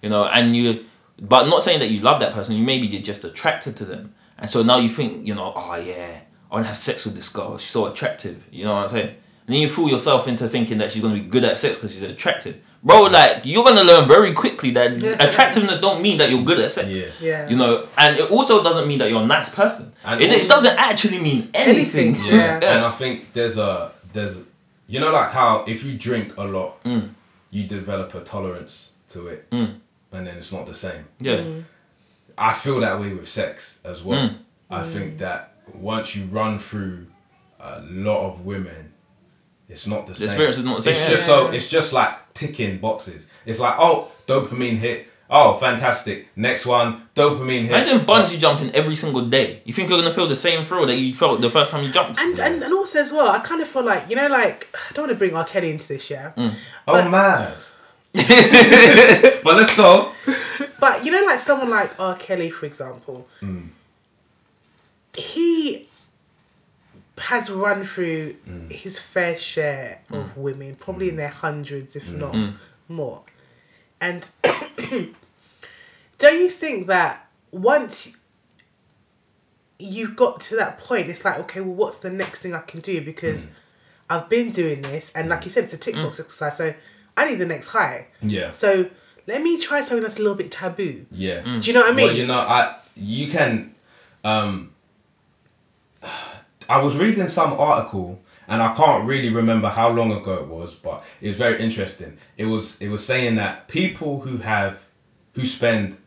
[0.01, 0.85] you know, and you,
[1.21, 2.55] but not saying that you love that person.
[2.55, 5.75] You maybe you're just attracted to them, and so now you think, you know, oh
[5.75, 7.59] yeah, I want to have sex with this girl.
[7.59, 8.47] She's so attractive.
[8.51, 9.15] You know what I'm saying?
[9.45, 11.93] And then you fool yourself into thinking that she's gonna be good at sex because
[11.93, 12.61] she's attractive.
[12.81, 16.71] Bro, like you're gonna learn very quickly that attractiveness don't mean that you're good at
[16.71, 16.87] sex.
[16.89, 17.07] Yeah.
[17.19, 17.49] Yeah.
[17.49, 19.91] You know, and it also doesn't mean that you're a nice person.
[20.05, 22.15] And it, also- it doesn't actually mean anything.
[22.15, 22.33] Anything.
[22.33, 22.59] Yeah.
[22.63, 22.75] Yeah.
[22.75, 24.41] And I think there's a there's
[24.87, 27.09] you know like how if you drink a lot, mm.
[27.51, 29.75] you develop a tolerance to it, mm.
[30.11, 31.05] and then it's not the same.
[31.19, 31.37] Yeah.
[31.37, 31.65] Mm.
[32.37, 34.29] I feel that way with sex as well.
[34.29, 34.35] Mm.
[34.69, 37.07] I think that once you run through
[37.59, 38.92] a lot of women,
[39.69, 40.25] it's not the same.
[40.25, 41.09] experience is not the same, It's yeah.
[41.09, 43.25] just so it's just like ticking boxes.
[43.45, 45.07] It's like oh dopamine hit.
[45.29, 46.27] Oh fantastic.
[46.35, 47.71] Next one dopamine hit.
[47.71, 49.61] Imagine bungee jumping every single day.
[49.65, 51.91] You think you're gonna feel the same thrill that you felt the first time you
[51.91, 52.19] jumped?
[52.19, 54.93] And, and and also as well, I kind of feel like you know, like I
[54.93, 55.45] don't want to bring R.
[55.45, 56.33] Kelly into this, yeah.
[56.35, 56.53] Mm.
[56.87, 57.63] oh but- mad.
[59.43, 60.11] but let's go.
[60.79, 62.15] But you know, like someone like R.
[62.15, 63.69] Kelly, for example, mm.
[65.17, 65.87] he
[67.17, 68.71] has run through mm.
[68.71, 70.19] his fair share mm.
[70.19, 71.17] of women, probably in mm.
[71.17, 72.35] their hundreds, if not
[72.87, 73.21] more.
[74.01, 74.27] And
[76.17, 78.17] don't you think that once
[79.79, 82.79] you've got to that point, it's like, okay, well, what's the next thing I can
[82.79, 83.01] do?
[83.01, 83.47] Because
[84.09, 86.73] I've been doing this, and like you said, it's a tick box exercise, so
[87.15, 88.07] I need the next high.
[88.21, 88.51] Yeah.
[88.51, 88.89] So
[89.27, 91.05] let me try something that's a little bit taboo.
[91.11, 91.41] Yeah.
[91.41, 92.07] Do you know what I mean?
[92.07, 93.73] Well, you know, I you can.
[94.23, 94.72] Um,
[96.69, 100.73] I was reading some article, and I can't really remember how long ago it was,
[100.73, 102.17] but it was very interesting.
[102.37, 104.85] It was it was saying that people who have,
[105.33, 105.97] who spend,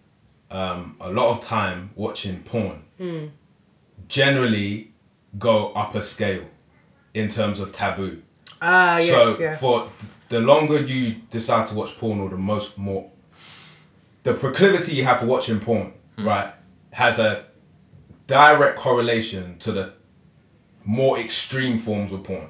[0.50, 3.26] um, a lot of time watching porn, Hmm.
[4.08, 4.92] generally
[5.38, 6.44] go up a scale,
[7.14, 8.22] in terms of taboo.
[8.62, 9.56] Ah, yes, so yeah.
[9.56, 9.90] for
[10.28, 13.10] the longer you decide to watch porn, or the most more,
[14.22, 16.52] the proclivity you have for watching porn right,
[16.92, 17.44] has a
[18.26, 19.92] direct correlation to the
[20.86, 22.48] more extreme forms of porn.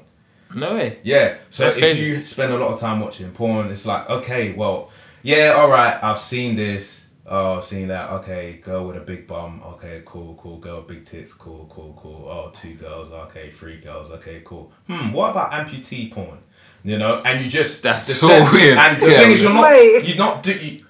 [0.55, 0.99] No way.
[1.03, 1.39] Yeah.
[1.51, 2.05] So That's if crazy.
[2.05, 4.91] you spend a lot of time watching porn, it's like, okay, well,
[5.23, 7.07] yeah, all right, I've seen this.
[7.29, 8.11] Oh, seen that.
[8.11, 9.61] Okay, girl with a big bum.
[9.65, 10.59] Okay, cool, cool.
[10.59, 11.33] Girl big tits.
[11.33, 12.29] Cool, cool, cool.
[12.31, 13.09] Oh, two girls.
[13.11, 14.11] Okay, three girls.
[14.13, 14.71] Okay, cool.
[14.87, 15.11] Hmm.
[15.13, 16.39] What about amputee porn?
[16.85, 18.79] You know, and you just That's the so sen- weird.
[18.79, 19.19] And the Yeah.
[19.19, 19.65] thing is, you're not.
[19.65, 20.05] Wait.
[20.07, 20.53] You're not do.
[20.53, 20.85] You,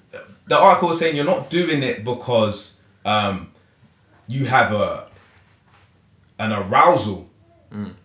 [0.45, 3.49] the article was saying you're not doing it because um,
[4.27, 5.07] you have a
[6.37, 7.26] an arousal,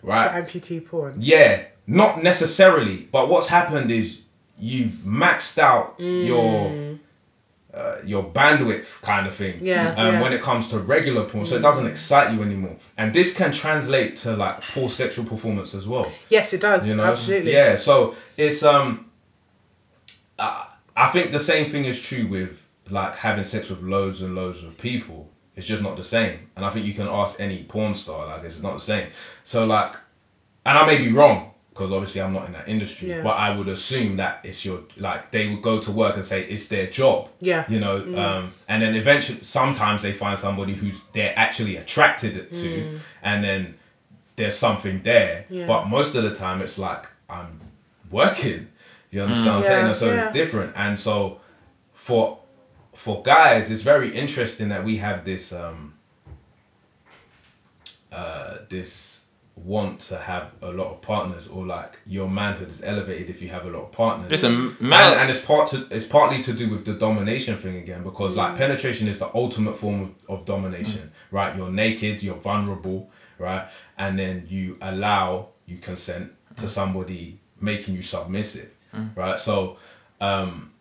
[0.03, 0.31] right?
[0.45, 1.17] amputee porn.
[1.19, 3.09] Yeah, not necessarily.
[3.13, 4.23] But what's happened is
[4.59, 6.99] you've maxed out your
[7.75, 9.59] uh, your bandwidth kind of thing.
[9.65, 10.21] Yeah, Um, yeah.
[10.23, 13.51] When it comes to regular porn, so it doesn't excite you anymore, and this can
[13.51, 16.13] translate to like poor sexual performance as well.
[16.29, 16.89] Yes, it does.
[16.89, 17.53] You know, Absolutely.
[17.53, 19.11] Yeah, so it's um,
[20.39, 24.35] uh, I think the same thing is true with like having sex with loads and
[24.35, 25.31] loads of people.
[25.55, 28.43] It's just not the same, and I think you can ask any porn star like
[28.45, 29.09] it's not the same.
[29.43, 29.95] So like,
[30.65, 33.23] and I may be wrong because obviously I'm not in that industry, Yeah.
[33.23, 36.43] but I would assume that it's your like they would go to work and say
[36.45, 37.29] it's their job.
[37.41, 37.65] Yeah.
[37.65, 37.71] Mm.
[37.71, 42.99] You know, um, and then eventually sometimes they find somebody who's they're actually attracted to,
[43.23, 43.75] and then
[44.37, 45.45] there's something there.
[45.51, 45.57] Mm.
[45.59, 45.67] Yeah.
[45.67, 47.61] But most of the time it's like I'm
[48.11, 48.69] working.
[49.11, 49.79] You understand what I'm saying?
[49.81, 50.73] Yeah, And so it's different.
[50.77, 51.41] And so
[51.93, 52.39] for
[52.95, 55.95] for guys, it's very interesting that we have this um
[58.11, 59.21] uh this
[59.55, 63.49] want to have a lot of partners or like your manhood is elevated if you
[63.51, 64.31] have a lot of partners.
[64.31, 67.77] Listen, and, man- and it's part to it's partly to do with the domination thing
[67.77, 71.55] again because like penetration is the ultimate form of, of domination, right?
[71.57, 73.69] You're naked, you're vulnerable, right?
[73.99, 78.71] And then you allow you consent to somebody making you submissive,
[79.15, 79.39] right?
[79.39, 79.77] So
[80.21, 80.72] um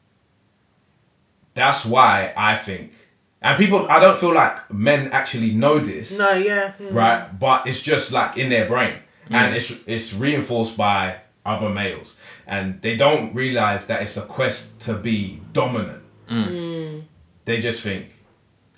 [1.53, 2.93] that's why I think
[3.41, 6.73] and people I don't feel like men actually know this No, yeah.
[6.79, 6.93] mm.
[6.93, 7.27] right?
[7.39, 8.93] But it's just like in their brain,
[9.29, 9.35] mm.
[9.35, 12.15] and it's it's reinforced by other males,
[12.45, 16.03] and they don't realize that it's a quest to be dominant.
[16.29, 16.47] Mm.
[16.47, 17.03] Mm.
[17.45, 18.13] They just think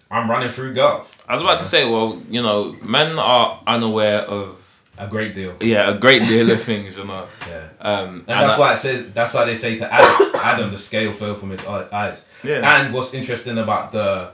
[0.10, 4.22] I'm running through girls I was about to say, well, you know, men are unaware
[4.22, 4.63] of
[5.06, 5.56] a great deal.
[5.62, 7.26] yeah a great deal of things, you know.
[7.50, 7.68] Yeah.
[7.82, 9.06] Um, And that's I- why it says.
[9.14, 12.26] That's why they say to Adam, Adam, the scale fell from his eyes.
[12.44, 12.62] Yeah.
[12.76, 14.32] And what's interesting about the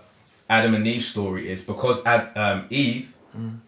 [0.50, 3.14] Adam and Eve story is because Ad, um, Eve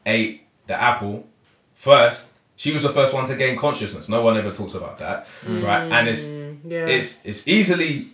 [0.06, 1.28] ate the apple
[1.76, 2.32] first.
[2.56, 4.08] She was the first one to gain consciousness.
[4.10, 5.92] No one ever talks about that, right?
[5.92, 6.86] And it's Yeah.
[6.96, 8.08] it's it's easily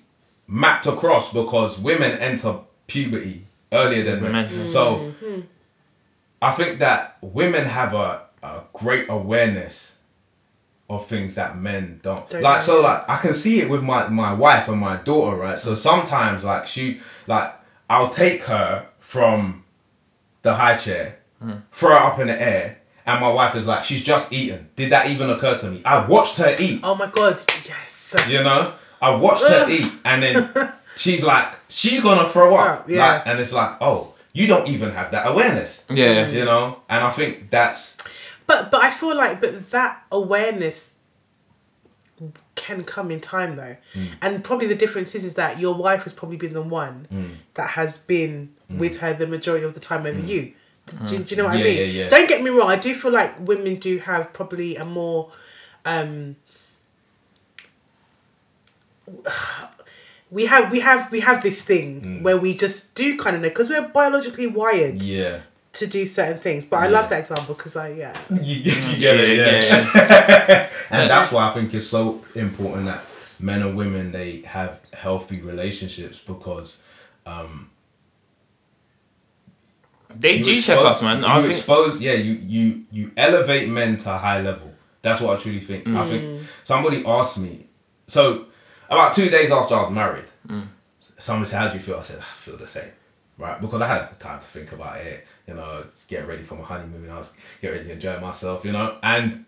[0.47, 4.31] mapped across because women enter puberty earlier than men.
[4.31, 4.68] Men.
[4.68, 5.11] So
[6.41, 9.97] I think that women have a, a great awareness
[10.89, 12.30] of things that men don't.
[12.30, 12.61] Don't like know.
[12.61, 15.59] so like I can see it with my, my wife and my daughter, right?
[15.59, 17.53] So sometimes like she like
[17.89, 19.64] I'll take her from
[20.41, 21.53] the high chair, hmm.
[21.72, 24.69] throw her up in the air, and my wife is like, she's just eaten.
[24.76, 25.81] Did that even occur to me?
[25.85, 26.81] I watched her eat.
[26.84, 27.39] Oh my god.
[27.65, 28.15] Yes.
[28.30, 30.49] You know, I watched her eat, and then
[30.95, 32.85] she's like, she's gonna throw up.
[32.88, 33.14] Oh, yeah.
[33.14, 35.85] Like, and it's like, oh, you don't even have that awareness.
[35.89, 37.97] yeah, You know, and I think that's
[38.48, 40.94] But but I feel like but that awareness
[42.56, 44.07] can come in time though, Mm.
[44.22, 47.36] and probably the difference is is that your wife has probably been the one Mm.
[47.53, 50.53] that has been with her the majority of the time over you.
[51.07, 51.64] Do, do you know what I Mm.
[51.64, 51.78] Mean?
[51.78, 52.07] yeah, yeah.
[52.07, 52.69] Don't get me wrong.
[52.69, 55.32] I do feel like women do have probably a more.
[55.86, 56.38] Um,
[60.32, 62.22] we have we have we have this thing Mm.
[62.24, 65.41] where we just do kind of know because we're biologically wired yeah.
[65.80, 66.66] To do certain things.
[66.66, 68.18] But I love that example because I yeah.
[68.41, 69.99] You, you get it, Yeah, yeah.
[70.49, 73.02] yeah, and that's why I think it's so important that
[73.40, 76.78] men and women they have healthy relationships because
[77.26, 77.70] Um,
[80.16, 81.20] they you G check us, man.
[81.20, 84.72] You I think expose, yeah, you you you elevate men to a high level.
[85.02, 85.88] That's what I truly think.
[85.88, 87.68] I think somebody asked me,
[88.08, 88.45] so
[88.90, 90.26] about two days after I was married,
[91.18, 92.91] somebody said, "How do you feel?" I said, "I feel the same."
[93.38, 96.64] Right, because I had time to think about it, you know, get ready for my
[96.64, 97.10] honeymoon.
[97.10, 99.45] I was get ready to enjoy myself, you know, and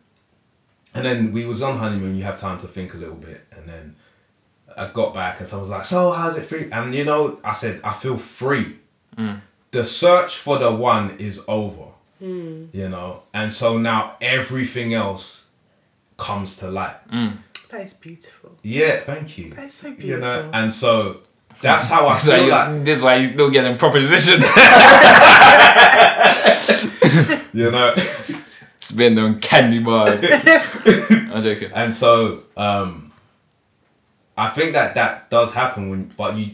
[0.93, 2.15] and then we was on honeymoon.
[2.15, 3.95] You have time to think a little bit, and then
[4.77, 7.39] I got back and so I was like, "So how's it feel?" And you know,
[7.43, 8.77] I said, "I feel free."
[9.17, 9.41] Mm.
[9.71, 11.89] The search for the one is over,
[12.21, 12.73] mm.
[12.73, 15.45] you know, and so now everything else
[16.17, 17.07] comes to light.
[17.09, 17.37] Mm.
[17.69, 18.57] That is beautiful.
[18.63, 19.51] Yeah, thank you.
[19.51, 20.09] That is so beautiful.
[20.09, 21.21] You know, and so
[21.61, 24.41] that's how I so feel you- like this is why he's still getting propositioned.
[27.53, 27.93] you know.
[27.95, 30.19] it's been them candy bars.
[30.23, 31.71] I'm joking.
[31.73, 33.11] And so um,
[34.37, 36.51] I think that that does happen when, but you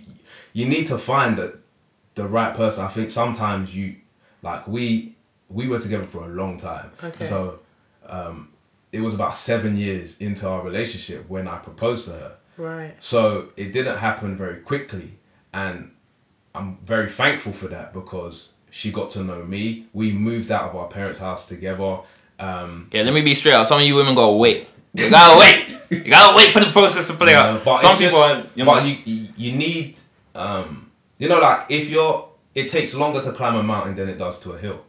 [0.54, 1.56] you need to find that
[2.16, 2.84] the right person.
[2.84, 3.96] I think sometimes you
[4.42, 5.16] like we
[5.50, 6.92] we were together for a long time.
[7.04, 7.24] Okay.
[7.24, 7.60] So
[8.08, 8.50] um,
[8.92, 12.36] it was about seven years into our relationship when I proposed to her.
[12.58, 12.96] Right.
[13.00, 15.18] So it didn't happen very quickly,
[15.54, 15.92] and
[16.54, 19.86] I'm very thankful for that because she got to know me.
[19.94, 22.00] We moved out of our parents' house together.
[22.40, 23.68] Um, Yeah, let me be straight out.
[23.68, 24.68] Some of you women gotta wait.
[24.94, 25.72] You gotta wait.
[26.06, 27.64] You gotta wait for the process to play you out.
[27.64, 29.96] but Some people, just- are, you know, but you you you need
[30.34, 34.18] um, you know like if you're it takes longer to climb a mountain than it
[34.18, 34.84] does to a hill,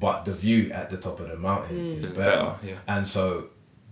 [0.00, 2.36] but the view at the top of the mountain is Is better.
[2.36, 2.78] better, yeah.
[2.88, 3.48] And so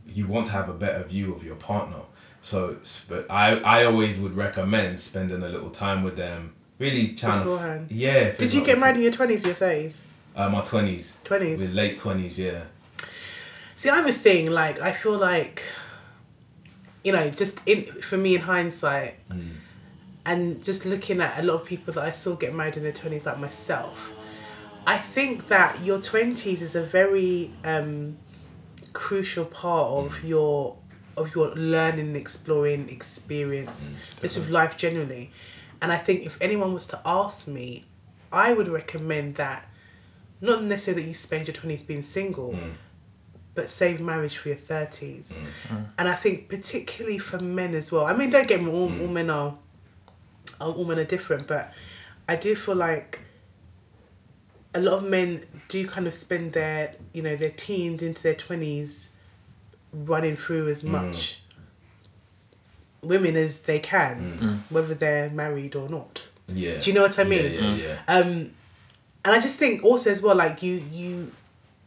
[0.06, 2.00] you want to have a better view of your partner.
[2.44, 2.76] So,
[3.08, 6.52] but I I always would recommend spending a little time with them.
[6.78, 7.88] Really trying Beforehand.
[7.88, 8.32] to yeah.
[8.32, 10.04] Did you get married in your twenties, your thirties?
[10.36, 11.16] Uh, my twenties.
[11.24, 11.58] 20s.
[11.58, 12.64] With late twenties, yeah.
[13.76, 14.50] See, I have a thing.
[14.50, 15.64] Like, I feel like,
[17.02, 19.14] you know, just in for me in hindsight,
[20.26, 22.92] and just looking at a lot of people that I saw get married in their
[22.92, 24.12] twenties, like myself,
[24.86, 28.18] I think that your twenties is a very um,
[28.92, 30.76] crucial part of your
[31.16, 35.30] of your learning, exploring experience, mm, just with life generally.
[35.80, 37.84] And I think if anyone was to ask me,
[38.32, 39.68] I would recommend that
[40.40, 42.72] not necessarily that you spend your twenties being single, mm.
[43.54, 45.34] but save marriage for your 30s.
[45.68, 45.86] Mm.
[45.98, 48.06] And I think particularly for men as well.
[48.06, 49.56] I mean, don't get me wrong, all, all men are,
[50.60, 51.72] all men are different, but
[52.28, 53.20] I do feel like
[54.74, 58.34] a lot of men do kind of spend their, you know, their teens into their
[58.34, 59.10] 20s
[59.94, 61.40] running through as much
[63.02, 66.26] women as they can, whether they're married or not.
[66.48, 66.78] Yeah.
[66.80, 67.52] Do you know what I Yeah, mean?
[67.54, 67.98] Yeah, yeah.
[68.08, 68.28] Um,
[69.24, 71.32] and I just think also as well, like you, you,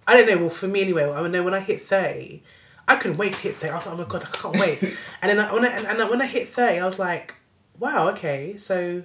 [0.07, 0.37] I don't know.
[0.45, 2.41] Well, for me anyway, I know when I hit thirty,
[2.87, 3.71] I couldn't wait to hit thirty.
[3.71, 4.81] I was like, oh my god, I can't wait.
[5.21, 7.35] and then I, when I, and, and when I hit thirty, I was like,
[7.79, 9.03] wow, okay, so.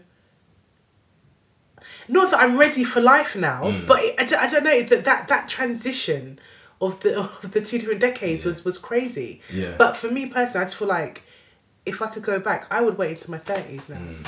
[2.09, 3.87] Not that I'm ready for life now, Mm.
[3.87, 6.39] but it, I, don't, I don't know that that that transition
[6.83, 9.41] of the of the two different decades was was crazy.
[9.51, 9.77] Yeah.
[9.79, 11.23] But for me personally, I just feel like
[11.87, 13.97] if I could go back, I would wait into my thirties now.
[13.97, 14.27] Mm.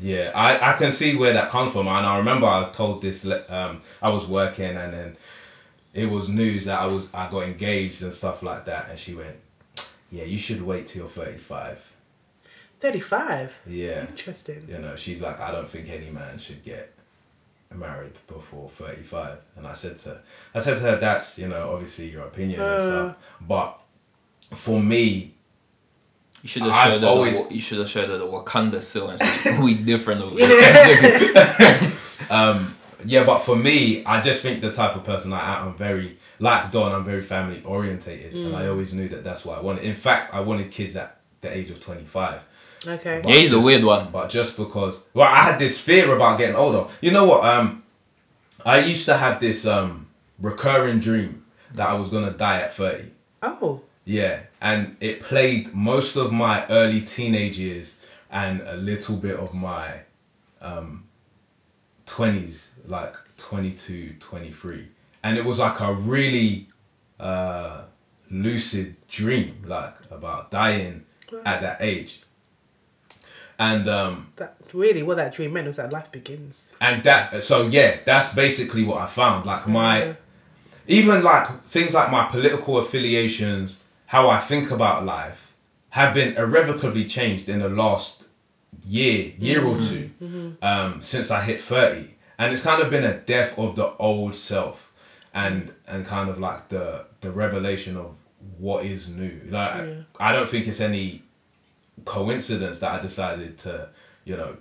[0.00, 3.24] Yeah, I, I can see where that comes from, and I remember I told this.
[3.48, 5.16] Um, I was working, and then
[5.92, 9.14] it was news that I was I got engaged and stuff like that, and she
[9.14, 9.36] went,
[10.10, 11.94] "Yeah, you should wait till you're 35."
[12.80, 13.52] Thirty five.
[13.66, 14.66] Yeah, Interesting.
[14.68, 16.94] you know, she's like, "I don't think any man should get
[17.74, 20.20] married before 35," and I said to, her,
[20.54, 22.78] I said to her, "That's you know, obviously your opinion and Uh.
[22.80, 23.78] stuff, but
[24.54, 25.34] for me,
[26.42, 27.08] you should have I've showed her.
[27.08, 30.38] always- The, you should have showed her the Wakanda seal and said, "We different over
[30.38, 31.94] here."
[33.06, 36.18] Yeah, but for me, I just think the type of person I am, I'm very
[36.40, 36.92] like Don.
[36.92, 39.84] I'm very family orientated, and I always knew that that's what I wanted.
[39.84, 42.42] In fact, I wanted kids at the age of 25.
[42.86, 43.22] Okay.
[43.26, 44.10] Yeah, he's a weird one.
[44.10, 46.86] But just because, well, I had this fear about getting older.
[47.00, 47.44] You know what?
[47.44, 47.82] Um,
[48.64, 50.06] I used to have this um
[50.38, 51.44] recurring dream
[51.74, 53.10] that I was gonna die at 30.
[53.42, 53.82] Oh.
[54.04, 57.96] Yeah, and it played most of my early teenage years
[58.30, 60.02] and a little bit of my
[60.60, 61.04] um
[62.06, 64.88] 20s, like 22, 23.
[65.22, 66.68] And it was like a really
[67.20, 67.84] uh
[68.30, 71.04] lucid dream, like about dying
[71.44, 72.22] at that age.
[73.58, 76.76] And um That really what that dream meant was that life begins.
[76.80, 79.46] and that so yeah that's basically what i found.
[79.46, 80.16] Like my
[80.86, 85.54] even like things like my political affiliations how i think about life
[85.90, 88.24] have been irrevocably changed in the last
[88.86, 93.16] year year or 2 um, since i hit 30 and it's kind of been a
[93.18, 94.90] death of the old self
[95.34, 98.14] and and kind of like the the revelation of
[98.56, 99.40] what is new.
[99.50, 101.22] Like I, I don't think it's any
[102.08, 103.88] coincidence that i decided to
[104.24, 104.56] you know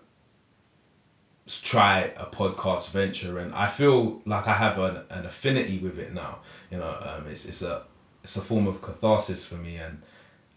[1.48, 3.40] try a podcast venture.
[3.40, 6.40] And I feel like I have an, an affinity with it now.
[6.70, 7.84] You know um, it's, it's a
[8.24, 9.78] it's a form of catharsis for me.
[9.78, 10.02] And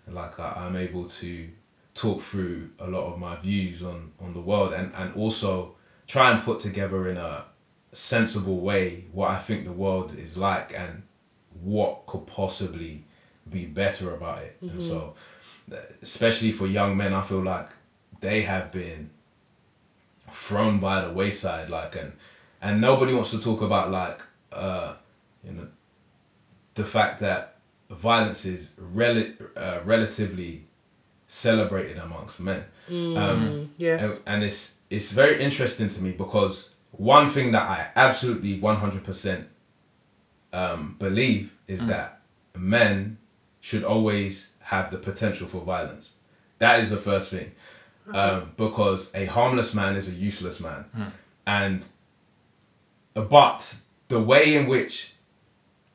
[0.08, 1.48] like I, I'm able to
[1.94, 5.76] talk through a lot of my views on on the world and and also
[6.06, 7.44] try and put together in a
[7.92, 11.02] sensible way what I think the world is like and
[11.62, 13.04] what could possibly
[13.48, 14.56] be better about it.
[14.60, 15.14] And so
[16.02, 17.68] especially for young men I feel like
[18.20, 19.10] they have been
[20.30, 22.12] thrown by the wayside like and
[22.62, 24.22] and nobody wants to talk about like
[24.52, 24.94] uh
[25.44, 25.66] you know
[26.74, 27.56] the fact that
[27.90, 30.64] violence is rel- uh, relatively
[31.26, 32.64] celebrated amongst men
[33.16, 34.01] um Yes.
[34.26, 39.44] and, and it's it's very interesting to me because one thing that I absolutely 100%
[40.52, 42.20] um, believe is that
[42.56, 43.18] men
[43.60, 46.11] should always have the potential for violence.
[46.59, 47.53] That is the first thing.
[48.12, 50.85] um, because a harmless man is a useless man,
[51.47, 51.87] and
[53.15, 53.77] but
[54.09, 55.15] the way in which,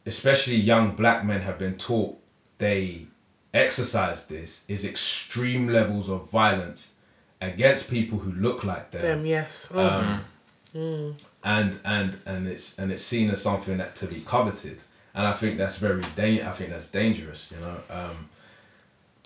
[0.06, 2.18] especially young black men have been taught
[2.58, 3.08] they
[3.54, 6.94] exercise this is extreme levels of violence
[7.42, 9.70] against people who look like them Them, yes.
[9.74, 9.88] Oh.
[9.88, 14.80] um, and and and it's and it's seen as something that to be coveted,
[15.14, 17.78] and I think that's very da- I think that's dangerous, you know.
[17.90, 18.30] Um,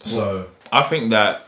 [0.04, 1.46] so I think that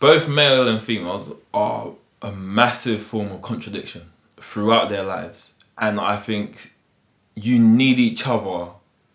[0.00, 1.92] both male and females are
[2.22, 4.02] a massive form of contradiction
[4.36, 5.56] throughout their lives.
[5.76, 6.72] And I think
[7.34, 8.68] you need each other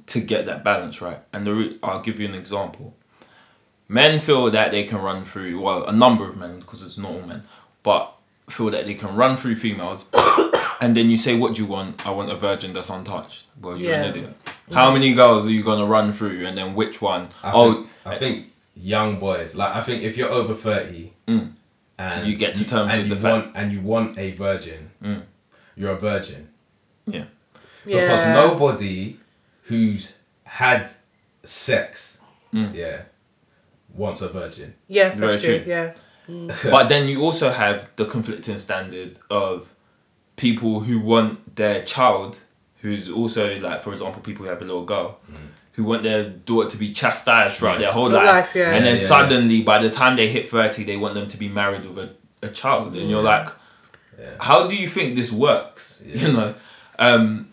[0.08, 1.20] to get that balance right.
[1.32, 2.96] And the re- I'll give you an example.
[3.88, 7.12] Men feel that they can run through, well, a number of men, because it's not
[7.12, 7.44] all men,
[7.84, 8.14] but
[8.50, 10.10] feel that they can run through females.
[10.82, 12.06] and then you say, What do you want?
[12.08, 13.46] I want a virgin that's untouched.
[13.62, 14.04] Well, you're Yeah.
[14.04, 14.38] an idiot.
[14.74, 16.46] How many girls are you going to run through?
[16.46, 17.30] And then which one?
[17.44, 21.56] I oh, think, I think young boys like I think if you're over thirty and
[22.00, 22.26] Mm.
[22.26, 24.92] You get to terms and with you the fact- want and you want a virgin,
[25.76, 26.50] you're a virgin
[27.06, 27.26] yeah.
[27.86, 28.34] because Yeah.
[28.34, 29.18] nobody
[29.64, 30.12] who's
[30.44, 30.92] had
[31.44, 32.18] sex,
[32.54, 32.74] Mm.
[32.74, 33.02] yeah,
[33.94, 34.74] wants a virgin.
[34.88, 35.60] Yeah, that's Very true.
[35.60, 35.72] true.
[35.72, 35.94] Yeah.
[36.72, 39.74] but then you also have the conflicting standard of
[40.36, 42.40] people who want their child,
[42.84, 45.18] who's also like, for example, people who have a little girl,
[45.72, 48.66] who want their daughter to be chastised throughout their whole Whole life, life, yeah.
[48.76, 51.38] and then Yeah, yeah, suddenly by the time they hit thirty, they want them to
[51.38, 53.48] be married with a, a child, and you're like,
[54.20, 54.36] Yeah.
[54.40, 56.04] how do you think this works?
[56.22, 56.56] You know,
[57.00, 57.48] um,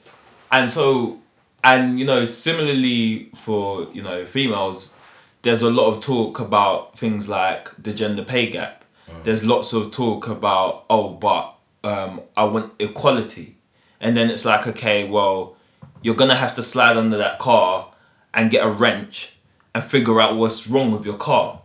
[0.52, 1.20] and so
[1.65, 4.97] and you know similarly for you know females
[5.43, 8.85] there's a lot of talk about things like the gender pay gap.
[9.24, 13.57] There's lots of talk about oh but um, i want equality
[14.01, 15.56] and then it's like okay well
[16.02, 17.93] you're gonna have to slide under that car
[18.32, 19.36] and get a wrench
[19.74, 21.62] and figure out what's wrong with your car.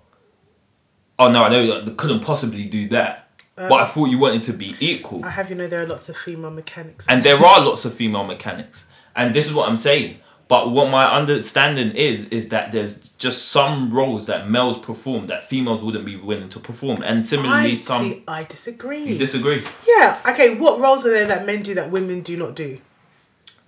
[1.18, 3.26] Oh no i know they couldn't possibly do that
[3.56, 5.24] but i um, thought you wanted to be equal.
[5.24, 7.06] I have you know there are lots of female mechanics.
[7.08, 8.92] and there are lots of female mechanics.
[9.16, 10.18] And this is what i'm saying.
[10.48, 15.44] But what my understanding is is that there's just some roles that males perform that
[15.46, 19.04] females wouldn't be willing to perform and similarly I some see, I disagree.
[19.04, 20.20] you disagree yeah.
[20.28, 20.58] Okay.
[20.58, 22.80] What roles are there that men do that women do not do?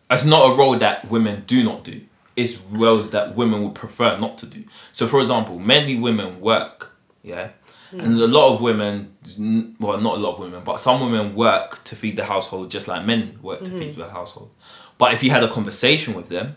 [0.10, 2.02] it's not a role that women do not do
[2.36, 6.95] it's roles that women would prefer not to do so for example many women work
[7.24, 7.49] yeah
[7.91, 7.99] hmm.
[7.99, 9.14] and a lot of women
[9.80, 12.88] well not a lot of women but some women work to feed the household just
[12.88, 13.80] like men work to mm-hmm.
[13.80, 14.49] feed the household
[14.98, 16.56] but if you had a conversation with them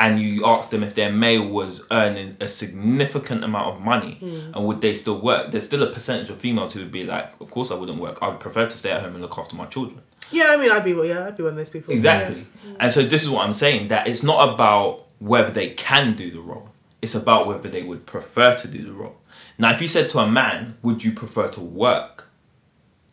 [0.00, 4.52] and you asked them if their male was earning a significant amount of money hmm.
[4.54, 7.30] and would they still work there's still a percentage of females who would be like
[7.40, 9.54] of course i wouldn't work i would prefer to stay at home and look after
[9.54, 10.00] my children
[10.30, 11.92] Yeah, I mean, I'd be yeah, I'd be one of those people.
[11.92, 12.46] Exactly.
[12.78, 16.30] And so this is what I'm saying that it's not about whether they can do
[16.30, 16.70] the role.
[17.02, 19.16] It's about whether they would prefer to do the role.
[19.58, 22.28] Now, if you said to a man, would you prefer to work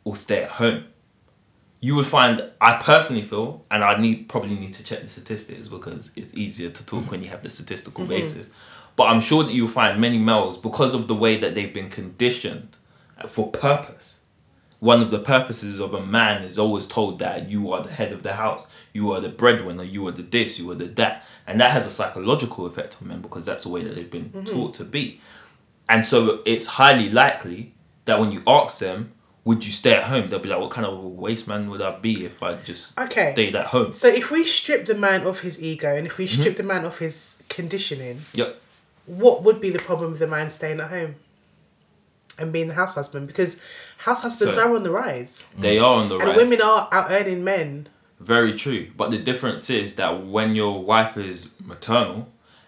[0.03, 0.85] or stay at home?
[1.87, 5.69] You would find, I personally feel, and I need probably need to check the statistics
[5.69, 8.17] because it's easier to talk when you have the statistical mm-hmm.
[8.17, 8.51] basis.
[8.97, 11.87] But I'm sure that you'll find many males, because of the way that they've been
[11.89, 12.75] conditioned
[13.17, 14.09] uh, for purpose,
[14.79, 18.11] one of the purposes of a man is always told that you are the head
[18.11, 21.25] of the house, you are the breadwinner, you are the this, you are the that.
[21.47, 24.31] And that has a psychological effect on men because that's the way that they've been
[24.31, 24.43] mm-hmm.
[24.43, 25.21] taught to be.
[25.87, 29.13] And so it's highly likely that when you ask them,
[29.47, 30.29] would you stay at home?
[30.29, 33.31] They'll be like, what kind of waste man would I be if I just Okay.
[33.31, 33.93] stayed at home?
[33.93, 36.41] So if we strip the man of his ego and if we Mm-hmm.
[36.41, 38.59] strip the man of his conditioning, Yep.
[39.05, 41.15] what would be the problem with the man staying at home
[42.37, 43.25] and being the house husband?
[43.27, 43.55] Because
[43.99, 46.37] house husbands So- are on the rise, They are on the and rise.
[46.37, 47.87] women are out earning men.
[48.19, 48.87] Very true.
[48.97, 52.27] But the difference is that when your wife is maternal,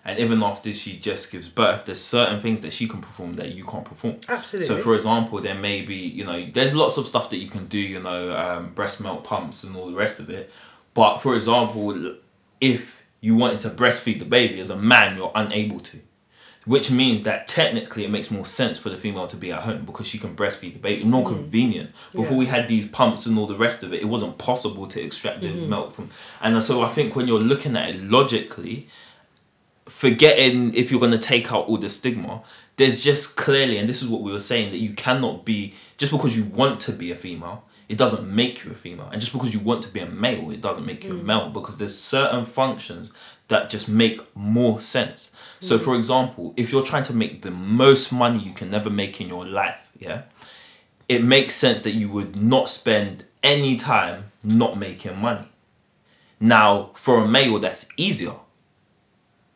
[0.10, 3.53] and even after she just gives birth, there's certain things that she can perform that
[3.53, 4.15] you can't perform.
[4.27, 4.68] Absolutely.
[4.68, 7.65] So, for example, there may be, you know, there's lots of stuff that you can
[7.68, 10.52] do, you know, um, breast milk pumps and all the rest of it.
[10.94, 12.15] But for example,
[12.60, 15.99] if you wanted to breastfeed the baby as a man, you're unable to.
[16.65, 19.86] Which means that technically it makes more sense for the female to be at home
[19.86, 21.03] because she can breastfeed the baby.
[21.03, 21.91] More convenient.
[22.11, 22.31] Before Mm.
[22.31, 22.38] Yeah.
[22.38, 25.41] we had these pumps and all the rest of it, it wasn't possible to extract
[25.41, 25.69] the Mm-hmm.
[25.69, 26.10] milk from.
[26.41, 28.88] And so I think when you're looking at it logically,
[29.90, 32.41] forgetting if you're going to take out all the stigma,
[32.78, 36.11] there's just clearly, and this is what we were saying, that you cannot be, just
[36.11, 39.10] because you want to be a female, it doesn't make you a female.
[39.11, 41.24] And just because you want to be a male, it doesn't make you a mm.
[41.24, 43.14] male because there's certain functions
[43.48, 45.36] that just make more sense.
[45.60, 45.82] So, mm.
[45.82, 49.28] for example, if you're trying to make the most money you can never make in
[49.28, 50.24] your life, yeah,
[51.07, 55.48] it makes sense that you would not spend any time not making money.
[56.40, 58.36] Now, for a male, that's easier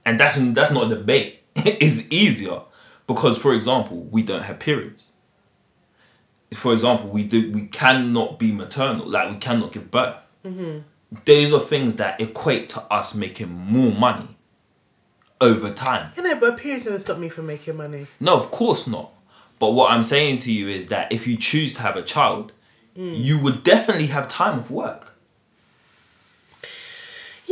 [0.06, 1.40] and that's that's not a debate.
[1.56, 2.62] it's easier
[3.08, 5.12] Because, for example, we don't have periods.
[6.54, 10.18] For example, we do we cannot be maternal, like we cannot give birth.
[10.46, 10.80] Mm-hmm.
[11.26, 14.36] Those are things that equate to us making more money
[15.42, 16.12] over time.
[16.16, 18.08] You know, but periods never stop me from making money.
[18.20, 19.12] No, of course not.
[19.60, 22.54] But what I'm saying to you is that if you choose to have a child,
[22.98, 23.18] mm.
[23.18, 25.13] you would definitely have time of work.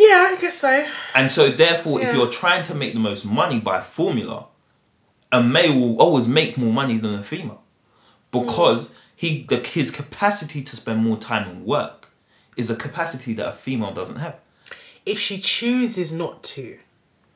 [0.02, 0.84] Yeah, I guess so.
[1.14, 4.48] And so, therefore, if you're trying to make the most money by formula,
[5.32, 7.61] a male will always make more money than a female
[8.32, 12.10] because he the, his capacity to spend more time in work
[12.57, 14.40] is a capacity that a female doesn't have.
[15.06, 16.80] If she chooses not to.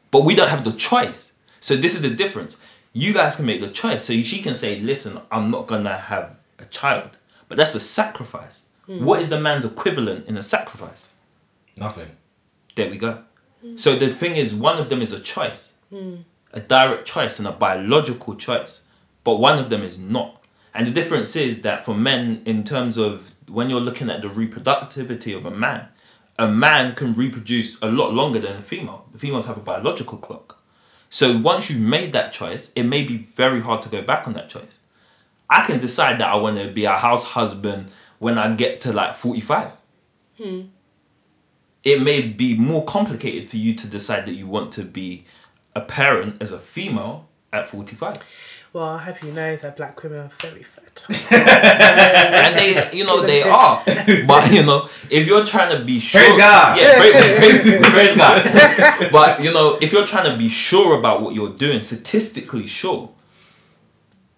[0.10, 1.34] But we don't have the choice.
[1.60, 2.60] So this is the difference.
[2.94, 4.04] You guys can make the choice.
[4.06, 7.18] So she can say, "Listen, I'm not gonna have a child,"
[7.48, 8.70] but that's a sacrifice.
[8.88, 9.06] Hmm.
[9.06, 11.14] What is the man's equivalent in a sacrifice?
[11.78, 12.10] Nothing.
[12.76, 13.24] There we go.
[13.78, 15.80] So the thing is, one of them is a choice,
[16.54, 18.88] a direct choice and a biological choice,
[19.24, 20.44] but one of them is not.
[20.74, 24.28] And the difference is that for men, in terms of when you're looking at the
[24.28, 25.88] reproductivity of a man,
[26.38, 29.08] a man can reproduce a lot longer than a female.
[29.12, 30.62] The females have a biological clock.
[31.10, 34.34] So once you've made that choice, it may be very hard to go back on
[34.34, 34.80] that choice.
[35.50, 37.90] I can decide that I want to be a house husband
[38.20, 39.72] when I get to like 45
[40.38, 40.62] hmm.
[41.86, 45.24] It may be more complicated for you to decide that you want to be
[45.76, 48.18] a parent as a female at 45
[48.74, 51.16] Well, I'll have you know that black women are very fertile.
[51.38, 53.84] and they you know they are
[54.28, 56.80] but you know if you're trying to be sure Praise God.
[56.80, 61.22] yeah praise, praise, praise God but you know if you're trying to be sure about
[61.22, 63.12] what you're doing statistically sure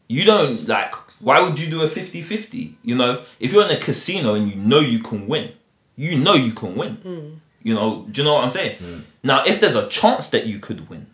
[0.08, 3.80] you don't like why would you do a 50-50 you know if you're in a
[3.80, 5.52] casino and you know you can win
[5.98, 7.42] you know you can win.
[7.62, 8.78] You know do you know what i'm saying?
[8.78, 9.04] Mm.
[9.24, 11.08] Now if there's a chance that you could win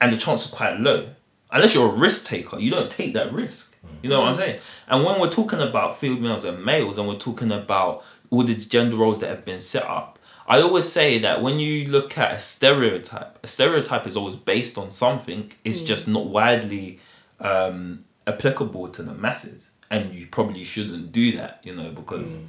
[0.00, 1.08] and the chance is quite low
[1.50, 3.76] unless you're a risk taker you don't take that risk.
[4.02, 4.42] You know what i'm mm-hmm.
[4.42, 4.60] saying?
[4.88, 8.96] And when we're talking about females and males and we're talking about all the gender
[8.96, 12.38] roles that have been set up i always say that when you look at a
[12.38, 16.12] stereotype a stereotype is always based on something it's just mm.
[16.12, 17.00] not widely
[17.40, 19.70] um, applicable to the masses.
[19.90, 22.48] And you probably shouldn't do that you know because mm.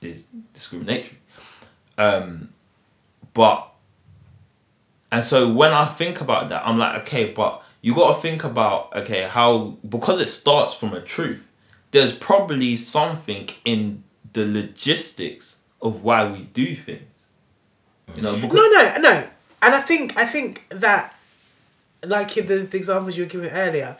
[0.00, 1.18] It's discriminatory
[1.98, 2.50] um,
[3.34, 3.72] but
[5.12, 8.44] and so when I think about that, I'm like, okay, but you got to think
[8.44, 11.46] about okay how because it starts from a truth.
[11.92, 14.02] There's probably something in
[14.32, 17.20] the logistics of why we do things.
[18.14, 19.28] You know, No, no, no.
[19.62, 21.14] And I think I think that,
[22.04, 23.96] like the, the examples you were giving earlier,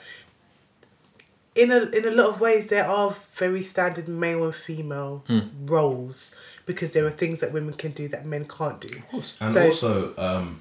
[1.57, 5.41] in a in a lot of ways there are very standard male and female Hmm.
[5.66, 6.35] roles
[6.66, 8.89] because there are things that women can do that men can't do.
[8.99, 9.35] Of course.
[9.41, 10.61] And So- also, um,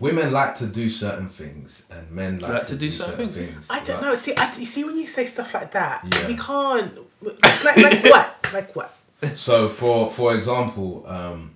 [0.00, 3.68] women like to do certain things, and men like, to, do, certain things.
[3.70, 4.14] I don't Like, know.
[4.14, 6.26] See, I, you see when you say stuff like that, Yeah.
[6.26, 6.92] we can't.
[7.22, 8.46] Like, like what?
[8.52, 8.90] Like what?
[9.34, 11.52] So, for for example, um,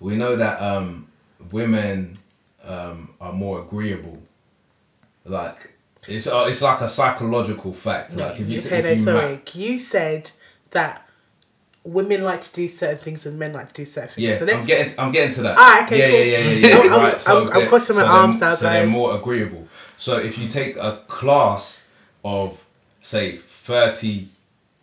[0.00, 1.06] we know that um,
[1.52, 2.18] women
[2.64, 4.18] um, are more agreeable.
[5.24, 5.75] Like
[6.08, 8.16] it's uh, it's like a psychological fact.
[8.16, 9.40] like if you okay, if no, you sorry.
[9.54, 10.30] you said
[10.70, 11.02] that
[11.84, 14.26] women like to do certain things and men like to do certain things.
[14.26, 15.56] Yeah, so I'm let's getting I'm getting to that.
[15.58, 16.18] Ah, okay, yeah, cool.
[16.18, 16.92] yeah, yeah, yeah, yeah.
[16.92, 19.68] I'm- right, so I'm- I'm crossing my so arms now, So they're more agreeable.
[19.96, 21.84] So if you take a class
[22.24, 22.64] of
[23.00, 24.28] say thirty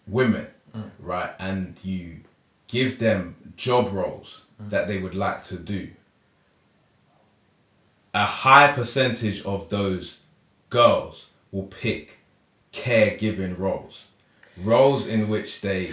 [0.07, 0.89] women, Mm.
[0.99, 2.21] right, and you
[2.67, 4.69] give them job roles Mm.
[4.71, 5.89] that they would like to do,
[8.13, 10.17] a high percentage of those
[10.73, 12.19] girls will pick
[12.71, 14.05] caregiving roles,
[14.57, 15.91] roles in which they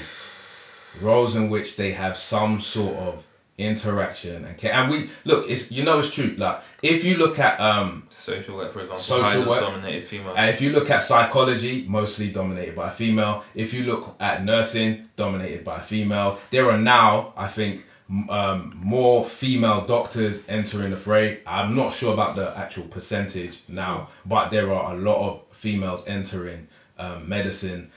[1.03, 3.27] roles in which they have some sort of
[3.59, 4.73] interaction and care.
[4.73, 6.35] And we look, it's you know it's true.
[6.45, 9.61] Like if you look at um social work, for example, Social work.
[9.61, 10.35] dominated female.
[10.37, 13.45] and if you look at psychology, mostly dominated by a female.
[13.55, 16.39] If you look at nursing, dominated by a female.
[16.51, 17.85] There are now, I think,
[18.29, 21.41] um, more female doctors entering the fray.
[21.47, 26.07] I'm not sure about the actual percentage now, but there are a lot of females
[26.07, 26.69] entering
[26.99, 27.91] um, medicine,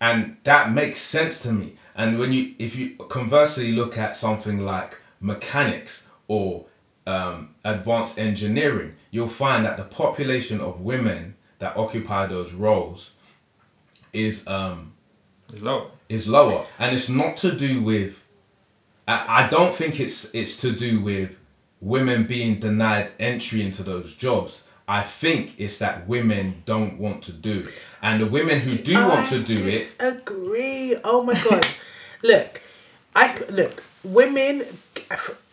[0.00, 1.74] and that makes sense to me.
[1.96, 6.66] And when you, if you conversely look at something like mechanics or
[7.06, 13.10] um, advanced engineering, you'll find that the population of women that occupy those roles
[14.12, 14.92] is um,
[15.52, 15.90] It's low.
[16.08, 18.22] is lower, and it's not to do with.
[19.08, 21.36] I, I don't think it's it's to do with
[21.80, 24.64] women being denied entry into those jobs.
[24.86, 27.68] I think it's that women don't want to do it,
[28.00, 30.96] and the women who do want to do it, agree.
[31.02, 31.66] Oh my god!
[32.22, 32.62] look,
[33.16, 33.82] I look.
[34.04, 34.62] Women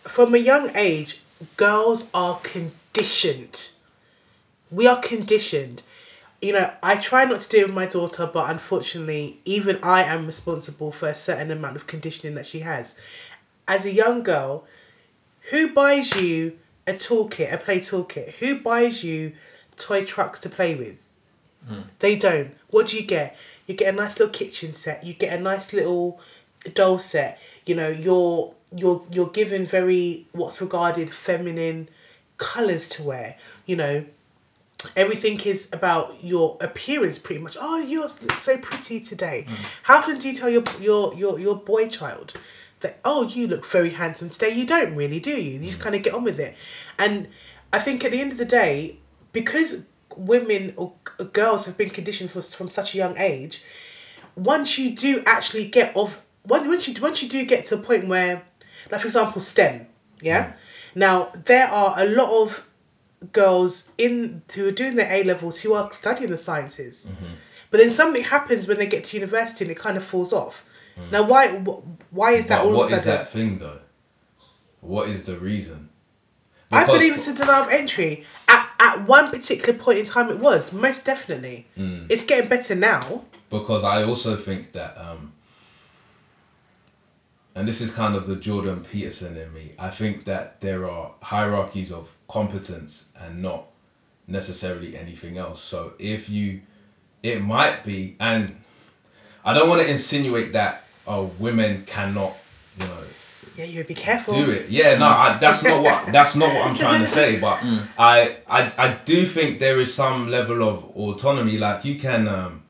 [0.03, 1.21] from a young age,
[1.57, 3.71] girls are conditioned
[4.71, 5.83] we are conditioned.
[6.41, 10.03] You know, I try not to do it with my daughter, but unfortunately, even I
[10.03, 12.95] am responsible for a certain amount of conditioning that she has.
[13.67, 14.65] As a young girl,
[15.51, 18.35] who buys you a toolkit, a play toolkit?
[18.35, 19.33] Who buys you
[19.77, 20.97] toy trucks to play with?
[21.67, 21.81] Hmm.
[21.99, 22.55] They don't.
[22.69, 23.37] What do you get?
[23.67, 25.03] You get a nice little kitchen set.
[25.03, 26.19] You get a nice little
[26.73, 27.39] doll set.
[27.65, 31.89] You know, you're you're you're given very what's regarded feminine
[32.37, 33.35] colors to wear.
[33.65, 34.05] You know,
[34.95, 37.57] everything is about your appearance pretty much.
[37.59, 39.45] Oh, you look so pretty today.
[39.47, 39.63] Hmm.
[39.83, 42.33] How often do you tell your your your your boy child
[42.85, 44.49] that oh you look very handsome today?
[44.49, 45.59] You don't really, do you?
[45.59, 45.81] You just mm.
[45.81, 46.55] kind of get on with it.
[46.97, 47.27] And
[47.73, 48.99] I think at the end of the day,
[49.33, 50.93] because women or
[51.33, 53.63] girls have been conditioned for, from such a young age,
[54.35, 57.77] once you do actually get off, once once you once you do get to a
[57.77, 58.43] point where,
[58.91, 59.87] like for example, STEM,
[60.21, 60.45] yeah.
[60.45, 60.53] Mm.
[60.95, 62.67] Now there are a lot of
[63.31, 67.33] girls in who are doing their A levels who are studying the sciences, mm-hmm.
[67.71, 70.65] but then something happens when they get to university and it kind of falls off.
[71.11, 71.49] Now why
[72.11, 73.79] why is that But all what of a is that thing though?
[74.81, 75.89] What is the reason?
[76.71, 78.25] I believe it's a denial of entry.
[78.47, 81.67] At, at one particular point in time, it was most definitely.
[81.77, 82.07] Mm.
[82.09, 83.23] It's getting better now.
[83.49, 85.31] because I also think that, um,
[87.55, 89.73] and this is kind of the Jordan Peterson in me.
[89.79, 93.67] I think that there are hierarchies of competence and not
[94.27, 95.61] necessarily anything else.
[95.61, 96.61] So if you,
[97.23, 98.57] it might be, and
[99.45, 102.33] I don't want to insinuate that uh, women cannot,
[102.79, 102.97] you know,
[103.57, 104.33] Yeah, you be careful.
[104.35, 104.69] do it.
[104.69, 107.39] Yeah, no, I, that's not what that's not what I'm trying to say.
[107.39, 107.63] But
[107.97, 111.57] I, I I do think there is some level of autonomy.
[111.57, 112.63] Like you can um,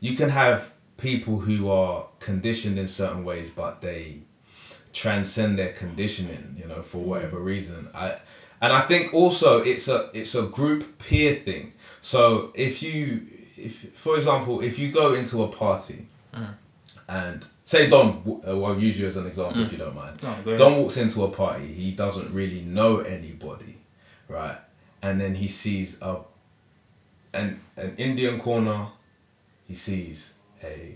[0.00, 4.20] you can have people who are conditioned in certain ways, but they
[4.92, 6.56] transcend their conditioning.
[6.58, 7.88] You know, for whatever reason.
[7.94, 8.16] I
[8.60, 11.72] and I think also it's a it's a group peer thing.
[12.00, 13.26] So if you
[13.56, 16.06] if for example if you go into a party
[17.08, 20.22] and say Don, uh, well, I'll use you as an example if you don't mind.
[20.22, 20.56] No.
[20.56, 21.66] Don walks into a party.
[21.66, 23.76] He doesn't really know anybody,
[24.28, 24.56] right?
[25.02, 26.20] And then he sees a
[27.34, 28.88] an an Indian corner.
[29.66, 30.32] He sees
[30.62, 30.94] a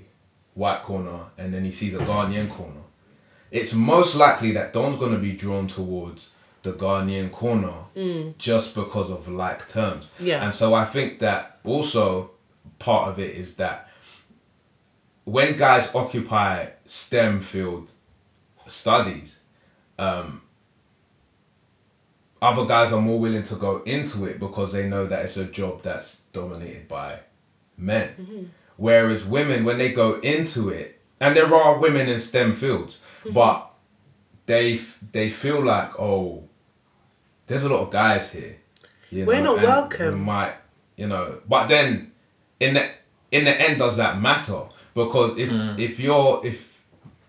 [0.55, 2.81] white corner, and then he sees a Ghanaian corner.
[3.51, 6.31] It's most likely that Don's gonna be drawn towards
[6.63, 7.75] the Ghanaian corner
[8.39, 10.13] just because of like terms.
[10.21, 10.45] Yeah.
[10.45, 12.31] And so I think that also
[12.79, 13.90] part of it is that
[15.25, 17.93] when guys occupy STEM field
[18.67, 19.39] studies,
[19.99, 20.43] um,
[22.43, 25.45] other guys are more willing to go into it because they know that it's a
[25.45, 27.21] job that's dominated by
[27.77, 28.51] men.
[28.77, 32.99] Whereas women, when they go into it, and there are women in STEM fields,
[33.31, 33.75] but
[34.47, 36.45] they f- they feel like oh,
[37.47, 38.57] there's a lot of guys here.
[39.11, 40.15] You We're not welcome.
[40.15, 40.55] We might,
[40.97, 42.13] you know, but then
[42.59, 42.89] in the
[43.31, 44.63] in the end, does that matter?
[44.95, 46.83] Because if if you're if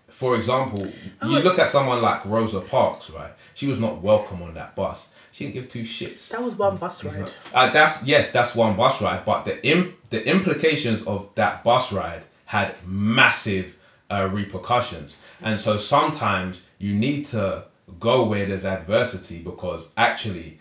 [0.08, 0.86] for example,
[1.26, 3.32] you look at someone like Rosa Parks, right?
[3.54, 5.08] She was not welcome on that bus.
[5.32, 6.28] She didn't give two shits.
[6.28, 7.32] That was one bus ride.
[7.54, 11.90] Uh, that's yes, that's one bus ride, but the Im- the implications of that bus
[11.92, 13.76] ride had massive
[14.10, 17.64] uh, repercussions, and so sometimes you need to
[17.98, 20.58] go where there's adversity because actually,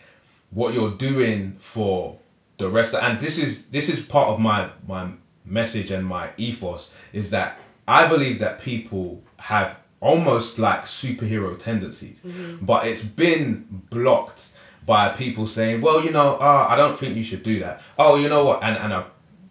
[0.52, 2.18] what you're doing for
[2.58, 5.12] the rest of and this is this is part of my my
[5.52, 12.22] message and my ethos is that I believe that people have almost like superhero tendencies,
[12.62, 14.54] but it's been blocked
[14.86, 18.16] by people saying, "Well, you know, uh, I don't think you should do that." Oh,
[18.16, 18.64] you know what?
[18.64, 19.06] And and a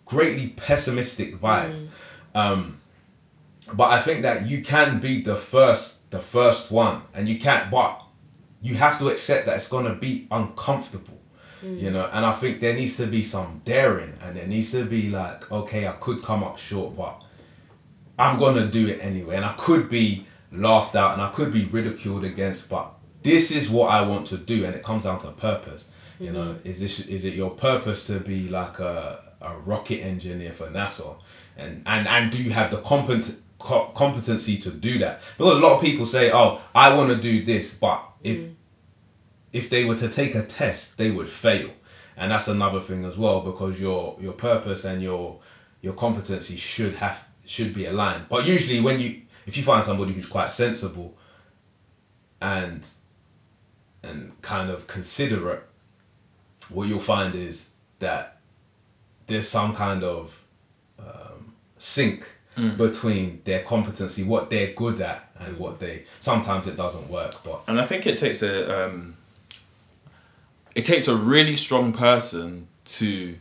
[0.05, 1.89] greatly pessimistic vibe.
[2.35, 2.78] Um,
[3.72, 7.70] but I think that you can be the first, the first one, and you can't.
[7.70, 8.02] But
[8.60, 11.19] you have to accept that it's gonna be uncomfortable,
[11.64, 11.80] Mm.
[11.80, 12.08] you know.
[12.12, 15.50] And I think there needs to be some daring, and there needs to be like,
[15.50, 17.22] okay, I could come up short, but
[18.18, 21.64] I'm gonna do it anyway, and I could be laughed out, and I could be
[21.64, 22.92] ridiculed against, but
[23.22, 25.88] this is what I want to do, and it comes down to purpose.
[26.18, 26.68] You know, mm-hmm.
[26.68, 31.16] is this is it your purpose to be like a, a rocket engineer for NASA,
[31.56, 35.20] and and and do you have the compet competency to do that?
[35.36, 38.54] Because a lot of people say, oh, I want to do this, but if mm.
[39.52, 41.70] If they were to take a test, they would fail,
[42.16, 45.40] and that's another thing as well because your your purpose and your
[45.81, 48.27] your competency should have should be aligned.
[48.28, 51.16] But usually, when you if you find somebody who's quite sensible
[52.40, 52.86] and
[54.02, 55.62] and kind of considerate,
[56.68, 58.39] what you'll find is that
[59.27, 60.40] there's some kind of
[60.98, 62.27] um, sync
[62.77, 66.05] between their competency, what they're good at, and what they.
[66.18, 69.16] Sometimes it doesn't work, but And I think it takes a um,
[70.81, 73.36] it takes a really strong person to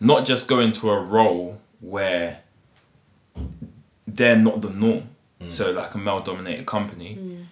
[0.00, 2.40] not just go into a role where
[4.06, 5.08] they're not the norm.
[5.40, 5.50] Mm.
[5.50, 7.16] So like a male dominated company.
[7.18, 7.46] Mm.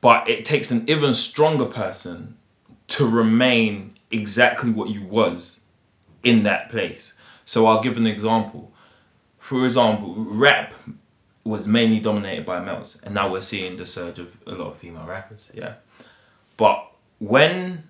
[0.00, 2.36] But it takes an even stronger person
[2.86, 5.62] to remain exactly what you was
[6.22, 7.18] in that place.
[7.44, 8.72] So I'll give an example.
[9.38, 10.74] For example, rap
[11.42, 14.78] was mainly dominated by males, and now we're seeing the surge of a lot of
[14.78, 15.50] female rappers.
[15.52, 15.74] Yeah,
[16.56, 17.87] but when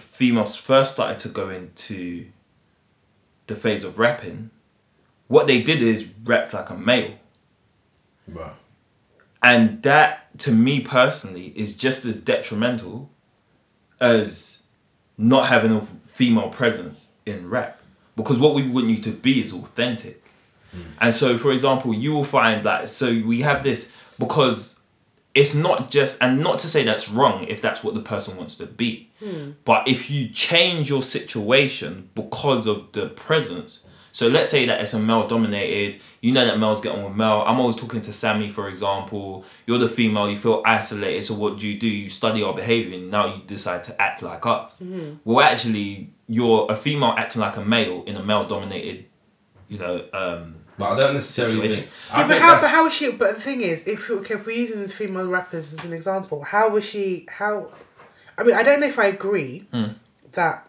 [0.00, 2.26] females first started to go into
[3.46, 4.50] the phase of rapping,
[5.26, 7.14] what they did is rap like a male.
[8.26, 8.52] Right.
[9.42, 13.10] And that, to me personally, is just as detrimental
[14.00, 14.64] as
[15.16, 17.80] not having a female presence in rap.
[18.16, 20.22] Because what we want you to be is authentic.
[20.72, 20.82] Hmm.
[21.00, 24.77] And so, for example, you will find that, so we have this because
[25.38, 28.58] it's not just, and not to say that's wrong if that's what the person wants
[28.58, 28.90] to be,
[29.64, 34.94] but if you change your situation because of the presence, so let's say that it's
[34.94, 37.44] a male dominated, you know that males get on with male.
[37.46, 39.44] I'm always talking to Sammy, for example.
[39.66, 41.86] You're the female, you feel isolated, so what do you do?
[41.86, 44.80] You study our behavior and now you decide to act like us.
[45.24, 49.04] Well, actually, you're a female acting like a male in a male dominated,
[49.68, 51.82] you know, um, But I don't necessarily Situation.
[51.84, 51.92] think.
[52.10, 52.60] Yeah, I but think how?
[52.60, 53.10] But how was she?
[53.10, 56.42] But the thing is, if okay, if we're using these female rappers as an example,
[56.44, 57.26] how was she?
[57.28, 57.72] How?
[58.38, 59.66] I mean, I don't know if I agree
[60.32, 60.68] that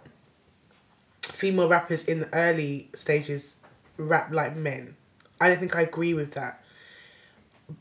[1.21, 3.55] female rappers in the early stages
[3.97, 4.95] rap like men.
[5.39, 6.63] I don't think I agree with that.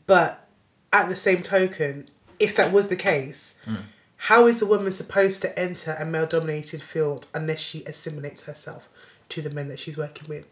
[0.05, 0.47] But
[0.93, 3.55] at the same token, if that was the case,
[4.17, 8.87] how is a woman supposed to enter a male dominated field unless she assimilates herself
[9.29, 10.45] to the men that she's working with?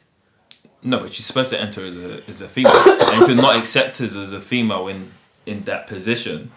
[0.84, 2.74] No, but she's supposed to enter as a as a female.
[2.76, 5.12] and if you're not accepted as a female in
[5.45, 6.52] in that position,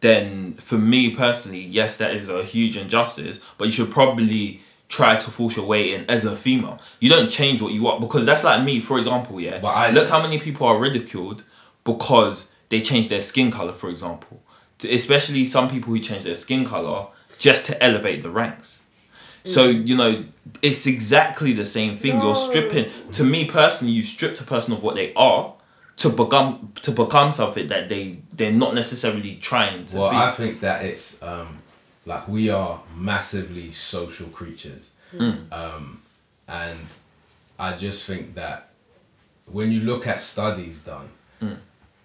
[0.00, 3.40] then for me personally, yes, that is a huge injustice.
[3.58, 6.80] But you should probably try to force your way in as a female.
[7.00, 9.40] You don't change what you are because that's like me, for example.
[9.40, 11.42] Yeah, But I- look how many people are ridiculed
[11.84, 14.40] because they change their skin color, for example.
[14.78, 17.08] To- Especially some people who change their skin color
[17.38, 18.82] just to elevate the ranks.
[19.54, 20.24] So you know,
[20.62, 22.20] it's exactly the same thing.
[22.20, 22.86] You're stripping.
[23.12, 25.54] To me personally, you strip a person of what they are
[25.96, 30.16] to become to become something that they they're not necessarily trying to Well, be.
[30.16, 31.58] I think that it's um,
[32.06, 34.90] like we are massively social creatures,
[35.52, 36.02] um,
[36.46, 36.78] and
[37.58, 38.70] I just think that
[39.46, 41.08] when you look at studies done,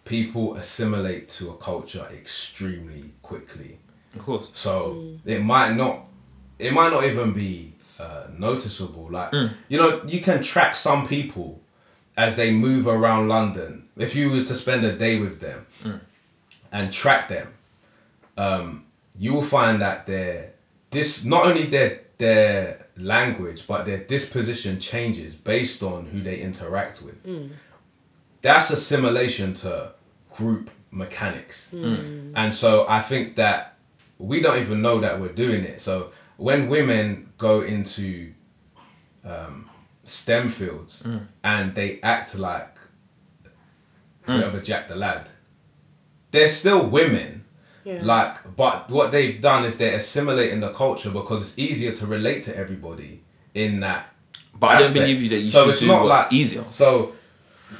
[0.05, 3.77] people assimilate to a culture extremely quickly.
[4.15, 4.49] of course.
[4.53, 6.05] So it might not,
[6.59, 9.07] it might not even be uh, noticeable.
[9.09, 9.47] Like hmm.
[9.67, 11.61] you know, you can track some people
[12.15, 13.87] as they move around London.
[13.97, 15.97] If you were to spend a day with them hmm.
[16.71, 17.53] and track them,
[18.37, 18.85] um,
[19.17, 20.53] you will find that their
[20.89, 27.01] this not only their their language but their disposition changes based on who they interact
[27.01, 27.21] with.
[27.23, 27.47] Hmm.
[28.41, 29.93] That's assimilation to
[30.35, 31.69] group mechanics.
[32.35, 33.77] And so I think that
[34.17, 35.79] we don't even know that we're doing it.
[35.79, 38.33] So when women go into
[39.23, 39.69] um,
[40.03, 41.03] STEM fields
[41.43, 42.77] and they act like
[44.23, 45.29] whoever Jack the lad,
[46.31, 47.43] they're still women.
[47.83, 47.99] Yeah.
[48.01, 52.43] Like, but what they've done is they're assimilating the culture because it's easier to relate
[52.43, 53.23] to everybody
[53.53, 54.07] in that.
[54.57, 55.53] But I don't believe you that you should.
[55.53, 57.11] So should it's do not what's like- easier So,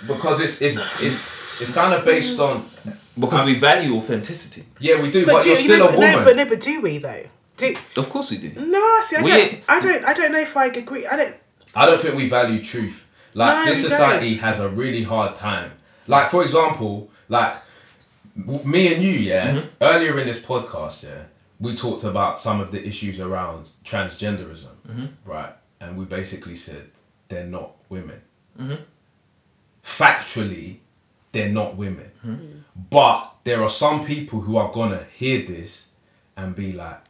[0.08, 2.70] because it's it's it's it's kind of based on
[3.18, 4.64] because we value authenticity.
[4.80, 6.12] yeah we do, but, do you're you still know, a woman.
[6.12, 7.24] No, but no, but do we though?
[7.58, 8.50] Do Of course we do.
[8.60, 9.02] no?
[9.04, 9.62] See, I We- don't.
[9.68, 10.06] I don't.
[10.06, 11.06] I don't know if I agree.
[11.06, 11.36] I don't.
[11.76, 13.06] I don't think we value truth.
[13.36, 15.72] Like No, this we society has a really hard time.
[16.08, 17.56] Like for example, like
[18.36, 19.48] me and you, yeah.
[19.52, 19.68] Mm-hmm.
[19.82, 21.24] Earlier in this podcast, yeah,
[21.60, 25.06] we talked about some of the issues around transgenderism, Mm-hmm.
[25.26, 25.54] right?
[25.80, 26.90] And we basically said
[27.30, 28.22] they're not women.
[28.60, 28.76] Mm-hmm.
[29.84, 30.78] Factually,
[31.32, 32.12] they're not women.
[32.26, 32.60] Mm-hmm.
[32.90, 35.88] But there are some people who are gonna hear this
[36.38, 37.03] and be like,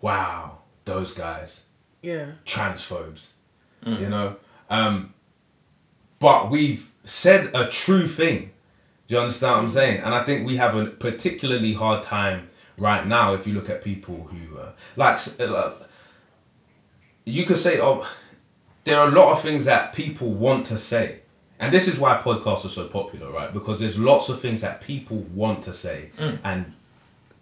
[0.00, 1.64] "Wow, those guys."
[2.02, 2.32] Yeah.
[2.46, 3.28] transphobes,
[3.84, 4.36] you know.
[4.70, 5.12] Um,
[6.18, 8.52] but we've said a true thing.
[9.06, 10.00] Do you understand what I'm saying?
[10.00, 12.48] And I think we have a particularly hard time
[12.78, 15.18] right now if you look at people who uh, like.
[15.38, 15.72] uh,
[17.26, 18.10] you could say, oh,
[18.84, 21.20] there are a lot of things that people want to say.
[21.58, 23.52] And this is why podcasts are so popular, right?
[23.52, 26.10] Because there's lots of things that people want to say
[26.42, 26.72] and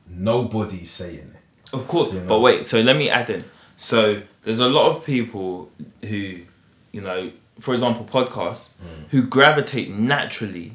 [0.08, 1.37] nobody's saying it.
[1.72, 2.26] Of course, You know?
[2.26, 2.66] but wait.
[2.66, 3.44] So let me add in.
[3.76, 5.70] So there's a lot of people
[6.02, 6.40] who,
[6.92, 9.08] you know, for example, podcasts mm.
[9.10, 10.72] who gravitate naturally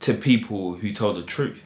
[0.00, 1.64] to people who tell the truth.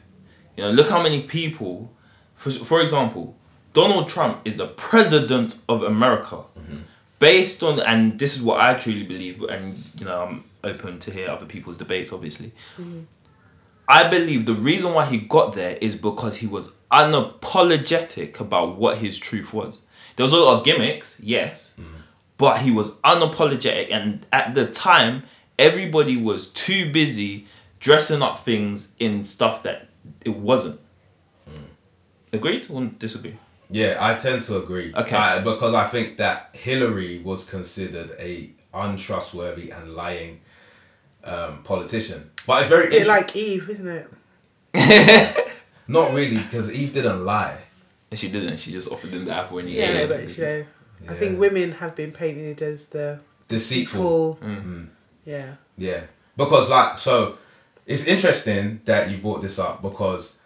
[0.57, 1.91] You know, look how many people,
[2.35, 3.35] for for example,
[3.73, 6.37] Donald Trump is the president of America.
[6.37, 6.77] Mm-hmm.
[7.19, 11.11] Based on, and this is what I truly believe, and you know, I'm open to
[11.11, 12.51] hear other people's debates, obviously.
[12.77, 13.01] Mm-hmm.
[13.87, 18.97] I believe the reason why he got there is because he was unapologetic about what
[18.99, 19.85] his truth was.
[20.15, 21.85] There was a lot of gimmicks, yes, mm.
[22.37, 25.23] but he was unapologetic, and at the time,
[25.57, 27.47] everybody was too busy
[27.79, 29.89] dressing up things in stuff that
[30.23, 30.79] it wasn't.
[31.49, 31.63] Mm.
[32.31, 33.37] Agreed or disagree?
[33.69, 34.93] Yeah, I tend to agree.
[34.95, 35.15] Okay.
[35.15, 40.41] I- because I think that Hillary was considered a untrustworthy and lying
[41.23, 42.29] um, politician.
[42.45, 43.15] But it's very Bit interesting.
[43.27, 44.07] like Eve, isn't it?
[45.87, 47.59] Not really, because Eve didn't lie.
[48.09, 48.57] And she didn't.
[48.57, 50.09] She just offered him the apple when he Yeah, ate no, it.
[50.09, 50.65] but It's you know,
[51.09, 54.01] I think women have been painted as the Deceitful.
[54.01, 54.35] full.
[54.47, 54.87] Mm.
[55.25, 55.55] Yeah.
[55.77, 56.01] Yeah.
[56.37, 57.37] Because like so
[57.85, 60.37] it's interesting that you brought this up because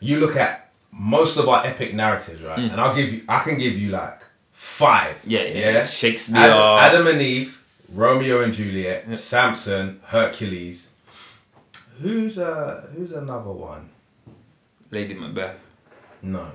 [0.00, 2.58] you look at most of our epic narratives, right?
[2.58, 4.20] And I'll give you I can give you like
[4.52, 5.22] five.
[5.26, 5.86] Yeah, yeah.
[5.86, 6.38] Shakespeare.
[6.38, 7.60] Adam, Adam and Eve,
[7.92, 10.90] Romeo and Juliet, Samson, Hercules.
[12.00, 13.90] Who's uh who's another one?
[14.90, 15.56] Lady Macbeth.
[16.22, 16.46] No.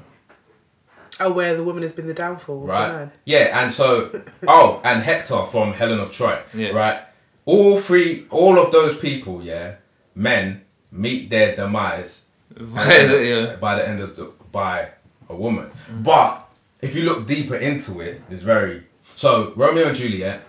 [1.19, 2.61] Oh, where the woman has been the downfall.
[2.61, 2.87] right?
[2.91, 3.11] man.
[3.25, 4.09] Yeah, and so
[4.47, 6.69] oh, and Hector from Helen of Troy, Yeah.
[6.69, 7.01] right?
[7.45, 9.75] All three, all of those people, yeah,
[10.15, 12.25] men meet their demise
[12.57, 13.55] yeah.
[13.59, 14.91] by the end of the by
[15.29, 15.71] a woman.
[15.89, 16.51] But
[16.81, 20.43] if you look deeper into it, it's very so Romeo and Juliet.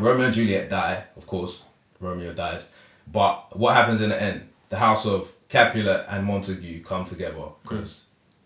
[0.00, 1.62] Romeo and Juliet die, of course.
[2.00, 2.70] Romeo dies,
[3.12, 4.48] but what happens in the end?
[4.70, 8.04] The house of Capulet and Montague come together because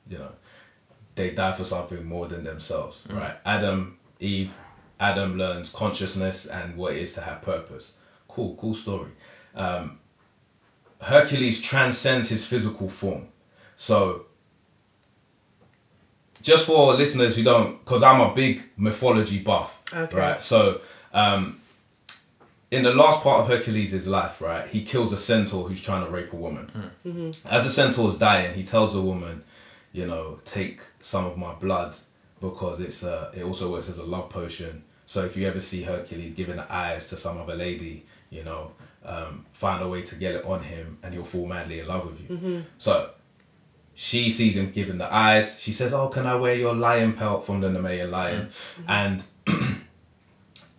[0.09, 0.33] you know
[1.15, 3.37] they die for something more than themselves, right?
[3.47, 4.55] Adam, Eve,
[4.99, 7.93] Adam learns consciousness and what it is to have purpose.
[8.27, 9.11] Cool, cool story.
[9.55, 10.01] Um,
[11.01, 13.29] Hercules transcends his physical form.
[13.77, 14.27] So,
[16.43, 20.17] just for listeners who don't, because I'm a big mythology buff, Okay.
[20.17, 20.43] right?
[20.43, 20.81] So,
[21.15, 21.61] um,
[22.71, 26.11] in the last part of Hercules' life, right, he kills a centaur who's trying to
[26.11, 26.67] rape a woman.
[26.67, 27.09] Hmm.
[27.09, 27.49] Mm-hmm.
[27.49, 29.45] As the centaur's dying, he tells the woman,
[29.93, 31.97] you know, take some of my blood
[32.41, 34.83] because it's a, it also works as a love potion.
[35.07, 38.73] So if you ever see Hercules giving the eyes to some other lady, you know,
[39.05, 42.07] um, find a way to get it on him and he'll fall madly in love
[42.07, 42.37] with you.
[42.37, 42.61] Mm-hmm.
[42.79, 43.11] So
[43.95, 45.61] she sees him giving the eyes.
[45.61, 48.91] She says, "Oh, can I wear your lion pelt from the Nemean lion?" Mm-hmm.
[48.91, 49.25] And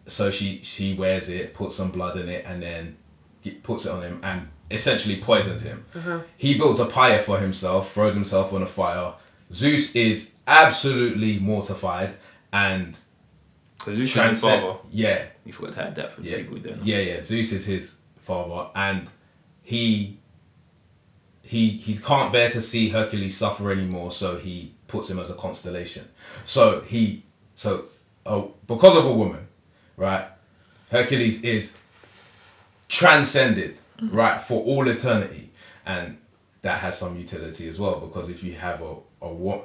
[0.07, 2.97] so she she wears it, puts some blood in it, and then
[3.63, 5.85] puts it on him and essentially poisons him.
[6.37, 9.13] He builds a pyre for himself, throws himself on a fire.
[9.53, 12.15] Zeus is absolutely mortified
[12.51, 12.97] and
[13.77, 14.79] Because Zeus is his transcend- father.
[14.91, 16.83] Yeah, You forgot to add that for the yeah, people who don't know.
[16.83, 17.21] yeah, yeah.
[17.23, 19.07] Zeus is his father, and
[19.61, 20.17] he
[21.43, 25.35] he he can't bear to see Hercules suffer anymore, so he puts him as a
[25.35, 26.07] constellation.
[26.43, 27.23] So he
[27.53, 27.85] so
[28.25, 29.44] uh, because of a woman,
[29.97, 30.27] right?
[30.91, 31.75] Hercules is
[32.87, 34.15] transcended, mm-hmm.
[34.15, 35.51] right, for all eternity,
[35.85, 36.17] and
[36.61, 39.59] that has some utility as well because if you have a a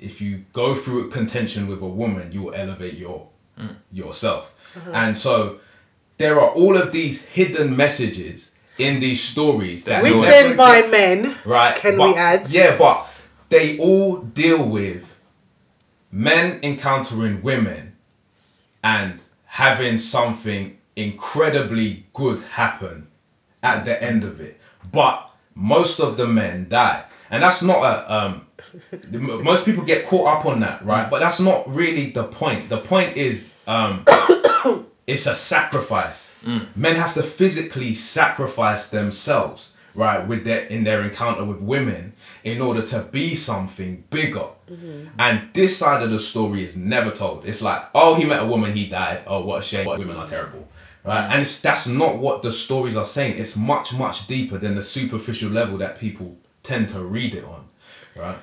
[0.00, 3.28] if you go through a contention with a woman, you will elevate your
[3.58, 3.74] mm.
[3.92, 4.90] yourself, uh-huh.
[4.94, 5.58] and so
[6.18, 11.36] there are all of these hidden messages in these stories that Written by get- men.
[11.44, 11.76] right?
[11.76, 12.48] Can but- we add?
[12.48, 13.06] Yeah, but
[13.48, 15.16] they all deal with
[16.12, 17.96] men encountering women
[18.82, 23.08] and having something incredibly good happen
[23.62, 24.60] at the end of it.
[24.92, 28.46] But most of the men die, and that's not a um.
[29.10, 31.08] Most people get caught up on that, right?
[31.08, 32.68] But that's not really the point.
[32.68, 34.04] The point is, um,
[35.06, 36.36] it's a sacrifice.
[36.76, 42.09] Men have to physically sacrifice themselves, right, with their in their encounter with women
[42.44, 44.46] in order to be something bigger.
[45.18, 47.44] And this side of the story is never told.
[47.46, 49.22] It's like, oh, he met a woman, he died.
[49.26, 49.86] Oh, what a shame.
[49.86, 50.68] Women are terrible.
[51.04, 51.28] Right?
[51.30, 53.38] And it's that's not what the stories are saying.
[53.38, 57.66] It's much, much deeper than the superficial level that people tend to read it on.
[58.16, 58.36] Right?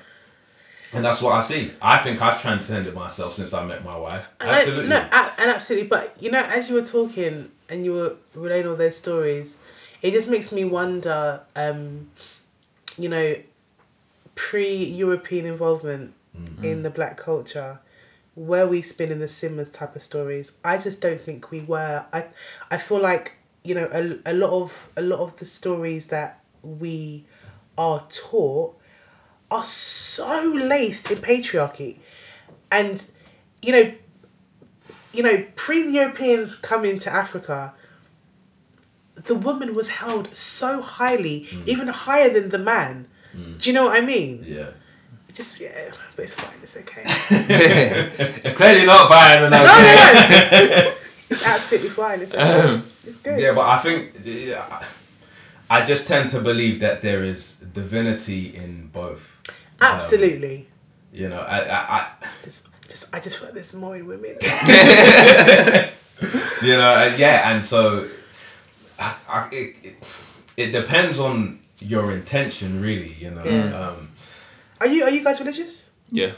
[0.92, 1.70] And that's what I see.
[1.82, 4.26] I think I've transcended myself since I met my wife.
[4.40, 4.88] And I- Absolutely.
[4.88, 5.88] no, a- and absolutely.
[5.88, 9.58] But you know, as you were talking and you were relaying all those stories,
[10.02, 11.40] it just makes me wonder.
[11.56, 12.10] Um,
[12.98, 13.36] you know,
[14.38, 16.64] pre-European involvement mm-hmm.
[16.64, 17.80] in the black culture,
[18.36, 20.56] were we spinning the similar type of stories?
[20.64, 22.04] I just don't think we were.
[22.12, 22.26] I,
[22.70, 26.40] I feel like you know a, a lot of a lot of the stories that
[26.62, 27.26] we
[27.76, 28.78] are taught
[29.50, 31.96] are so laced in patriarchy,
[32.70, 33.10] and
[33.60, 33.92] you know
[35.12, 37.74] you know, pre Europeans coming to Africa,
[39.16, 41.66] the woman was held so highly, mm.
[41.66, 43.08] even higher than the man.
[43.58, 44.44] Do you know what I mean?
[44.46, 44.70] yeah.
[45.32, 46.58] just yeah, but it's fine.
[46.62, 47.02] It's okay.
[48.42, 49.42] it's clearly not fine.
[49.42, 50.94] And no, no, no.
[51.30, 52.20] It's absolutely fine.
[52.20, 52.60] It's okay.
[52.60, 53.40] Um, It's good.
[53.40, 54.82] Yeah, but I think yeah,
[55.70, 59.36] I just tend to believe that there is divinity in both.
[59.80, 60.66] Um, Absolutely.
[61.12, 62.10] you know, I, I, I
[62.42, 64.36] just, just, I just feel like there's more in women.
[64.42, 65.90] I
[66.62, 68.08] you know, uh, yeah, and so
[68.98, 69.94] I, I, it, it,
[70.56, 73.12] it depends on your intention, really.
[73.14, 73.88] You know, Yeah.
[73.88, 74.10] um,
[74.80, 75.90] Are you, are you guys religious?
[76.10, 76.32] yeah.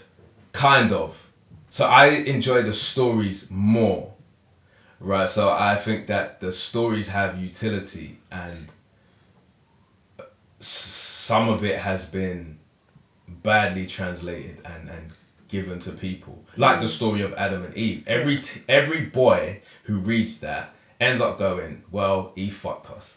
[0.52, 1.26] kind of.
[1.70, 4.12] So I enjoy the stories more,
[4.98, 5.28] right?
[5.28, 8.66] So I think that the stories have utility, and
[10.58, 12.58] some of it has been
[13.28, 15.10] badly translated and and
[15.48, 18.04] given to people, like the story of Adam and Eve.
[18.06, 23.16] Every t- every boy who reads that ends up going, "Well, he fucked us."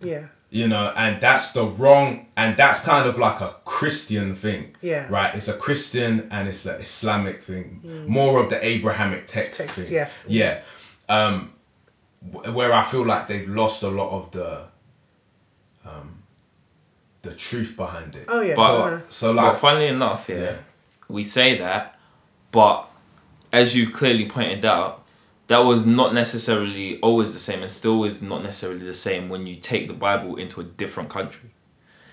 [0.00, 0.26] Yeah.
[0.58, 5.06] You know and that's the wrong and that's kind of like a christian thing Yeah.
[5.10, 7.66] right it's a christian and it's an islamic thing
[8.06, 10.24] more of the abrahamic text, Text, thing yes.
[10.28, 10.62] yeah
[11.08, 11.52] um
[12.58, 14.50] where i feel like they've lost a lot of the
[15.84, 16.22] um
[17.22, 18.54] the truth behind it Oh yeah.
[18.54, 20.56] But- so, so, so But like funnily enough, yeah, Yeah.
[21.08, 21.98] we say that,
[22.52, 22.86] but
[23.52, 25.03] as you've clearly pointed out,
[25.46, 29.46] that was not necessarily always the same, and still is not necessarily the same when
[29.46, 31.50] you take the Bible into a different country.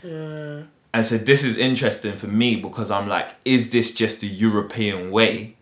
[0.03, 0.63] yeah.
[0.93, 5.09] And so this is interesting for me because I'm like, is this just the European
[5.09, 5.55] way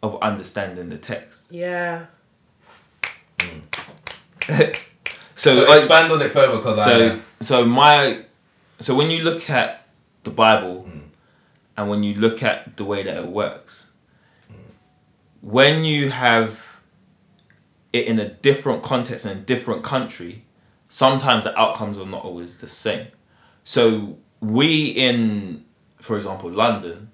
[0.00, 1.46] of understanding the text?
[1.50, 2.06] yeah.
[3.40, 3.58] Hmm.
[5.38, 8.24] So, so like- expand on it further because so I uh, so my
[8.78, 9.86] so when you look at
[10.24, 11.00] the Bible hmm.
[11.76, 13.92] and when you look at the way that it works,
[15.42, 16.65] when you have
[17.96, 20.44] it in a different context and a different country,
[20.88, 23.08] sometimes the outcomes are not always the same.
[23.64, 25.64] So we in,
[25.96, 27.10] for example, London,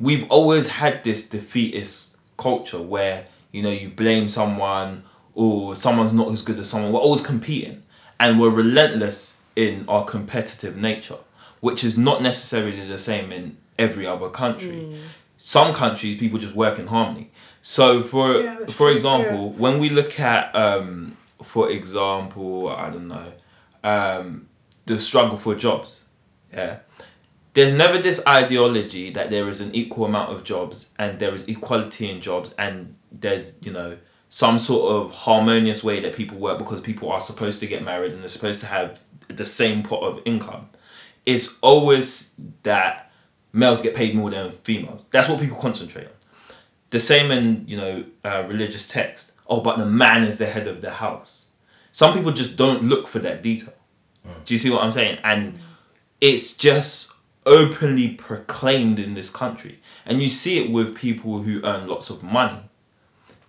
[0.00, 5.04] we've always had this defeatist culture where you know you blame someone
[5.34, 6.92] or someone's not as good as someone.
[6.92, 7.82] We're always competing,
[8.18, 11.18] and we're relentless in our competitive nature,
[11.60, 14.76] which is not necessarily the same in every other country.
[14.76, 14.98] Mm.
[15.38, 17.30] Some countries people just work in harmony.
[17.66, 23.08] So for Yeah, for true, example, when we look at um, for example, I don't
[23.08, 23.32] know,
[23.82, 24.48] um,
[24.86, 26.04] the struggle for jobs,
[26.52, 26.80] yeah.
[27.54, 31.48] There's never this ideology that there is an equal amount of jobs and there is
[31.48, 33.96] equality in jobs and there's, you know,
[34.28, 38.12] some sort of harmonious way that people work because people are supposed to get married
[38.12, 40.68] and they're supposed to have the same pot of income.
[41.26, 42.34] It's always
[42.64, 43.12] that
[43.52, 45.06] males get paid more than females.
[45.12, 46.13] That's what people concentrate on.
[46.94, 49.32] The same in, you know, uh, religious text.
[49.48, 51.48] Oh, but the man is the head of the house.
[51.90, 53.74] Some people just don't look for that detail.
[54.44, 55.18] Do you see what I'm saying?
[55.24, 55.58] And
[56.20, 57.16] it's just
[57.46, 59.80] openly proclaimed in this country.
[60.06, 62.60] And you see it with people who earn lots of money.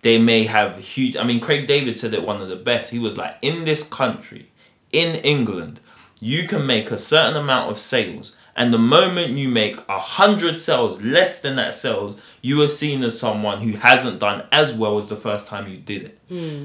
[0.02, 1.16] They may have huge.
[1.16, 2.90] I mean, Craig David said it one of the best.
[2.90, 4.50] He was like, in this country,
[4.92, 5.78] in England,
[6.18, 8.36] you can make a certain amount of sales.
[8.56, 13.04] And the moment you make a hundred sales, less than that sales, you are seen
[13.04, 16.18] as someone who hasn't done as well as the first time you did it.
[16.28, 16.64] Hmm.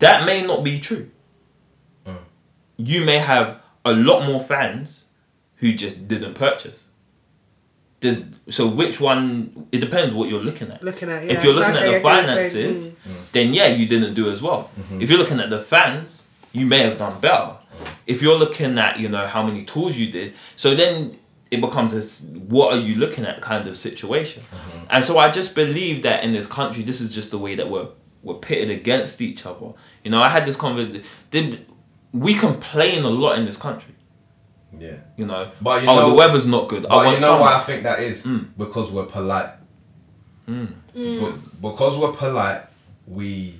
[0.00, 1.10] That may not be true.
[2.04, 2.16] Hmm.
[2.76, 5.10] You may have a lot more fans
[5.56, 6.88] who just didn't purchase.
[8.00, 9.68] There's, so which one?
[9.70, 10.82] It depends what you're looking at.
[10.82, 11.32] Looking at yeah.
[11.32, 13.12] If you're looking Okay, at the I get what you're finances, hmm.
[13.30, 14.70] then yeah, you didn't do as well.
[14.78, 15.00] Mm-hmm.
[15.00, 17.56] If you're looking at the fans, you may have done better.
[18.06, 21.16] If you're looking at you know how many tours you did, so then
[21.50, 24.42] it becomes this what are you looking at kind of situation.
[24.42, 24.86] Mm-hmm.
[24.90, 27.68] And so I just believe that in this country, this is just the way that
[27.70, 27.88] we're
[28.22, 29.72] we're pitted against each other.
[30.02, 31.02] You know, I had this conversation.
[32.12, 33.94] We complain a lot in this country.
[34.78, 36.86] yeah You know, But you oh know- the weather's not good.
[36.86, 38.22] I But want you know why I think that is?
[38.24, 38.50] Mm.
[38.56, 39.50] Because we're polite.
[40.48, 40.68] Mm.
[40.94, 41.40] Be- mm.
[41.60, 42.62] because we're polite,
[43.06, 43.56] we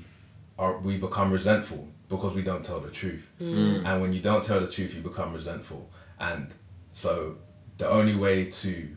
[0.58, 3.26] are we become resentful because we don't tell the truth.
[3.40, 3.54] Mm.
[3.54, 3.86] Mm.
[3.86, 5.90] And when you don't tell the truth, you become resentful.
[6.18, 6.52] And
[6.90, 7.38] so
[7.78, 8.96] the only way to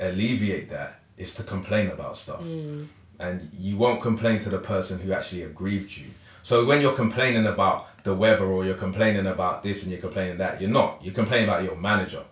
[0.00, 2.42] alleviate that is to complain about stuff.
[2.42, 2.88] Mm.
[3.20, 6.06] And you won't complain to the person who actually aggrieved you.
[6.42, 10.38] So when you're complaining about the weather or you're complaining about this and you're complaining
[10.38, 11.04] that, you're not.
[11.04, 12.24] You're complaining about your manager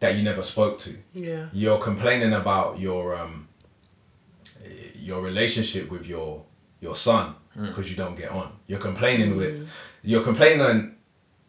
[0.00, 1.46] that you never spoke to Yeah.
[1.54, 3.48] you're complaining about your um
[4.94, 6.44] your relationship with your
[6.80, 7.68] your son Mm.
[7.68, 8.52] because you don't get on.
[8.66, 9.70] You're complaining with
[10.02, 10.94] you're complaining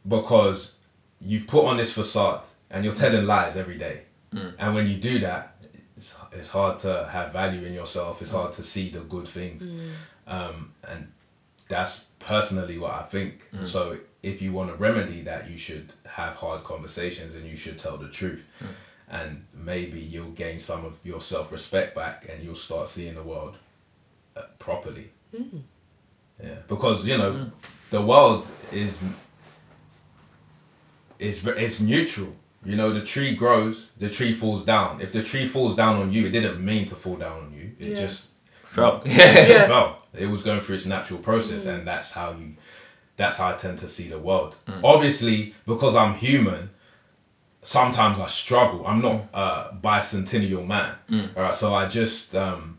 [0.07, 0.73] because
[1.19, 4.03] you've put on this facade and you're telling lies every day.
[4.33, 4.53] Mm.
[4.57, 5.55] And when you do that
[5.95, 8.21] it's, it's hard to have value in yourself.
[8.21, 9.63] It's hard to see the good things.
[9.63, 9.89] Mm.
[10.27, 11.11] Um and
[11.67, 13.49] that's personally what i think.
[13.63, 17.77] So if you want to remedy that you should have hard conversations and you should
[17.77, 18.43] tell the truth.
[19.09, 23.23] And maybe you'll gain some of your self respect back, and you'll start seeing the
[23.23, 23.57] world
[24.35, 25.11] uh, properly.
[26.43, 27.51] Yeah, because you know,
[27.89, 29.03] the world is
[31.19, 32.35] is ve- it's neutral.
[32.63, 34.99] You know, the tree grows, the tree falls down.
[35.01, 37.71] If the tree falls down on you, it didn't mean to fall down on you.
[37.79, 37.95] It Yeah.
[37.95, 38.25] just
[38.63, 39.03] Felt.
[39.05, 39.47] it Yeah.
[39.47, 40.03] just fell.
[40.13, 41.75] It was going through its natural process, mm.
[41.75, 42.55] and that's how you.
[43.15, 44.57] That's how I tend to see the world.
[44.67, 44.81] Mm.
[44.83, 46.69] Obviously, because I'm human,
[47.63, 48.85] sometimes I struggle.
[48.85, 49.33] I'm not mm.
[49.33, 50.95] a bicentennial man,
[51.35, 51.53] all right.
[51.53, 52.76] So I just um,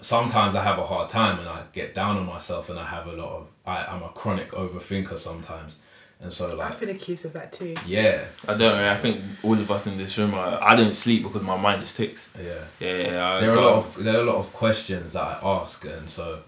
[0.00, 3.06] sometimes I have a hard time, and I get down on myself, and I have
[3.06, 3.48] a lot of.
[3.66, 5.76] I, I'm a chronic overthinker sometimes,
[6.20, 7.74] and so like I've been accused of that too.
[7.86, 8.90] yeah, I don't know.
[8.90, 11.80] I think all of us in this room, are, I don't sleep because my mind
[11.80, 12.32] just ticks.
[12.38, 12.64] yeah.
[12.80, 13.28] Yeah, yeah.
[13.28, 15.84] I, There are a lot of there are a lot of questions that I ask,
[15.84, 16.42] and so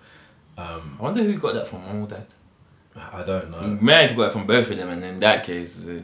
[0.57, 2.27] um, I wonder who got that from mum or dad.
[3.13, 3.61] I don't know.
[3.61, 6.01] You may have got it from both of them, and in that case, uh,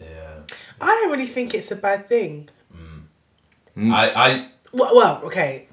[0.00, 0.40] Yeah,
[0.80, 2.48] I don't really think it's a bad thing.
[3.76, 5.68] I Well, well okay.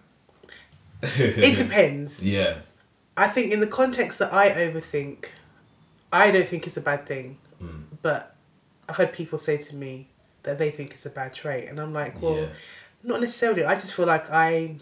[1.01, 2.23] It depends.
[2.23, 2.59] yeah.
[3.15, 5.29] I think in the context that I overthink,
[6.13, 7.37] I don't think it's a bad thing.
[7.59, 7.81] Hmm.
[8.01, 8.35] But
[8.87, 10.07] I've had people say to me
[10.43, 12.47] that they think it's a bad trait, and I'm like, well, Yeah.
[13.03, 13.65] not necessarily.
[13.65, 14.75] I just feel like I,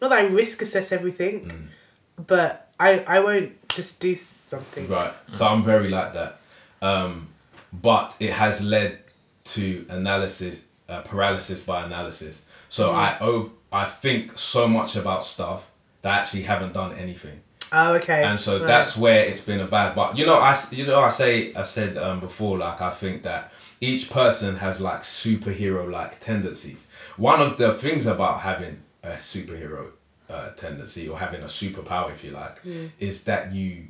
[0.00, 2.22] not that I risk assess everything, Hmm.
[2.26, 4.88] but I I won't just do something.
[4.88, 5.12] Right.
[5.28, 6.40] So I'm very like that.
[6.80, 7.28] Um,
[7.72, 8.98] but it has led
[9.44, 12.42] to analysis, uh, paralysis by analysis.
[12.68, 15.70] So I oh, I think so much about stuff
[16.02, 17.40] that I actually haven't done anything.
[17.72, 18.22] Oh, okay.
[18.24, 18.66] and so Right.
[18.66, 21.62] that's where it's been a bad but you know i you know i say i
[21.62, 26.86] said um, before like i think that each person has like superhero like tendencies
[27.18, 29.90] one of the things about having a superhero
[30.30, 32.56] uh, tendency or having a superpower if you like
[32.98, 33.88] is that you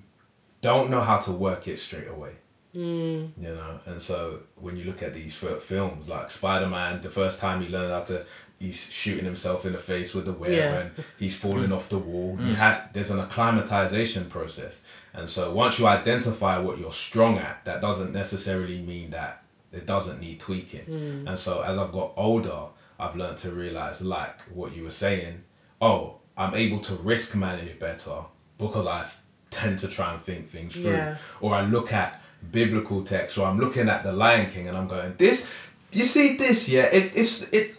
[0.61, 2.33] don't know how to work it straight away
[2.73, 7.39] you know and so when you look at these fi- films like spider-man the first
[7.39, 8.25] time he learned how to
[8.59, 10.75] he's shooting himself in the face with the web Yeah.
[10.79, 12.55] and he's falling off the wall you mm.
[12.55, 14.83] had there's an acclimatization process
[15.15, 19.87] and so once you identify what you're strong at that doesn't necessarily mean that it
[19.87, 21.27] doesn't need tweaking mm.
[21.29, 22.63] and so as i've got older
[22.99, 25.43] i've learned to realize like what you were saying
[25.81, 28.23] oh i'm able to risk manage better
[28.59, 29.07] because i
[29.51, 31.17] tend to try and think things through Yeah.
[31.41, 32.21] or I look at
[32.53, 35.49] biblical text, or I'm looking at the Lion King, and I'm going, this.
[35.93, 36.83] You see this, yeah?
[36.83, 37.75] It, it's it,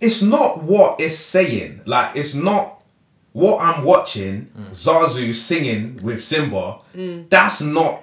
[0.00, 1.82] it's not what it's saying.
[1.86, 2.82] Like it's not
[3.32, 4.46] what I'm watching.
[4.56, 4.70] Mm.
[4.70, 6.78] Zazu singing with Simba.
[6.94, 7.28] Mm.
[7.28, 8.02] That's not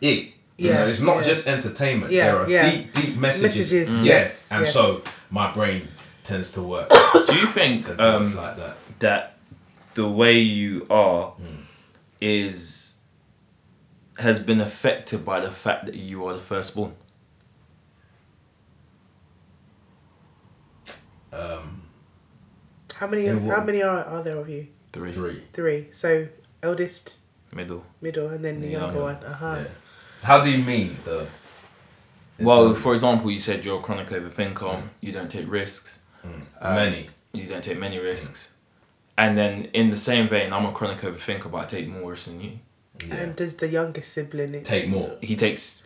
[0.00, 0.34] it.
[0.56, 1.22] You Yeah, know, it's not yeah.
[1.22, 2.12] just entertainment.
[2.12, 2.70] Yeah, there are yeah.
[2.70, 3.72] deep, deep messages.
[3.72, 4.72] Messages, Yeah, yes, and yes.
[4.72, 5.88] so my brain
[6.24, 6.90] tends to work.
[7.28, 8.76] do you think tends um, like that.
[8.98, 9.38] that
[9.94, 11.64] the way you are mm.
[12.20, 12.98] is
[14.18, 16.92] has been affected by the fact that you are the firstborn?
[22.98, 24.66] How many in what- how many are, are there of you?
[24.92, 25.42] Three, Three.
[25.52, 25.86] Three.
[25.90, 26.28] So
[26.62, 27.16] eldest,
[27.52, 27.84] middle.
[28.00, 29.02] middle, and then the The younger younger.
[29.02, 29.24] one.
[29.24, 29.56] Uh huh.
[29.58, 29.68] Yeah.
[30.22, 31.26] How do you mean the?
[32.38, 34.82] in Well, terms- for example, you said you're a chronic overthinker.
[35.00, 36.02] You don't take risks.
[36.24, 37.10] um, many.
[37.32, 38.54] You don't take many risks.
[39.16, 42.26] And then, in the same vein, I'm a chronic overthinker, but I take more risks
[42.26, 42.52] than you.
[43.06, 43.14] Yeah.
[43.16, 45.16] And does the youngest sibling Take more.
[45.20, 45.82] He takes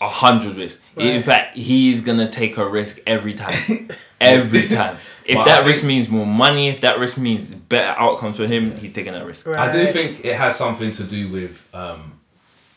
[0.00, 0.82] a hundred risks.
[0.96, 1.24] In Right.
[1.24, 3.88] fact, he's gonna take a risk every time.
[4.20, 4.96] every time.
[5.28, 8.76] If that think- risk means more money, if that risk means better outcomes for him,
[8.78, 9.44] he's taking that risk.
[9.48, 9.58] Right.
[9.68, 12.20] I do think it has something to do with um,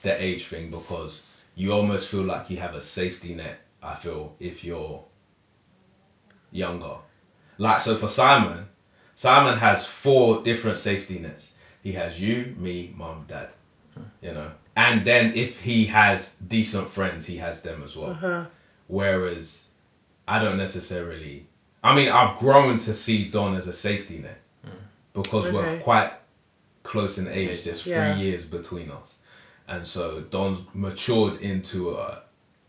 [0.01, 1.21] the age thing because
[1.53, 3.59] you almost feel like you have a safety net.
[3.83, 5.03] I feel if you're
[6.51, 6.95] younger,
[7.57, 8.65] like so for Simon,
[9.15, 11.53] Simon has four different safety nets.
[11.83, 13.49] He has you, me, mom, dad.
[14.21, 18.11] You know, and then if he has decent friends, he has them as well.
[18.11, 18.45] Uh-huh.
[18.87, 19.65] Whereas
[20.27, 21.47] I don't necessarily.
[21.83, 24.39] I mean, I've grown to see Don as a safety net
[25.13, 26.11] because we're quite
[26.83, 27.63] close in age.
[27.63, 28.15] There's three Yeah.
[28.25, 29.15] years between us,
[29.67, 32.23] and so Don's matured into a,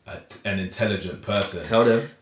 [0.07, 1.63] a an intelligent person.
[1.63, 2.01] Tell them.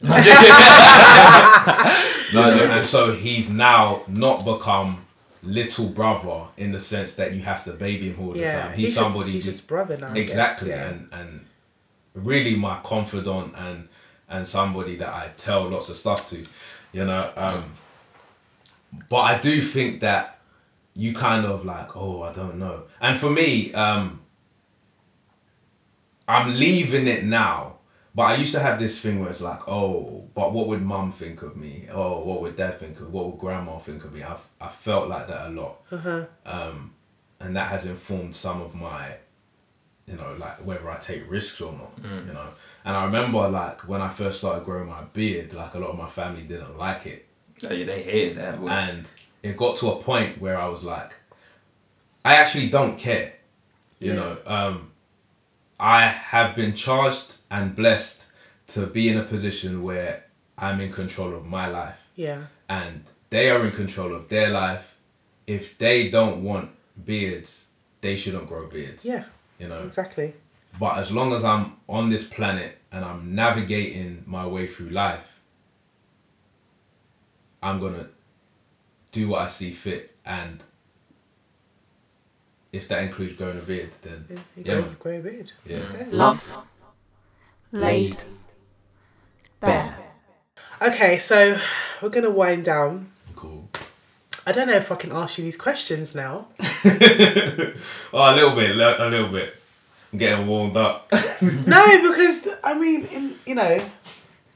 [2.31, 5.07] You know, and so he's now not become
[5.43, 8.71] little brother in the sense that you have to baby him all the Yeah, time.
[8.71, 10.89] He's, he's just- somebody he's who- just brother now, Exactly, yeah.
[10.89, 11.47] and and
[12.15, 13.89] really my confidant and
[14.29, 16.45] and somebody that I tell lots of stuff to,
[16.93, 17.33] you know.
[17.37, 17.65] Um,
[19.09, 20.39] but I do think that
[20.95, 22.85] you kind of like, oh, I don't know.
[23.01, 24.21] And for me, um,
[26.27, 27.78] I'm leaving it now.
[28.19, 31.13] But I used to have this thing where it's like, oh, but what would mum
[31.13, 31.87] think of me?
[31.89, 33.13] Oh, what would dad think of?
[33.13, 34.25] What would grandma think of me?
[34.25, 35.77] I've I felt like that a lot,
[36.45, 36.95] um,
[37.39, 39.13] and that has informed some of my,
[40.09, 41.93] you know, like whether I take risks or not.
[42.27, 42.49] You know,
[42.85, 45.97] And I remember like when I first started growing my beard, like a lot of
[45.99, 47.25] my family didn't like it.
[47.61, 48.61] They, they hated that.
[48.61, 48.67] boy.
[48.69, 49.09] And
[49.45, 51.15] it got to a point where I was like,
[52.25, 53.35] I actually don't care.
[54.01, 54.19] You Yeah.
[54.19, 54.91] know, um,
[55.79, 58.27] I have been charged and blessed
[58.69, 60.25] to be in a position where
[60.59, 62.43] I'm in control of my life Yeah.
[62.69, 64.95] and they are in control of their life.
[65.47, 66.71] If they don't want
[67.05, 67.65] beards,
[68.01, 69.05] they shouldn't grow beards.
[69.05, 69.25] Yeah.
[69.59, 70.35] You know, Exactly.
[70.79, 75.35] but as long as I'm on this planet and I'm navigating my way through life,
[77.63, 78.09] I'm gonna
[79.11, 80.63] do what I see fit, and
[82.73, 84.37] if that includes growing a beard, then Yeah.
[84.57, 85.53] You yeah, grow, grow a beard.
[85.67, 85.79] yeah.
[85.79, 86.05] Okay.
[86.11, 86.53] Love.
[87.73, 88.25] Laid.
[89.61, 89.97] Bare.
[90.81, 91.59] Okay, so
[92.01, 93.11] we're gonna wind down.
[93.35, 93.69] cool.
[94.47, 96.47] I don't know if I can ask you these questions now.
[98.13, 99.55] oh, a little bit, a little bit.
[100.13, 101.09] I'm getting warmed up.
[101.67, 103.79] no, because I mean, in, you know,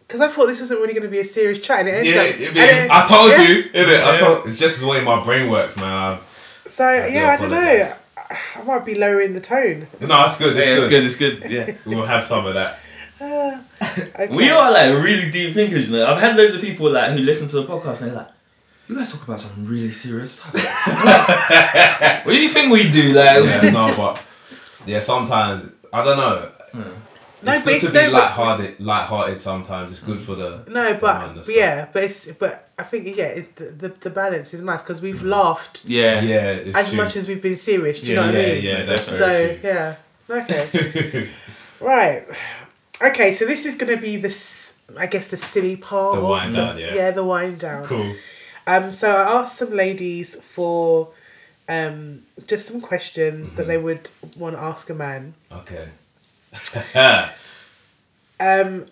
[0.06, 2.14] because I thought this wasn't really going to be a serious chat, and it ended
[2.14, 2.26] yeah, up.
[2.28, 3.42] it- it- and it- I told yeah.
[3.42, 4.00] you, innit?
[4.00, 4.18] I Yeah.
[4.20, 4.48] told.
[4.48, 5.92] It's just the way my brain works, man.
[5.92, 6.18] I,
[6.66, 7.92] So do yeah, I don't know.
[8.56, 9.88] I might be lowering the tone.
[10.00, 10.56] no, it's good.
[10.56, 11.04] It's yeah, good.
[11.04, 11.32] it's good.
[11.34, 11.50] It's good.
[11.50, 11.74] Yeah.
[11.84, 12.78] We'll have some of that.
[14.18, 14.28] Okay.
[14.34, 16.06] We are like really deep thinkers, you know.
[16.06, 18.28] I've had loads of people like who listen to the podcast and they're like,
[18.88, 20.54] "You guys talk about some really serious stuff."
[22.24, 23.12] what do you think we do?
[23.12, 24.24] Like, Yeah, no, but
[24.86, 26.50] yeah, sometimes I don't know.
[26.72, 26.80] Hmm.
[27.44, 28.80] No, it's but good it's to be no, light-hearted.
[28.80, 29.90] Light-hearted sometimes.
[29.90, 31.56] It's good for the No, but, mind and but stuff.
[31.56, 35.02] yeah, but it's but I think yeah, it, the, the the balance is nice because
[35.02, 35.28] we've hmm.
[35.28, 36.96] laughed yeah, yeah, it's as true.
[36.98, 38.00] much as we've been serious.
[38.00, 38.64] Do you yeah, know what yeah, I mean?
[38.64, 39.70] yeah, that's So very true.
[39.70, 39.96] yeah,
[40.30, 41.28] okay,
[41.80, 42.24] right,
[43.04, 43.32] okay.
[43.32, 46.16] So this is gonna be this, I guess, the silly part.
[46.16, 46.94] The wind down, yeah.
[46.94, 47.84] Yeah, the wind down.
[47.84, 48.14] Cool.
[48.66, 51.08] Um, so I asked some ladies for
[51.68, 53.56] um, just some questions Mm-hmm.
[53.56, 55.34] that they would want to ask a man.
[55.50, 55.88] Okay.
[58.40, 58.86] Um,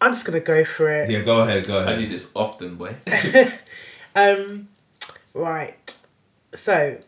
[0.00, 1.10] I'm just gonna go for it.
[1.10, 1.66] yeah, go ahead.
[1.66, 1.88] Go ahead.
[1.88, 2.04] I ahead.
[2.04, 2.94] do this often, boy.
[4.16, 4.68] Um,
[5.34, 5.96] right.
[6.54, 6.98] So,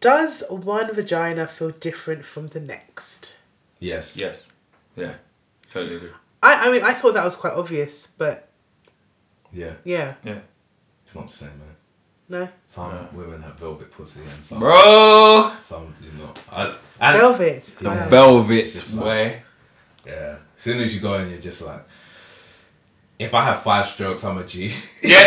[0.00, 3.34] does one vagina feel different from the next?
[3.78, 4.16] Yes.
[4.16, 4.51] Yes,
[4.96, 5.14] yeah,
[5.70, 6.10] totally agree.
[6.42, 8.48] I, I mean, I thought that was quite obvious, but
[9.52, 9.74] Yeah.
[9.84, 10.40] yeah, Yeah,
[11.04, 11.76] It's not the same, man.
[12.28, 12.48] no.
[12.66, 13.06] Some Yeah.
[13.12, 16.38] women have velvet pussy and some bro, some do not.
[16.50, 17.76] I, and Velvet.
[17.80, 17.88] Yeah.
[18.04, 18.08] Wow.
[18.08, 19.42] velvet, Just boy.
[20.06, 21.84] yeah, as soon as you go in, you're just like,
[23.18, 24.72] if I have five strokes, I'm a G.
[25.02, 25.18] Yeah,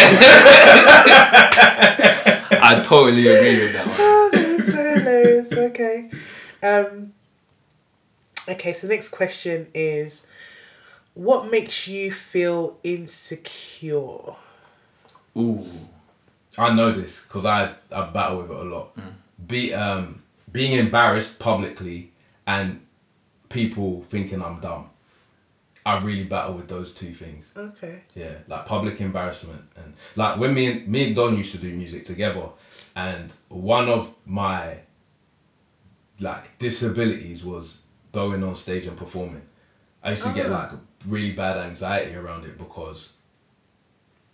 [2.61, 3.95] I totally agree with that one.
[3.99, 5.51] Oh, that's so hilarious.
[5.53, 6.09] Okay.
[6.63, 7.13] Um,
[8.49, 10.25] okay, so the next question is
[11.13, 14.35] what makes you feel insecure?
[15.37, 15.67] Ooh,
[16.57, 18.97] I know this because I I battle with it a lot.
[19.47, 22.11] Be um being embarrassed publicly
[22.47, 22.81] and
[23.49, 24.89] people thinking I'm dumb.
[25.85, 27.49] I really battle with those two things.
[27.55, 28.03] Okay.
[28.15, 31.73] Yeah, like public embarrassment and like when me and me and Don used to do
[31.73, 32.49] music together,
[32.95, 34.79] and one of my
[36.19, 37.81] like disabilities was
[38.15, 39.43] going on stage and performing.
[40.03, 40.57] I used to get Ah.
[40.59, 40.71] like
[41.07, 43.09] really bad anxiety around it because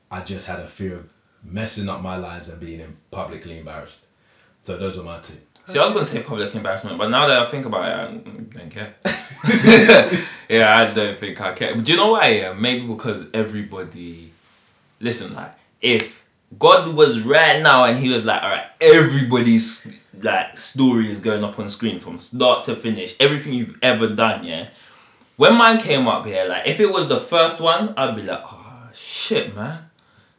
[0.10, 1.06] I just had a fear of
[1.44, 3.98] messing up my lines and being publicly embarrassed.
[4.64, 5.38] So those are my two.
[5.66, 8.06] See, I was gonna say public embarrassment, but now that I think about it, I
[8.58, 8.94] don't care.
[10.49, 11.76] yeah, I don't think I care.
[11.76, 12.28] But do you know why?
[12.41, 14.32] Yeah, maybe because everybody.
[14.99, 16.24] Listen, like if
[16.60, 19.88] God was right now and He was like, all right, everybody's
[20.23, 24.43] like story is going up on screen from start to finish, everything you've ever done,
[24.43, 24.69] yeah.
[25.38, 28.41] When mine came up here, like if it was the first one, I'd be like,
[28.45, 29.85] oh shit, man.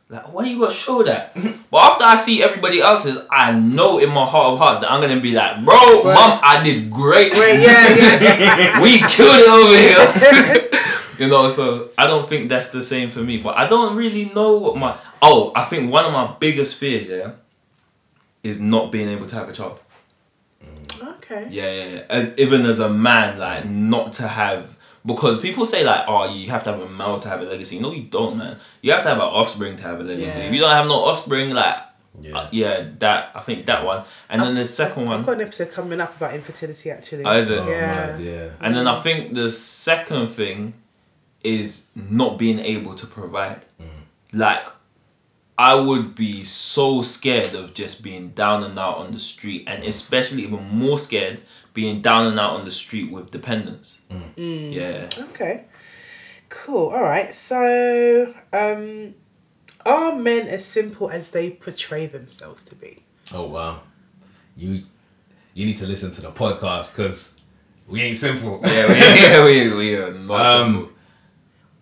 [0.09, 1.35] Like, why you gotta show that?
[1.71, 5.01] but after I see everybody else's, I know in my heart of hearts that I'm
[5.01, 6.15] gonna be like, bro, Right.
[6.15, 7.33] mom, I did great.
[7.35, 8.83] Yeah, yeah.
[8.83, 10.69] we killed it over here.
[11.19, 13.39] you know, so I don't think that's the same for me.
[13.39, 17.09] But I don't really know what my oh, I think one of my biggest fears,
[17.09, 17.31] yeah,
[18.43, 19.81] is not being able to have a child.
[21.03, 21.49] okay.
[21.51, 22.03] Yeah, yeah, yeah.
[22.11, 26.49] And even as a man, like not to have because people say like, oh, you
[26.51, 27.81] have to have a male to have a legacy.
[27.81, 28.57] No, you don't, man.
[28.83, 30.41] You have to have an offspring to have a legacy.
[30.41, 30.47] Yeah.
[30.47, 31.77] If you don't have no offspring, like,
[32.21, 32.37] Yeah.
[32.39, 35.21] uh, yeah, that I think that one, and then the second one.
[35.21, 37.25] I've got an episode coming up about infertility actually.
[37.25, 37.59] Oh, is it?
[37.59, 38.17] Oh, Yeah.
[38.19, 38.49] yeah.
[38.61, 40.75] and then I think the second thing
[41.43, 43.65] is not being able to provide.
[44.33, 44.67] Like,
[45.59, 49.85] I would be so scared of just being down and out on the street, and
[49.85, 51.43] especially even more scared
[51.75, 54.03] being down and out on the street with dependents.
[54.37, 55.09] Yeah.
[55.31, 55.65] Okay.
[56.49, 56.89] Cool.
[56.91, 57.33] All right.
[57.33, 59.15] So, um,
[59.87, 63.03] are men as simple as they portray themselves to be?
[63.35, 63.81] Oh wow,
[64.57, 64.83] you
[65.55, 67.35] you need to listen to the podcast because
[67.89, 68.61] We ain't simple.
[68.63, 70.93] Yeah, we, yeah, we, we are not Um, simple.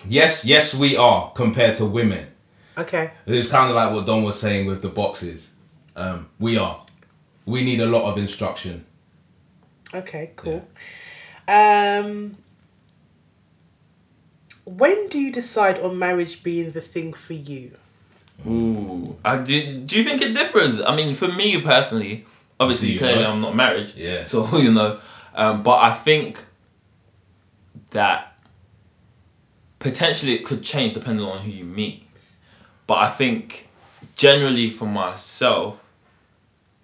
[0.09, 2.26] Yes, yes, we are compared to women.
[2.81, 3.11] Okay.
[3.27, 5.51] It's kind of like what Don was saying with the boxes.
[5.97, 6.82] Um, we are.
[7.47, 8.86] We need a lot of instruction.
[9.93, 10.66] Okay, cool.
[11.48, 12.36] Um,
[14.65, 17.73] when do you decide on marriage being the thing for you?
[18.47, 19.81] Ooh, I do.
[19.81, 20.81] Do you think it differs?
[20.81, 22.24] I mean, for me personally,
[22.59, 23.32] obviously, You clearly, know?
[23.32, 23.94] I'm not married.
[23.94, 24.23] Yeah.
[24.23, 24.98] So you know,
[25.35, 26.44] um, but I think
[27.90, 28.39] that
[29.81, 32.07] potentially it could change depending on who you meet.
[32.91, 33.69] But I think
[34.17, 35.81] generally for myself,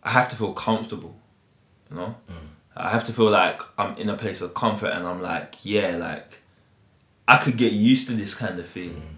[0.05, 1.17] I have to feel comfortable.
[1.91, 2.47] You know, mm.
[2.77, 5.97] I have to feel like I'm in a place of comfort, and I'm like, yeah,
[5.97, 6.43] like
[7.27, 9.17] I could get used to this kind of thing, mm.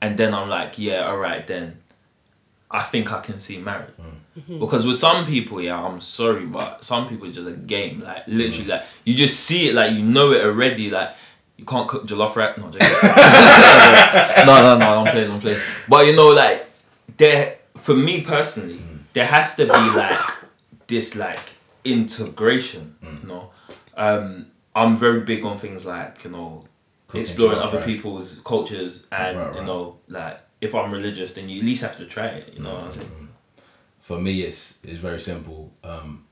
[0.00, 1.82] and then I'm like, yeah, all right, then
[2.70, 3.92] I think I can see marriage.
[4.00, 4.40] Mm.
[4.40, 4.60] Mm-hmm.
[4.60, 8.00] Because with some people, yeah, I'm sorry, but some people it's just a game.
[8.00, 10.88] Like literally, like you just see it, like you know it already.
[10.88, 11.10] Like
[11.60, 12.56] you can't cook jollof rice.
[12.56, 12.70] No,
[14.46, 15.04] no, no, no.
[15.04, 15.30] I'm playing.
[15.30, 15.60] I'm playing.
[15.88, 16.66] But you know, like
[17.18, 18.80] there, for me personally,
[19.12, 20.18] there has to be like
[20.86, 21.38] this like
[21.84, 22.96] integration.
[23.02, 23.50] You know,
[23.94, 26.64] um, I'm very big on things like you know
[27.08, 27.86] Cooking exploring other rice.
[27.86, 31.96] people's cultures and Right, you know like if I'm religious, then you at least have
[31.98, 32.54] to try it.
[32.54, 33.28] You know what I'm saying?
[34.00, 35.72] For me, it's it's very simple.
[35.84, 36.24] Um,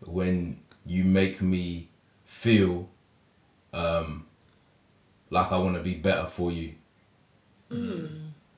[0.00, 1.88] when you make me
[2.24, 2.88] feel
[3.72, 4.25] um,
[5.30, 6.74] like I want to be better for you,
[7.70, 8.06] Yeah,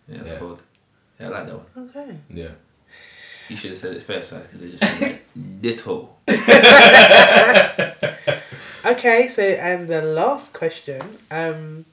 [0.08, 0.38] that's Yeah.
[0.38, 0.58] cool.
[1.20, 1.88] Yeah, I like that one.
[1.88, 2.18] Okay.
[2.30, 2.50] yeah.
[3.48, 5.20] You should have said it first, so I could have just said
[5.60, 6.10] ditto.
[8.86, 11.00] Okay, so and the last question,
[11.30, 11.84] um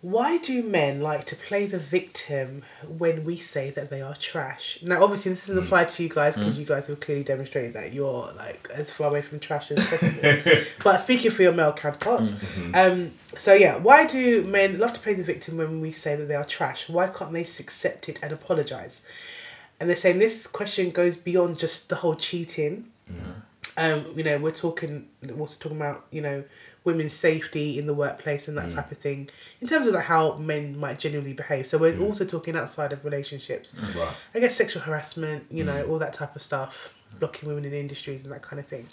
[0.00, 4.78] why do men like to play the victim when we say that they are trash?
[4.80, 7.92] Now, obviously, this doesn't apply to you guys because you guys have clearly demonstrated that
[7.92, 10.64] you're like as far away from trash as possible.
[10.84, 12.36] but speaking for your male counterparts,
[12.74, 16.28] um, so yeah, why do men love to play the victim when we say that
[16.28, 16.88] they are trash?
[16.88, 19.02] Why can't they just accept it and apologize?
[19.80, 22.92] And they're saying this question goes beyond just the whole cheating
[23.78, 26.44] um, you know, we're talking we're also talking about, you know,
[26.88, 28.74] women's safety in the workplace and that mm.
[28.74, 29.28] type of thing.
[29.60, 31.66] In terms of like how men might genuinely behave.
[31.66, 32.08] So we're mm.
[32.08, 33.74] also talking outside of relationships.
[33.74, 34.14] Mm, right.
[34.34, 38.24] I guess sexual harassment, you know, all that type of stuff, blocking women in industries
[38.24, 38.86] and that kind of thing.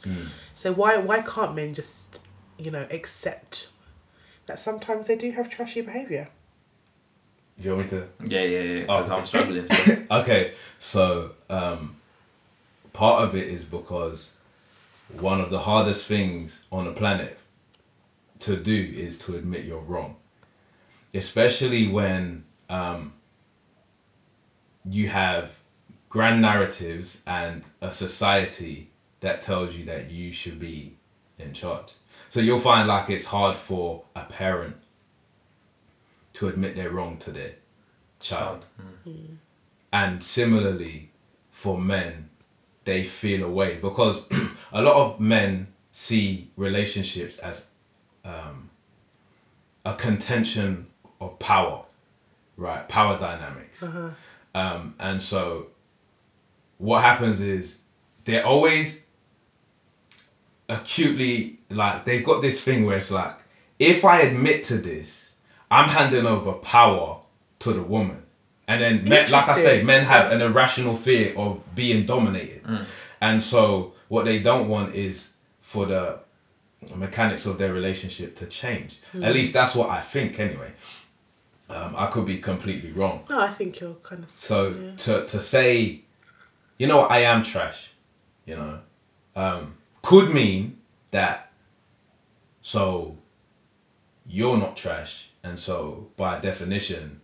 [0.54, 2.20] So why why can't men just,
[2.58, 3.68] you know, accept
[4.46, 6.28] that sometimes they do have trashy behaviour?
[7.60, 8.08] Do you want me to?
[8.28, 8.80] Yeah, yeah, yeah.
[8.82, 9.18] Because Oh.
[9.18, 9.66] I'm struggling.
[9.66, 9.96] So.
[10.12, 11.96] Okay, so um,
[12.94, 14.30] part of it is because
[15.20, 17.40] one of the hardest things on the planet
[18.40, 20.16] to do is to admit you're wrong,
[21.14, 23.14] especially when um,
[24.84, 25.58] you have
[26.10, 28.90] grand narratives and a society
[29.20, 30.98] that tells you that you should be
[31.38, 31.94] in charge.
[32.30, 34.78] So you'll find like it's hard for a parent
[36.34, 37.54] to admit they're wrong to their
[38.20, 38.66] child.
[39.92, 41.12] And similarly,
[41.50, 42.30] for men,
[42.84, 44.22] they feel away because
[44.72, 47.68] a lot of men see relationships as
[48.26, 48.70] um,
[49.86, 50.88] a contention
[51.22, 51.84] of power,
[52.58, 52.88] right?
[52.90, 53.84] Power dynamics.
[54.54, 55.68] Um, and so,
[56.78, 57.78] what happens is
[58.26, 59.02] they're always
[60.68, 63.38] acutely like they've got this thing where it's like
[63.80, 65.32] if I admit to this,
[65.70, 67.20] I'm handing over power
[67.60, 68.24] to the woman.
[68.68, 72.64] And then, men, like I say, men have an irrational fear of being dominated.
[73.22, 75.32] And so, what they don't want is
[75.62, 76.20] for the
[76.96, 79.00] mechanics of their relationship to change.
[79.14, 80.74] At least that's what I think, anyway.
[81.70, 83.24] Um, I could be completely wrong.
[83.30, 84.96] No, I think you're kind of So yeah.
[84.98, 86.02] to to say,
[86.78, 87.92] you know, I am trash,
[88.46, 88.80] you know,
[89.36, 90.78] um, could mean
[91.12, 91.52] that.
[92.62, 93.18] So.
[94.28, 97.22] You're not trash, and so by definition,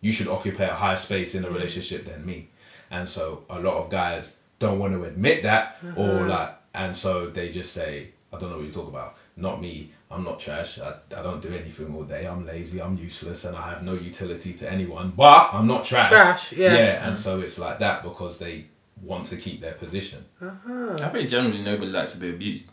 [0.00, 2.48] you should occupy a higher space in a relationship than me,
[2.90, 7.28] and so a lot of guys don't want to admit that, or like, and so
[7.28, 9.16] they just say, I don't know what you talk about.
[9.36, 9.90] Not me.
[10.10, 10.78] I'm not trash.
[10.78, 12.26] I, I don't do anything all day.
[12.26, 12.80] I'm lazy.
[12.80, 15.12] I'm useless, and I have no utility to anyone.
[15.16, 16.08] But I'm not trash.
[16.08, 16.72] Trash, yeah.
[16.72, 17.14] Yeah, and mm-hmm.
[17.14, 18.66] so it's like that because they
[19.02, 20.24] want to keep their position.
[20.40, 20.96] Uh-huh.
[21.02, 22.72] I think generally nobody likes to be abused.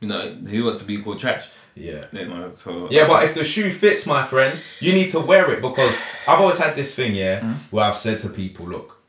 [0.00, 1.48] You know, who wants to be called trash?
[1.74, 2.06] Yeah.
[2.12, 5.50] You know, so Yeah, but if the shoe fits, my friend, you need to wear
[5.52, 5.96] it because
[6.26, 7.54] I've always had this thing, yeah, mm.
[7.70, 9.00] where I've said to people, look,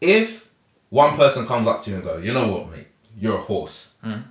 [0.00, 0.48] if
[0.90, 2.86] one person comes up to you and go, you know what, mate,
[3.18, 3.94] you're a horse.
[4.04, 4.24] Mm.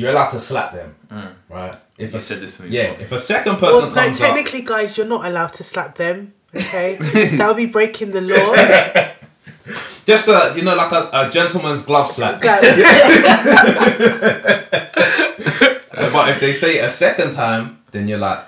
[0.00, 1.32] You're allowed to slap them, mm.
[1.50, 1.76] right?
[1.98, 3.04] If You a, said this to me yeah, before.
[3.04, 5.96] if a second person Well, no, comes up, technically, guys, you're not allowed to slap
[5.96, 6.32] them.
[6.56, 6.96] Okay,
[7.36, 8.54] that would be breaking the law.
[10.06, 12.42] Just a you know like a, a gentleman's glove slap.
[16.12, 18.44] But if they say it a second time, then you're like,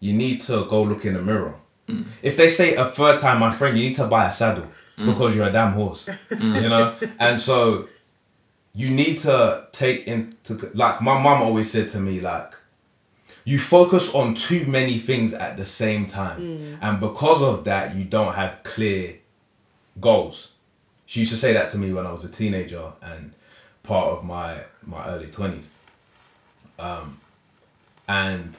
[0.00, 1.54] you need to go look in the mirror.
[1.88, 2.06] Mm.
[2.22, 4.66] If they say it a third time, my friend, you need to buy a saddle
[4.98, 5.06] mm.
[5.06, 6.08] because you're a damn horse.
[6.30, 7.88] You know, and so
[8.80, 12.52] you need to take into like my mom always said to me like.
[13.44, 16.38] You focus on too many things at the same time,
[16.82, 19.04] and because of that, you don't have clear
[19.98, 20.36] goals.
[21.06, 23.32] She used to say that to me when I was a teenager and
[23.82, 25.68] part of my my early twenties.
[26.78, 27.20] Um,
[28.06, 28.50] and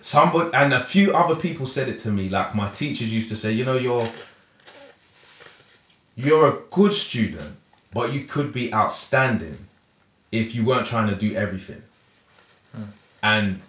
[0.00, 2.28] somebody and a few other people said it to me.
[2.28, 4.08] Like my teachers used to say, you know, you're
[6.14, 7.56] you're a good student,
[7.94, 9.66] but you could be outstanding
[10.32, 11.82] if you weren't trying to do everything.
[12.74, 12.82] Hmm.
[13.22, 13.60] And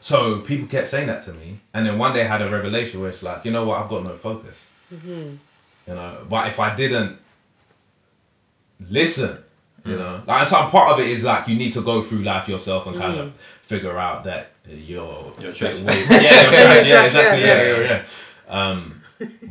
[0.00, 3.00] so people kept saying that to me, and then one day I had a revelation
[3.00, 4.64] where it's like, you know what, I've got no focus.
[4.92, 5.36] Mm-hmm.
[5.88, 7.18] You know, but if I didn't
[8.88, 9.38] listen,
[9.84, 9.98] you hmm.
[9.98, 12.48] know, like and some part of it is like you need to go through life
[12.48, 13.36] yourself and kind of mm.
[13.36, 15.74] figure out that you're You're trash.
[15.74, 16.86] yeah, you're trash.
[16.86, 17.40] Yeah, exactly.
[17.42, 18.04] Yeah, Yeah, yeah, yeah,
[18.48, 18.70] yeah.
[18.70, 19.02] Um,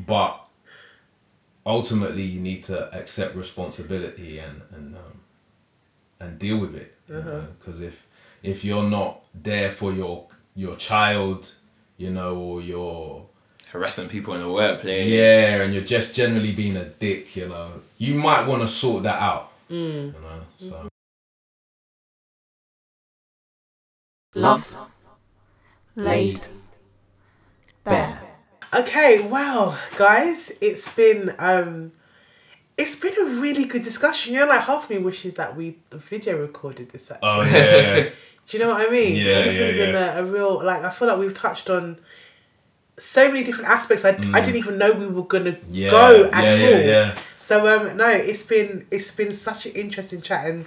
[0.07, 0.42] but
[1.65, 5.21] ultimately, you need to accept responsibility and and um,
[6.19, 6.95] and deal with it.
[7.07, 8.05] Because if
[8.41, 11.53] if you're not there for your your child,
[11.97, 13.27] you know, or your
[13.71, 15.07] Harassing people in the workplace.
[15.09, 19.01] yeah, and you're just generally being a dick, you know, you might want to sort
[19.03, 19.51] that out.
[19.69, 20.87] You know, so
[24.35, 24.75] Love.
[25.95, 26.47] Laid.
[27.83, 28.22] Bare.
[28.75, 31.91] Okay, wow, guys, it's been um,
[32.77, 34.33] it's been a really good discussion.
[34.33, 37.11] You know, like half me wishes that we video recorded this.
[37.11, 38.03] Actually, oh yeah,
[38.47, 39.15] do you know what I mean?
[39.15, 40.17] Yeah, it's yeah, been yeah.
[40.17, 40.83] a, a real like.
[40.83, 41.99] I feel like we've touched on
[42.97, 44.05] so many different aspects.
[44.05, 45.63] I, I didn't even know we were gonna Mm.
[45.69, 46.71] yeah, go at yeah, all.
[46.71, 47.15] yeah, yeah.
[47.39, 50.65] So um no, it's been it's been such an interesting chat and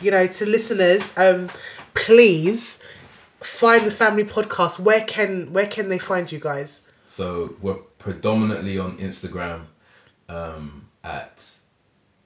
[0.00, 1.48] you know to listeners um
[1.94, 2.80] please
[3.40, 4.78] find the family podcast.
[4.78, 6.82] Where can where can they find you guys?
[7.16, 9.64] So we're predominantly on Instagram
[10.30, 11.56] um, at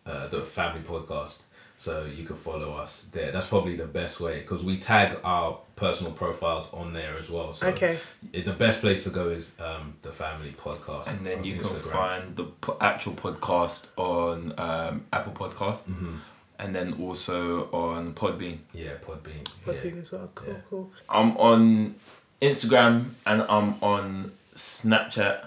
[0.07, 1.41] uh, the Family Podcast.
[1.77, 3.33] So you can follow us there.
[3.33, 7.53] That's probably the best way because we tag our personal profiles on there as well.
[7.53, 7.99] So Okay.
[8.33, 11.09] it- the best place to go is um, the Family Podcast.
[11.09, 16.15] And then on you can find the po- actual podcast on um, Apple Podcast, Mm-hmm.
[16.61, 18.59] and then also on Podbean.
[18.73, 19.43] Yeah, Podbean.
[19.65, 20.01] Podbean Yeah.
[20.01, 20.31] as well.
[20.37, 20.61] Cool, Yeah.
[20.71, 20.93] cool.
[21.09, 21.97] I'm on
[22.41, 25.47] Instagram and I'm on Snapchat,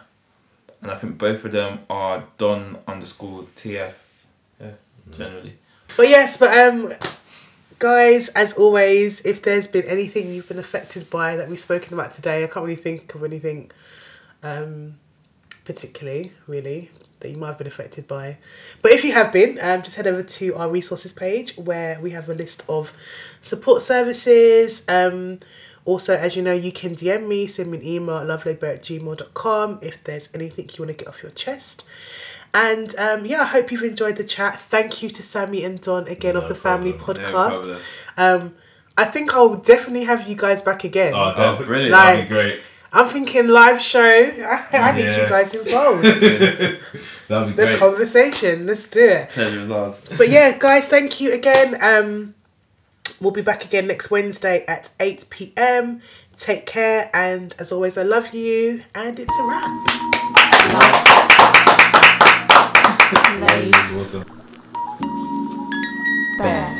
[0.81, 3.93] and I think both of them are Don underscore TF.
[4.61, 4.71] Yeah,
[5.11, 5.57] generally.
[5.97, 6.93] But yes, but um,
[7.79, 12.13] guys, as always, if there's been anything you've been affected by that we've spoken about
[12.13, 13.71] today, I can't really think of anything,
[14.43, 14.99] um,
[15.65, 18.37] particularly really that you might have been affected by.
[18.81, 22.11] But if you have been, um, just head over to our resources page where we
[22.11, 22.93] have a list of
[23.41, 24.85] support services.
[24.87, 25.39] Um,
[25.85, 28.83] also, as you know, you can DM me, send me an email at lovelaidbare at
[28.83, 31.83] gmail.com if there's anything you want to get off your chest.
[32.53, 34.59] And um, yeah, I hope you've enjoyed the chat.
[34.59, 37.23] Thank you to Sammy and Don again of the Family problem.
[37.23, 37.63] No Podcast.
[37.63, 37.81] problem.
[38.17, 38.55] um,
[38.97, 41.13] I think I'll definitely have you guys back again.
[41.15, 41.91] Oh, that, brilliant.
[41.91, 42.59] That'd be great.
[42.91, 44.01] I'm thinking live show.
[44.01, 46.03] I, I need you guys involved.
[47.27, 47.73] That'd be the great.
[47.73, 48.65] The conversation.
[48.65, 49.29] Let's do it.
[49.29, 50.03] Pleasure is ours.
[50.17, 51.77] But yeah, guys, thank you again.
[51.81, 52.33] Um,
[53.19, 56.01] we'll be back again next Wednesday at 8 p.m.
[56.35, 59.87] Take care, and as always, I love you, and it's a wrap.
[63.99, 64.25] Awesome.
[66.37, 66.75] Bare.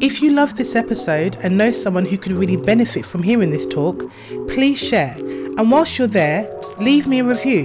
[0.00, 3.66] If you love this episode and know someone who could really benefit from hearing this
[3.66, 4.10] talk,
[4.48, 5.16] please share.
[5.18, 6.48] And whilst you're there,
[6.78, 7.64] leave me a review.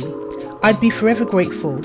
[0.64, 1.80] I'd be forever grateful.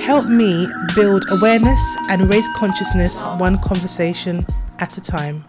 [0.00, 4.46] Help me build awareness and raise consciousness one conversation
[4.78, 5.44] at a time.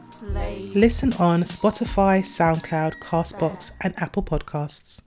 [0.73, 5.01] Listen on Spotify, SoundCloud, Castbox, and Apple Podcasts.